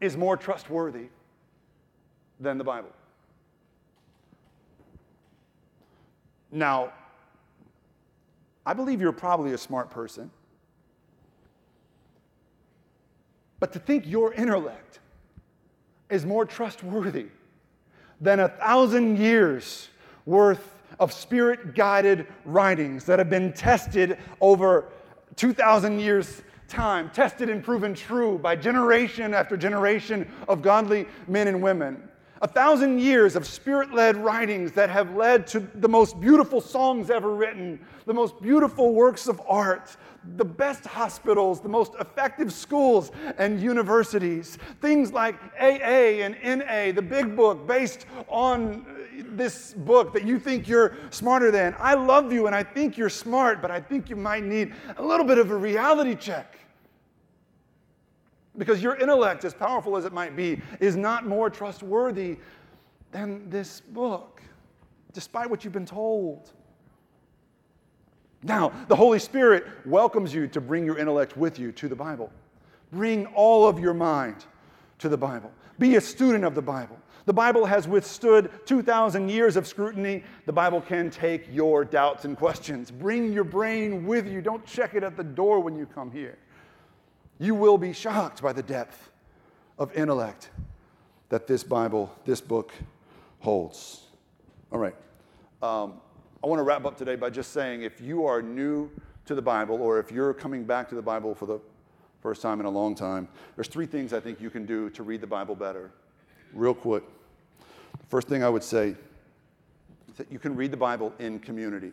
is 0.00 0.16
more 0.16 0.36
trustworthy 0.36 1.08
than 2.40 2.56
the 2.56 2.64
Bible. 2.64 2.92
Now, 6.50 6.92
I 8.64 8.72
believe 8.72 9.00
you're 9.00 9.12
probably 9.12 9.52
a 9.52 9.58
smart 9.58 9.90
person. 9.90 10.30
But 13.60 13.72
to 13.72 13.78
think 13.78 14.06
your 14.06 14.32
intellect 14.34 15.00
is 16.08 16.24
more 16.24 16.44
trustworthy 16.44 17.26
than 18.20 18.40
a 18.40 18.48
thousand 18.48 19.18
years 19.18 19.88
worth 20.24 20.77
of 20.98 21.12
spirit 21.12 21.74
guided 21.74 22.26
writings 22.44 23.04
that 23.04 23.18
have 23.18 23.30
been 23.30 23.52
tested 23.52 24.18
over 24.40 24.86
2,000 25.36 26.00
years' 26.00 26.42
time, 26.68 27.10
tested 27.10 27.48
and 27.48 27.64
proven 27.64 27.94
true 27.94 28.38
by 28.38 28.54
generation 28.54 29.34
after 29.34 29.56
generation 29.56 30.30
of 30.48 30.62
godly 30.62 31.06
men 31.26 31.48
and 31.48 31.62
women. 31.62 32.07
A 32.40 32.46
thousand 32.46 33.00
years 33.00 33.34
of 33.34 33.46
spirit 33.46 33.92
led 33.92 34.16
writings 34.16 34.70
that 34.72 34.90
have 34.90 35.16
led 35.16 35.46
to 35.48 35.60
the 35.60 35.88
most 35.88 36.20
beautiful 36.20 36.60
songs 36.60 37.10
ever 37.10 37.34
written, 37.34 37.80
the 38.06 38.14
most 38.14 38.40
beautiful 38.40 38.94
works 38.94 39.26
of 39.26 39.42
art, 39.48 39.96
the 40.36 40.44
best 40.44 40.84
hospitals, 40.84 41.60
the 41.60 41.68
most 41.68 41.94
effective 41.98 42.52
schools 42.52 43.10
and 43.38 43.60
universities. 43.60 44.56
Things 44.80 45.12
like 45.12 45.34
AA 45.60 46.22
and 46.22 46.36
NA, 46.44 46.92
the 46.92 47.02
big 47.02 47.34
book 47.34 47.66
based 47.66 48.06
on 48.28 48.86
this 49.30 49.72
book 49.72 50.12
that 50.12 50.24
you 50.24 50.38
think 50.38 50.68
you're 50.68 50.96
smarter 51.10 51.50
than. 51.50 51.74
I 51.78 51.94
love 51.94 52.32
you 52.32 52.46
and 52.46 52.54
I 52.54 52.62
think 52.62 52.96
you're 52.96 53.08
smart, 53.08 53.60
but 53.60 53.72
I 53.72 53.80
think 53.80 54.08
you 54.08 54.16
might 54.16 54.44
need 54.44 54.74
a 54.96 55.02
little 55.02 55.26
bit 55.26 55.38
of 55.38 55.50
a 55.50 55.56
reality 55.56 56.14
check. 56.14 56.57
Because 58.58 58.82
your 58.82 58.96
intellect, 58.96 59.44
as 59.44 59.54
powerful 59.54 59.96
as 59.96 60.04
it 60.04 60.12
might 60.12 60.36
be, 60.36 60.60
is 60.80 60.96
not 60.96 61.26
more 61.26 61.48
trustworthy 61.48 62.36
than 63.12 63.48
this 63.48 63.80
book, 63.80 64.42
despite 65.12 65.48
what 65.48 65.64
you've 65.64 65.72
been 65.72 65.86
told. 65.86 66.52
Now, 68.42 68.72
the 68.88 68.96
Holy 68.96 69.18
Spirit 69.18 69.64
welcomes 69.86 70.34
you 70.34 70.46
to 70.48 70.60
bring 70.60 70.84
your 70.84 70.98
intellect 70.98 71.36
with 71.36 71.58
you 71.58 71.72
to 71.72 71.88
the 71.88 71.96
Bible. 71.96 72.30
Bring 72.92 73.26
all 73.26 73.66
of 73.66 73.78
your 73.78 73.94
mind 73.94 74.44
to 74.98 75.08
the 75.08 75.16
Bible. 75.16 75.52
Be 75.78 75.96
a 75.96 76.00
student 76.00 76.44
of 76.44 76.54
the 76.54 76.62
Bible. 76.62 76.98
The 77.26 77.32
Bible 77.32 77.66
has 77.66 77.86
withstood 77.86 78.50
2,000 78.64 79.28
years 79.28 79.56
of 79.56 79.66
scrutiny. 79.66 80.24
The 80.46 80.52
Bible 80.52 80.80
can 80.80 81.10
take 81.10 81.46
your 81.52 81.84
doubts 81.84 82.24
and 82.24 82.36
questions. 82.36 82.90
Bring 82.90 83.32
your 83.32 83.44
brain 83.44 84.06
with 84.06 84.26
you. 84.26 84.40
Don't 84.40 84.64
check 84.64 84.94
it 84.94 85.04
at 85.04 85.16
the 85.16 85.24
door 85.24 85.60
when 85.60 85.76
you 85.76 85.86
come 85.86 86.10
here. 86.10 86.38
You 87.38 87.54
will 87.54 87.78
be 87.78 87.92
shocked 87.92 88.42
by 88.42 88.52
the 88.52 88.62
depth 88.62 89.10
of 89.78 89.94
intellect 89.96 90.50
that 91.28 91.46
this 91.46 91.62
Bible, 91.62 92.12
this 92.24 92.40
book, 92.40 92.72
holds. 93.40 94.02
All 94.72 94.78
right. 94.78 94.94
Um, 95.62 95.94
I 96.42 96.46
want 96.46 96.58
to 96.58 96.64
wrap 96.64 96.84
up 96.84 96.96
today 96.96 97.16
by 97.16 97.30
just 97.30 97.52
saying 97.52 97.82
if 97.82 98.00
you 98.00 98.24
are 98.26 98.42
new 98.42 98.90
to 99.26 99.34
the 99.34 99.42
Bible 99.42 99.80
or 99.80 99.98
if 99.98 100.10
you're 100.10 100.34
coming 100.34 100.64
back 100.64 100.88
to 100.88 100.94
the 100.94 101.02
Bible 101.02 101.34
for 101.34 101.46
the 101.46 101.60
first 102.20 102.42
time 102.42 102.60
in 102.60 102.66
a 102.66 102.70
long 102.70 102.94
time, 102.94 103.28
there's 103.54 103.68
three 103.68 103.86
things 103.86 104.12
I 104.12 104.20
think 104.20 104.40
you 104.40 104.50
can 104.50 104.66
do 104.66 104.90
to 104.90 105.02
read 105.02 105.20
the 105.20 105.26
Bible 105.26 105.54
better. 105.54 105.90
Real 106.52 106.74
quick. 106.74 107.04
The 107.98 108.06
first 108.06 108.28
thing 108.28 108.42
I 108.42 108.48
would 108.48 108.64
say 108.64 108.96
is 110.08 110.16
that 110.16 110.32
you 110.32 110.38
can 110.38 110.56
read 110.56 110.70
the 110.70 110.76
Bible 110.76 111.12
in 111.18 111.38
community. 111.38 111.92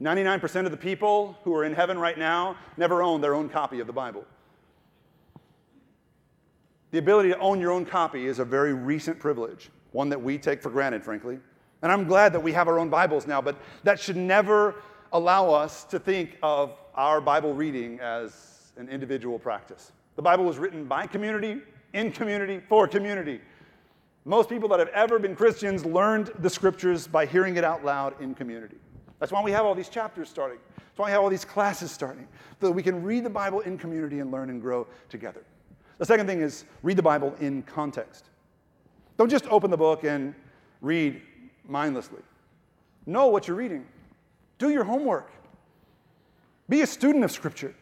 99% 0.00 0.64
of 0.64 0.70
the 0.70 0.76
people 0.76 1.38
who 1.44 1.54
are 1.54 1.64
in 1.64 1.72
heaven 1.72 1.98
right 1.98 2.18
now 2.18 2.56
never 2.76 3.02
own 3.02 3.20
their 3.20 3.34
own 3.34 3.48
copy 3.48 3.80
of 3.80 3.86
the 3.86 3.92
Bible. 3.92 4.24
The 6.90 6.98
ability 6.98 7.30
to 7.30 7.38
own 7.38 7.60
your 7.60 7.72
own 7.72 7.84
copy 7.84 8.26
is 8.26 8.38
a 8.38 8.44
very 8.44 8.72
recent 8.72 9.18
privilege, 9.18 9.70
one 9.92 10.08
that 10.10 10.22
we 10.22 10.38
take 10.38 10.62
for 10.62 10.70
granted, 10.70 11.04
frankly. 11.04 11.38
And 11.82 11.90
I'm 11.90 12.04
glad 12.04 12.32
that 12.32 12.40
we 12.40 12.52
have 12.52 12.68
our 12.68 12.78
own 12.78 12.88
Bibles 12.88 13.26
now, 13.26 13.42
but 13.42 13.56
that 13.82 13.98
should 13.98 14.16
never 14.16 14.76
allow 15.12 15.50
us 15.50 15.84
to 15.84 15.98
think 15.98 16.38
of 16.42 16.76
our 16.94 17.20
Bible 17.20 17.52
reading 17.52 17.98
as 18.00 18.72
an 18.76 18.88
individual 18.88 19.38
practice. 19.38 19.92
The 20.16 20.22
Bible 20.22 20.44
was 20.44 20.58
written 20.58 20.84
by 20.84 21.06
community, 21.06 21.60
in 21.92 22.12
community, 22.12 22.60
for 22.68 22.86
community. 22.86 23.40
Most 24.24 24.48
people 24.48 24.68
that 24.70 24.78
have 24.78 24.88
ever 24.88 25.18
been 25.18 25.36
Christians 25.36 25.84
learned 25.84 26.30
the 26.38 26.48
scriptures 26.48 27.06
by 27.06 27.26
hearing 27.26 27.56
it 27.56 27.64
out 27.64 27.84
loud 27.84 28.20
in 28.20 28.34
community. 28.34 28.76
That's 29.18 29.32
why 29.32 29.42
we 29.42 29.52
have 29.52 29.64
all 29.64 29.74
these 29.74 29.88
chapters 29.88 30.28
starting. 30.28 30.58
That's 30.76 30.98
why 30.98 31.06
we 31.06 31.12
have 31.12 31.22
all 31.22 31.30
these 31.30 31.44
classes 31.44 31.90
starting, 31.90 32.28
so 32.60 32.66
that 32.68 32.72
we 32.72 32.82
can 32.82 33.02
read 33.02 33.24
the 33.24 33.30
Bible 33.30 33.60
in 33.60 33.78
community 33.78 34.20
and 34.20 34.30
learn 34.30 34.50
and 34.50 34.60
grow 34.60 34.86
together. 35.08 35.42
The 35.98 36.06
second 36.06 36.26
thing 36.26 36.40
is 36.40 36.64
read 36.82 36.96
the 36.96 37.02
Bible 37.02 37.34
in 37.40 37.62
context. 37.62 38.26
Don't 39.16 39.30
just 39.30 39.46
open 39.46 39.70
the 39.70 39.76
book 39.76 40.04
and 40.04 40.34
read 40.80 41.22
mindlessly. 41.66 42.20
Know 43.06 43.28
what 43.28 43.46
you're 43.46 43.56
reading. 43.56 43.86
Do 44.58 44.70
your 44.70 44.84
homework. 44.84 45.30
Be 46.68 46.82
a 46.82 46.86
student 46.86 47.24
of 47.24 47.30
Scripture. 47.30 47.74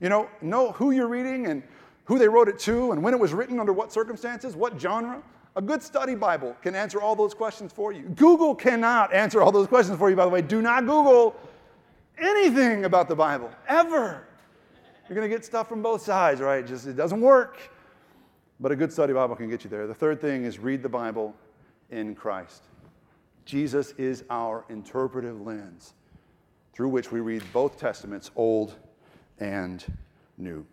You 0.00 0.08
know, 0.08 0.28
know 0.40 0.72
who 0.72 0.92
you're 0.92 1.08
reading 1.08 1.46
and 1.46 1.62
who 2.04 2.18
they 2.18 2.28
wrote 2.28 2.48
it 2.48 2.58
to 2.60 2.92
and 2.92 3.02
when 3.02 3.12
it 3.12 3.20
was 3.20 3.32
written, 3.32 3.58
under 3.58 3.72
what 3.72 3.92
circumstances, 3.92 4.54
what 4.56 4.80
genre. 4.80 5.22
A 5.58 5.60
good 5.60 5.82
study 5.82 6.14
Bible 6.14 6.54
can 6.62 6.76
answer 6.76 7.02
all 7.02 7.16
those 7.16 7.34
questions 7.34 7.72
for 7.72 7.90
you. 7.90 8.02
Google 8.10 8.54
cannot 8.54 9.12
answer 9.12 9.42
all 9.42 9.50
those 9.50 9.66
questions 9.66 9.98
for 9.98 10.08
you, 10.08 10.14
by 10.14 10.22
the 10.24 10.30
way. 10.30 10.40
Do 10.40 10.62
not 10.62 10.86
Google 10.86 11.34
anything 12.16 12.84
about 12.84 13.08
the 13.08 13.16
Bible, 13.16 13.50
ever. 13.66 14.24
You're 15.08 15.16
going 15.16 15.28
to 15.28 15.36
get 15.36 15.44
stuff 15.44 15.68
from 15.68 15.82
both 15.82 16.00
sides, 16.02 16.40
right? 16.40 16.64
Just 16.64 16.86
it 16.86 16.92
doesn't 16.92 17.20
work. 17.20 17.58
But 18.60 18.70
a 18.70 18.76
good 18.76 18.92
study 18.92 19.12
Bible 19.12 19.34
can 19.34 19.50
get 19.50 19.64
you 19.64 19.70
there. 19.70 19.88
The 19.88 19.94
third 19.94 20.20
thing 20.20 20.44
is 20.44 20.60
read 20.60 20.80
the 20.80 20.88
Bible 20.88 21.34
in 21.90 22.14
Christ. 22.14 22.62
Jesus 23.44 23.94
is 23.98 24.22
our 24.30 24.64
interpretive 24.68 25.40
lens 25.40 25.94
through 26.72 26.90
which 26.90 27.10
we 27.10 27.18
read 27.18 27.42
both 27.52 27.80
testaments, 27.80 28.30
Old 28.36 28.76
and 29.40 29.84
New. 30.36 30.64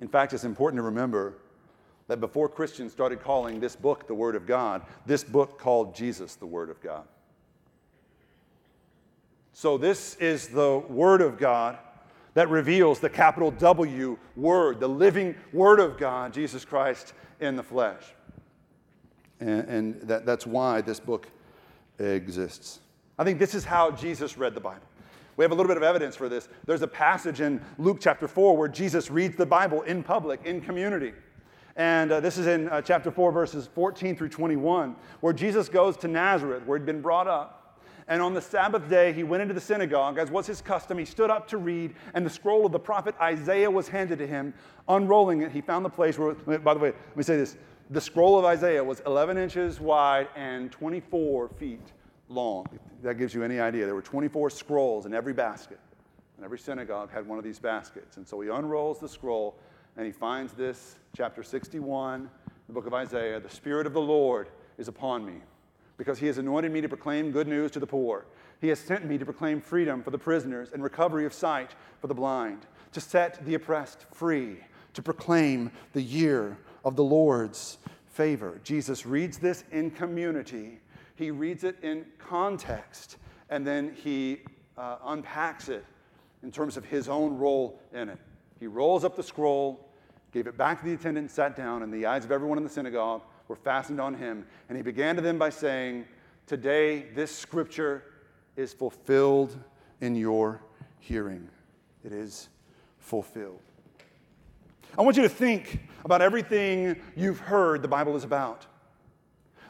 In 0.00 0.08
fact, 0.08 0.32
it's 0.32 0.42
important 0.42 0.80
to 0.80 0.82
remember 0.82 1.34
that 2.08 2.20
before 2.20 2.48
Christians 2.48 2.92
started 2.92 3.22
calling 3.22 3.60
this 3.60 3.76
book 3.76 4.06
the 4.06 4.14
Word 4.14 4.36
of 4.36 4.46
God, 4.46 4.82
this 5.06 5.24
book 5.24 5.58
called 5.58 5.94
Jesus 5.94 6.34
the 6.34 6.46
Word 6.46 6.70
of 6.70 6.80
God. 6.80 7.04
So, 9.52 9.76
this 9.78 10.16
is 10.16 10.48
the 10.48 10.78
Word 10.88 11.20
of 11.20 11.38
God 11.38 11.78
that 12.34 12.48
reveals 12.48 13.00
the 13.00 13.10
capital 13.10 13.50
W 13.50 14.18
Word, 14.36 14.80
the 14.80 14.88
living 14.88 15.34
Word 15.52 15.80
of 15.80 15.98
God, 15.98 16.32
Jesus 16.32 16.64
Christ 16.64 17.12
in 17.40 17.56
the 17.56 17.62
flesh. 17.62 18.02
And, 19.40 19.68
and 19.68 20.00
that, 20.02 20.24
that's 20.24 20.46
why 20.46 20.80
this 20.80 21.00
book 21.00 21.28
exists. 21.98 22.80
I 23.18 23.24
think 23.24 23.38
this 23.38 23.54
is 23.54 23.64
how 23.64 23.90
Jesus 23.90 24.38
read 24.38 24.54
the 24.54 24.60
Bible. 24.60 24.86
We 25.36 25.44
have 25.44 25.52
a 25.52 25.54
little 25.54 25.68
bit 25.68 25.76
of 25.76 25.82
evidence 25.82 26.14
for 26.14 26.28
this. 26.28 26.48
There's 26.66 26.82
a 26.82 26.88
passage 26.88 27.40
in 27.40 27.60
Luke 27.78 27.98
chapter 28.00 28.28
4 28.28 28.56
where 28.56 28.68
Jesus 28.68 29.10
reads 29.10 29.36
the 29.36 29.46
Bible 29.46 29.82
in 29.82 30.02
public, 30.02 30.44
in 30.44 30.60
community. 30.60 31.12
And 31.76 32.12
uh, 32.12 32.20
this 32.20 32.38
is 32.38 32.46
in 32.46 32.68
uh, 32.68 32.82
chapter 32.82 33.10
4, 33.10 33.32
verses 33.32 33.68
14 33.74 34.16
through 34.16 34.28
21, 34.28 34.94
where 35.20 35.32
Jesus 35.32 35.68
goes 35.68 35.96
to 35.98 36.08
Nazareth, 36.08 36.64
where 36.66 36.78
he'd 36.78 36.86
been 36.86 37.00
brought 37.00 37.26
up. 37.26 37.58
And 38.08 38.20
on 38.20 38.34
the 38.34 38.40
Sabbath 38.40 38.88
day, 38.90 39.12
he 39.12 39.22
went 39.22 39.42
into 39.42 39.54
the 39.54 39.60
synagogue, 39.60 40.18
as 40.18 40.30
was 40.30 40.46
his 40.46 40.60
custom. 40.60 40.98
He 40.98 41.04
stood 41.04 41.30
up 41.30 41.46
to 41.48 41.56
read, 41.56 41.94
and 42.14 42.26
the 42.26 42.30
scroll 42.30 42.66
of 42.66 42.72
the 42.72 42.78
prophet 42.78 43.14
Isaiah 43.20 43.70
was 43.70 43.88
handed 43.88 44.18
to 44.18 44.26
him. 44.26 44.52
Unrolling 44.88 45.42
it, 45.42 45.52
he 45.52 45.60
found 45.60 45.84
the 45.84 45.90
place 45.90 46.18
where, 46.18 46.34
by 46.34 46.74
the 46.74 46.80
way, 46.80 46.90
let 46.90 47.16
me 47.16 47.22
say 47.22 47.36
this 47.36 47.56
the 47.90 48.00
scroll 48.00 48.38
of 48.38 48.44
Isaiah 48.44 48.82
was 48.82 49.00
11 49.06 49.36
inches 49.36 49.78
wide 49.78 50.28
and 50.34 50.72
24 50.72 51.48
feet 51.50 51.92
long. 52.28 52.66
If 52.72 53.02
that 53.02 53.18
gives 53.18 53.34
you 53.34 53.42
any 53.42 53.60
idea. 53.60 53.84
There 53.84 53.94
were 53.94 54.02
24 54.02 54.50
scrolls 54.50 55.06
in 55.06 55.12
every 55.12 55.32
basket, 55.32 55.78
and 56.36 56.44
every 56.44 56.58
synagogue 56.58 57.10
had 57.10 57.26
one 57.26 57.38
of 57.38 57.44
these 57.44 57.58
baskets. 57.58 58.16
And 58.16 58.26
so 58.26 58.40
he 58.40 58.48
unrolls 58.48 58.98
the 58.98 59.08
scroll, 59.08 59.56
and 59.96 60.06
he 60.06 60.12
finds 60.12 60.52
this, 60.52 60.96
chapter 61.16 61.42
61, 61.42 62.30
the 62.66 62.72
book 62.72 62.86
of 62.86 62.94
Isaiah 62.94 63.40
The 63.40 63.50
Spirit 63.50 63.86
of 63.86 63.92
the 63.92 64.00
Lord 64.00 64.48
is 64.78 64.88
upon 64.88 65.24
me, 65.24 65.34
because 65.98 66.18
he 66.18 66.26
has 66.26 66.38
anointed 66.38 66.72
me 66.72 66.80
to 66.80 66.88
proclaim 66.88 67.30
good 67.30 67.46
news 67.46 67.70
to 67.72 67.80
the 67.80 67.86
poor. 67.86 68.24
He 68.60 68.68
has 68.68 68.78
sent 68.78 69.04
me 69.04 69.18
to 69.18 69.24
proclaim 69.24 69.60
freedom 69.60 70.02
for 70.02 70.10
the 70.10 70.18
prisoners 70.18 70.70
and 70.72 70.82
recovery 70.82 71.26
of 71.26 71.34
sight 71.34 71.74
for 72.00 72.06
the 72.06 72.14
blind, 72.14 72.66
to 72.92 73.00
set 73.00 73.44
the 73.44 73.54
oppressed 73.54 74.06
free, 74.12 74.58
to 74.94 75.02
proclaim 75.02 75.70
the 75.92 76.02
year 76.02 76.56
of 76.84 76.96
the 76.96 77.04
Lord's 77.04 77.78
favor. 78.06 78.60
Jesus 78.64 79.04
reads 79.04 79.38
this 79.38 79.64
in 79.72 79.90
community, 79.90 80.80
he 81.16 81.30
reads 81.30 81.64
it 81.64 81.76
in 81.82 82.06
context, 82.18 83.18
and 83.50 83.66
then 83.66 83.94
he 84.02 84.40
uh, 84.78 84.96
unpacks 85.04 85.68
it 85.68 85.84
in 86.42 86.50
terms 86.50 86.76
of 86.76 86.84
his 86.84 87.08
own 87.08 87.36
role 87.36 87.78
in 87.92 88.08
it. 88.08 88.18
He 88.62 88.68
rolls 88.68 89.02
up 89.02 89.16
the 89.16 89.24
scroll, 89.24 89.88
gave 90.30 90.46
it 90.46 90.56
back 90.56 90.78
to 90.78 90.84
the 90.84 90.94
attendant, 90.94 91.32
sat 91.32 91.56
down, 91.56 91.82
and 91.82 91.92
the 91.92 92.06
eyes 92.06 92.24
of 92.24 92.30
everyone 92.30 92.58
in 92.58 92.62
the 92.62 92.70
synagogue 92.70 93.22
were 93.48 93.56
fastened 93.56 94.00
on 94.00 94.14
him. 94.14 94.46
And 94.68 94.76
he 94.76 94.84
began 94.84 95.16
to 95.16 95.20
them 95.20 95.36
by 95.36 95.50
saying, 95.50 96.04
Today, 96.46 97.06
this 97.12 97.34
scripture 97.34 98.04
is 98.54 98.72
fulfilled 98.72 99.58
in 100.00 100.14
your 100.14 100.62
hearing. 101.00 101.48
It 102.04 102.12
is 102.12 102.50
fulfilled. 103.00 103.58
I 104.96 105.02
want 105.02 105.16
you 105.16 105.24
to 105.24 105.28
think 105.28 105.80
about 106.04 106.22
everything 106.22 106.94
you've 107.16 107.40
heard 107.40 107.82
the 107.82 107.88
Bible 107.88 108.14
is 108.14 108.22
about. 108.22 108.64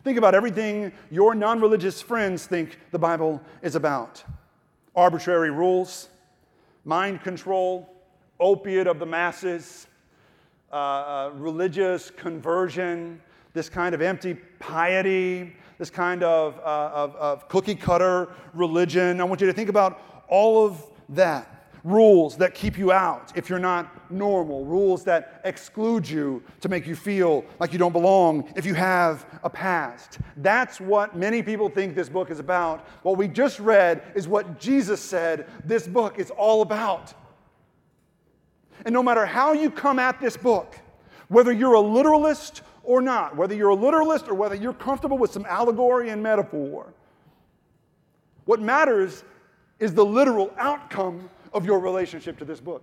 Think 0.04 0.18
about 0.18 0.34
everything 0.34 0.92
your 1.10 1.34
non 1.34 1.62
religious 1.62 2.02
friends 2.02 2.44
think 2.44 2.78
the 2.90 2.98
Bible 2.98 3.40
is 3.62 3.74
about 3.74 4.22
arbitrary 4.94 5.50
rules, 5.50 6.10
mind 6.84 7.22
control, 7.22 7.88
opiate 8.40 8.86
of 8.86 8.98
the 8.98 9.06
masses, 9.06 9.86
uh, 10.72 10.76
uh, 10.76 11.30
religious 11.34 12.10
conversion, 12.10 13.20
this 13.52 13.68
kind 13.68 13.94
of 13.94 14.00
empty 14.00 14.34
piety, 14.58 15.54
this 15.78 15.90
kind 15.90 16.22
of, 16.22 16.58
uh, 16.60 16.90
of, 16.94 17.16
of 17.16 17.48
cookie 17.48 17.74
cutter 17.74 18.28
religion. 18.54 19.20
I 19.20 19.24
want 19.24 19.40
you 19.40 19.46
to 19.46 19.52
think 19.52 19.68
about 19.68 20.00
all 20.28 20.64
of 20.64 20.84
that. 21.10 21.48
Rules 21.84 22.36
that 22.36 22.54
keep 22.54 22.78
you 22.78 22.92
out 22.92 23.32
if 23.34 23.50
you're 23.50 23.58
not 23.58 24.08
normal, 24.08 24.64
rules 24.64 25.02
that 25.02 25.40
exclude 25.44 26.08
you 26.08 26.40
to 26.60 26.68
make 26.68 26.86
you 26.86 26.94
feel 26.94 27.44
like 27.58 27.72
you 27.72 27.78
don't 27.78 27.92
belong 27.92 28.48
if 28.54 28.64
you 28.64 28.72
have 28.74 29.26
a 29.42 29.50
past. 29.50 30.20
That's 30.36 30.80
what 30.80 31.16
many 31.16 31.42
people 31.42 31.68
think 31.68 31.96
this 31.96 32.08
book 32.08 32.30
is 32.30 32.38
about. 32.38 32.86
What 33.02 33.16
we 33.16 33.26
just 33.26 33.58
read 33.58 34.00
is 34.14 34.28
what 34.28 34.60
Jesus 34.60 35.00
said 35.00 35.48
this 35.64 35.88
book 35.88 36.20
is 36.20 36.30
all 36.30 36.62
about. 36.62 37.14
And 38.84 38.92
no 38.92 39.02
matter 39.02 39.26
how 39.26 39.52
you 39.52 39.70
come 39.70 39.98
at 39.98 40.20
this 40.20 40.36
book, 40.36 40.76
whether 41.28 41.52
you're 41.52 41.74
a 41.74 41.80
literalist 41.80 42.62
or 42.84 43.00
not, 43.00 43.36
whether 43.36 43.54
you're 43.54 43.70
a 43.70 43.74
literalist 43.74 44.28
or 44.28 44.34
whether 44.34 44.54
you're 44.54 44.74
comfortable 44.74 45.18
with 45.18 45.32
some 45.32 45.46
allegory 45.46 46.10
and 46.10 46.22
metaphor. 46.22 46.92
What 48.44 48.60
matters 48.60 49.24
is 49.78 49.94
the 49.94 50.04
literal 50.04 50.52
outcome 50.58 51.30
of 51.52 51.64
your 51.64 51.78
relationship 51.78 52.38
to 52.38 52.44
this 52.44 52.60
book. 52.60 52.82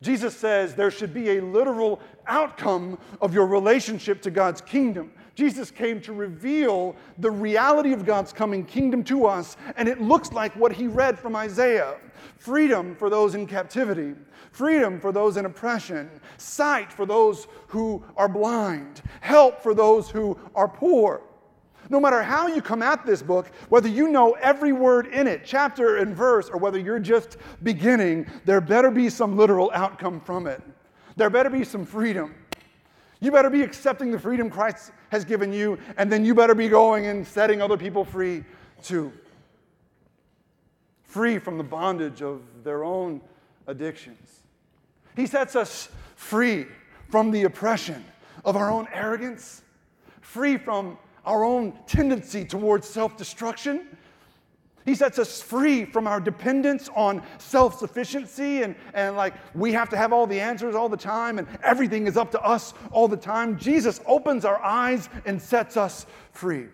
Jesus 0.00 0.36
says 0.36 0.74
there 0.74 0.90
should 0.90 1.12
be 1.12 1.38
a 1.38 1.42
literal 1.42 2.00
outcome 2.26 2.98
of 3.20 3.34
your 3.34 3.46
relationship 3.46 4.22
to 4.22 4.30
God's 4.30 4.60
kingdom. 4.60 5.12
Jesus 5.34 5.70
came 5.70 6.00
to 6.02 6.12
reveal 6.12 6.94
the 7.18 7.30
reality 7.30 7.92
of 7.92 8.04
God's 8.04 8.32
coming 8.32 8.64
kingdom 8.64 9.02
to 9.04 9.26
us, 9.26 9.56
and 9.76 9.88
it 9.88 10.00
looks 10.00 10.32
like 10.32 10.54
what 10.56 10.72
he 10.72 10.86
read 10.86 11.18
from 11.18 11.34
Isaiah 11.34 11.96
freedom 12.38 12.94
for 12.94 13.10
those 13.10 13.34
in 13.34 13.46
captivity, 13.46 14.14
freedom 14.50 15.00
for 15.00 15.12
those 15.12 15.36
in 15.36 15.46
oppression, 15.46 16.10
sight 16.36 16.92
for 16.92 17.06
those 17.06 17.46
who 17.68 18.02
are 18.16 18.28
blind, 18.28 19.02
help 19.20 19.60
for 19.60 19.74
those 19.74 20.10
who 20.10 20.38
are 20.54 20.68
poor. 20.68 21.22
No 21.90 22.00
matter 22.00 22.22
how 22.22 22.48
you 22.48 22.60
come 22.60 22.82
at 22.82 23.06
this 23.06 23.22
book, 23.22 23.50
whether 23.68 23.88
you 23.88 24.08
know 24.08 24.32
every 24.32 24.72
word 24.72 25.06
in 25.06 25.26
it, 25.26 25.42
chapter 25.44 25.96
and 25.96 26.14
verse, 26.14 26.50
or 26.50 26.58
whether 26.58 26.78
you're 26.78 26.98
just 26.98 27.38
beginning, 27.62 28.26
there 28.44 28.60
better 28.60 28.90
be 28.90 29.08
some 29.08 29.36
literal 29.36 29.70
outcome 29.72 30.20
from 30.20 30.46
it. 30.46 30.62
There 31.16 31.30
better 31.30 31.50
be 31.50 31.64
some 31.64 31.86
freedom. 31.86 32.34
You 33.20 33.32
better 33.32 33.50
be 33.50 33.62
accepting 33.62 34.10
the 34.10 34.18
freedom 34.18 34.50
Christ 34.50 34.92
has 35.08 35.24
given 35.24 35.52
you, 35.52 35.78
and 35.96 36.12
then 36.12 36.24
you 36.24 36.34
better 36.34 36.54
be 36.54 36.68
going 36.68 37.06
and 37.06 37.26
setting 37.26 37.62
other 37.62 37.76
people 37.76 38.04
free 38.04 38.44
too. 38.82 39.12
Free 41.02 41.38
from 41.38 41.58
the 41.58 41.64
bondage 41.64 42.22
of 42.22 42.42
their 42.62 42.84
own 42.84 43.20
addictions. 43.66 44.37
He 45.18 45.26
sets 45.26 45.56
us 45.56 45.88
free 46.14 46.66
from 47.08 47.32
the 47.32 47.42
oppression 47.42 48.04
of 48.44 48.54
our 48.54 48.70
own 48.70 48.86
arrogance, 48.92 49.62
free 50.20 50.56
from 50.56 50.96
our 51.26 51.42
own 51.42 51.76
tendency 51.88 52.44
towards 52.44 52.88
self 52.88 53.16
destruction. 53.16 53.98
He 54.84 54.94
sets 54.94 55.18
us 55.18 55.42
free 55.42 55.84
from 55.84 56.06
our 56.06 56.20
dependence 56.20 56.88
on 56.94 57.20
self 57.38 57.80
sufficiency 57.80 58.62
and, 58.62 58.76
and 58.94 59.16
like 59.16 59.34
we 59.56 59.72
have 59.72 59.88
to 59.90 59.96
have 59.96 60.12
all 60.12 60.28
the 60.28 60.38
answers 60.38 60.76
all 60.76 60.88
the 60.88 60.96
time 60.96 61.40
and 61.40 61.48
everything 61.64 62.06
is 62.06 62.16
up 62.16 62.30
to 62.30 62.40
us 62.40 62.72
all 62.92 63.08
the 63.08 63.16
time. 63.16 63.58
Jesus 63.58 64.00
opens 64.06 64.44
our 64.44 64.62
eyes 64.62 65.08
and 65.26 65.42
sets 65.42 65.76
us 65.76 66.06
free. 66.30 66.68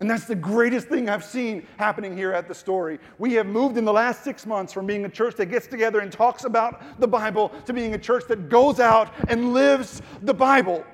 And 0.00 0.08
that's 0.08 0.26
the 0.26 0.36
greatest 0.36 0.88
thing 0.88 1.08
I've 1.08 1.24
seen 1.24 1.66
happening 1.76 2.16
here 2.16 2.32
at 2.32 2.46
the 2.46 2.54
story. 2.54 3.00
We 3.18 3.34
have 3.34 3.46
moved 3.46 3.76
in 3.76 3.84
the 3.84 3.92
last 3.92 4.22
six 4.22 4.46
months 4.46 4.72
from 4.72 4.86
being 4.86 5.04
a 5.04 5.08
church 5.08 5.34
that 5.36 5.46
gets 5.46 5.66
together 5.66 6.00
and 6.00 6.12
talks 6.12 6.44
about 6.44 7.00
the 7.00 7.08
Bible 7.08 7.50
to 7.66 7.72
being 7.72 7.94
a 7.94 7.98
church 7.98 8.24
that 8.28 8.48
goes 8.48 8.78
out 8.78 9.12
and 9.28 9.52
lives 9.52 10.00
the 10.22 10.34
Bible. 10.34 10.84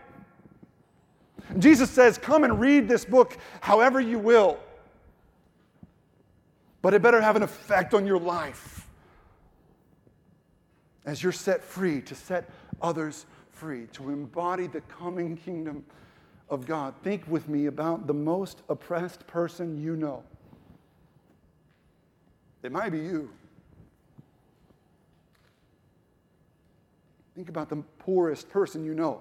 Jesus 1.58 1.90
says, 1.90 2.16
Come 2.16 2.44
and 2.44 2.58
read 2.58 2.88
this 2.88 3.04
book 3.04 3.36
however 3.60 4.00
you 4.00 4.18
will, 4.18 4.58
but 6.80 6.94
it 6.94 7.02
better 7.02 7.20
have 7.20 7.36
an 7.36 7.42
effect 7.42 7.92
on 7.92 8.06
your 8.06 8.18
life 8.18 8.86
as 11.04 11.22
you're 11.22 11.32
set 11.32 11.62
free 11.62 12.00
to 12.00 12.14
set 12.14 12.48
others 12.80 13.26
free, 13.50 13.86
to 13.92 14.10
embody 14.10 14.66
the 14.66 14.80
coming 14.82 15.36
kingdom 15.36 15.84
of 16.48 16.66
God. 16.66 16.94
Think 17.02 17.24
with 17.26 17.48
me 17.48 17.66
about 17.66 18.06
the 18.06 18.14
most 18.14 18.62
oppressed 18.68 19.26
person 19.26 19.82
you 19.82 19.96
know. 19.96 20.22
It 22.62 22.72
might 22.72 22.90
be 22.90 22.98
you. 22.98 23.30
Think 27.34 27.48
about 27.48 27.68
the 27.68 27.76
poorest 27.98 28.48
person 28.48 28.84
you 28.84 28.94
know. 28.94 29.20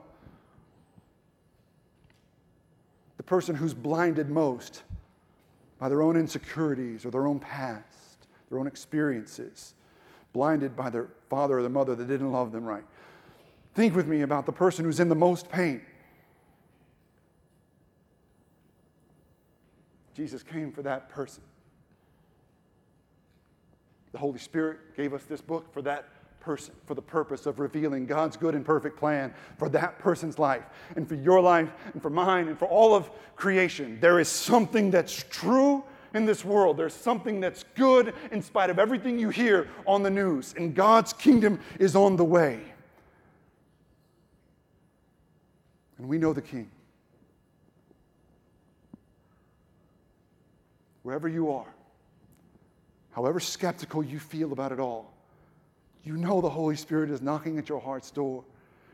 The 3.17 3.23
person 3.23 3.55
who's 3.55 3.73
blinded 3.73 4.29
most 4.29 4.83
by 5.79 5.89
their 5.89 6.01
own 6.01 6.15
insecurities 6.15 7.05
or 7.05 7.11
their 7.11 7.25
own 7.25 7.39
past, 7.39 8.27
their 8.49 8.59
own 8.59 8.67
experiences, 8.67 9.73
blinded 10.31 10.75
by 10.75 10.89
their 10.89 11.09
father 11.29 11.57
or 11.57 11.61
their 11.61 11.71
mother 11.71 11.95
that 11.95 12.07
didn't 12.07 12.31
love 12.31 12.51
them 12.51 12.63
right. 12.63 12.83
Think 13.73 13.95
with 13.95 14.07
me 14.07 14.21
about 14.21 14.45
the 14.45 14.51
person 14.51 14.85
who's 14.85 14.99
in 14.99 15.09
the 15.09 15.15
most 15.15 15.49
pain 15.49 15.81
Jesus 20.13 20.43
came 20.43 20.71
for 20.71 20.81
that 20.83 21.09
person. 21.09 21.43
The 24.11 24.19
Holy 24.19 24.39
Spirit 24.39 24.95
gave 24.95 25.13
us 25.13 25.23
this 25.23 25.41
book 25.41 25.73
for 25.73 25.81
that 25.81 26.07
person, 26.39 26.75
for 26.85 26.93
the 26.93 27.01
purpose 27.01 27.45
of 27.45 27.59
revealing 27.59 28.05
God's 28.05 28.37
good 28.37 28.53
and 28.53 28.63
perfect 28.65 28.97
plan 28.97 29.33
for 29.57 29.69
that 29.69 29.97
person's 29.97 30.37
life, 30.37 30.63
and 30.95 31.07
for 31.07 31.15
your 31.15 31.41
life, 31.41 31.71
and 31.93 32.01
for 32.01 32.09
mine, 32.09 32.47
and 32.47 32.59
for 32.59 32.67
all 32.67 32.93
of 32.93 33.09
creation. 33.35 33.97
There 34.01 34.19
is 34.19 34.27
something 34.27 34.91
that's 34.91 35.25
true 35.29 35.83
in 36.13 36.25
this 36.25 36.45
world. 36.45 36.77
There's 36.77 36.93
something 36.93 37.39
that's 37.39 37.63
good 37.75 38.13
in 38.31 38.41
spite 38.41 38.69
of 38.69 38.77
everything 38.77 39.17
you 39.17 39.29
hear 39.29 39.69
on 39.87 40.03
the 40.03 40.11
news, 40.11 40.53
and 40.57 40.75
God's 40.75 41.13
kingdom 41.13 41.59
is 41.79 41.95
on 41.95 42.17
the 42.17 42.25
way. 42.25 42.61
And 45.97 46.07
we 46.07 46.17
know 46.17 46.33
the 46.33 46.41
King. 46.41 46.69
Wherever 51.03 51.27
you 51.27 51.51
are, 51.51 51.73
however 53.11 53.39
skeptical 53.39 54.03
you 54.03 54.19
feel 54.19 54.51
about 54.51 54.71
it 54.71 54.79
all, 54.79 55.13
you 56.03 56.17
know 56.17 56.41
the 56.41 56.49
Holy 56.49 56.75
Spirit 56.75 57.09
is 57.09 57.21
knocking 57.21 57.57
at 57.57 57.69
your 57.69 57.79
heart's 57.79 58.11
door. 58.11 58.43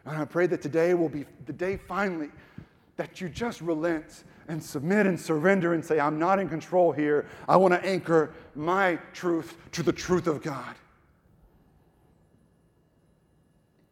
And 0.06 0.18
I 0.18 0.26
pray 0.26 0.48
that 0.48 0.62
today 0.62 0.94
will 0.94 1.10
be 1.10 1.26
the 1.46 1.54
day 1.54 1.78
finally 1.78 2.30
that 2.98 3.22
you 3.22 3.30
just 3.30 3.62
relent 3.62 4.24
and 4.48 4.62
submit 4.62 5.06
and 5.06 5.20
surrender 5.20 5.74
and 5.74 5.84
say, 5.84 6.00
I'm 6.00 6.20
not 6.20 6.40
in 6.40 6.50
control 6.50 6.92
here. 6.92 7.28
I 7.48 7.56
want 7.58 7.74
to 7.74 7.84
anchor 7.86 8.34
my 8.56 9.00
truth 9.14 9.56
to 9.74 9.84
the 9.84 9.94
truth 9.94 10.28
of 10.28 10.42
God. 10.42 10.76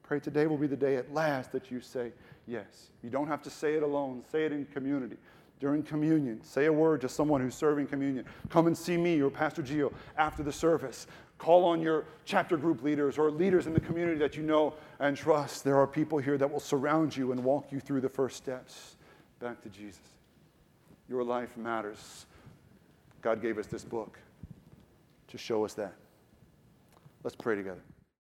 Pray 0.04 0.20
today 0.20 0.48
will 0.48 0.58
be 0.58 0.68
the 0.68 0.78
day 0.78 0.96
at 0.96 1.14
last 1.14 1.52
that 1.52 1.70
you 1.70 1.82
say 1.82 2.12
yes. 2.48 2.90
You 3.04 3.10
don't 3.10 3.28
have 3.28 3.42
to 3.44 3.50
say 3.50 3.74
it 3.74 3.84
alone, 3.84 4.24
say 4.32 4.46
it 4.46 4.52
in 4.52 4.66
community 4.66 5.18
during 5.60 5.84
communion. 5.84 6.44
Say 6.44 6.66
a 6.66 6.74
word 6.74 7.02
to 7.02 7.10
someone 7.10 7.42
who's 7.42 7.56
serving 7.56 7.88
communion. 7.88 8.26
Come 8.50 8.68
and 8.68 8.78
see 8.78 8.98
me 8.98 9.22
or 9.22 9.30
Pastor 9.30 9.64
Gio 9.64 9.92
after 10.18 10.44
the 10.44 10.52
service. 10.52 11.08
Call 11.38 11.66
on 11.66 11.82
your 11.82 12.06
chapter 12.26 12.58
group 12.58 12.84
leaders 12.84 13.18
or 13.18 13.30
leaders 13.30 13.68
in 13.68 13.74
the 13.74 13.80
community 13.80 14.18
that 14.20 14.36
you 14.36 14.44
know 14.44 14.74
and 15.00 15.16
trust. 15.16 15.64
There 15.64 15.78
are 15.78 15.88
people 15.88 16.18
here 16.18 16.38
that 16.38 16.52
will 16.52 16.60
surround 16.60 17.16
you 17.16 17.32
and 17.32 17.44
walk 17.44 17.72
you 17.72 17.80
through 17.80 18.02
the 18.02 18.10
first 18.10 18.38
steps 18.38 18.96
back 19.40 19.62
to 19.62 19.70
Jesus. 19.70 20.02
Your 21.10 21.24
life 21.24 21.56
matters. 21.58 22.26
God 23.22 23.42
gave 23.42 23.58
us 23.58 23.68
this 23.68 23.84
book 23.84 24.20
to 25.28 25.38
show 25.38 25.64
us 25.64 25.74
that. 25.76 25.94
Let's 27.24 27.36
pray 27.36 27.56
together. 27.56 27.82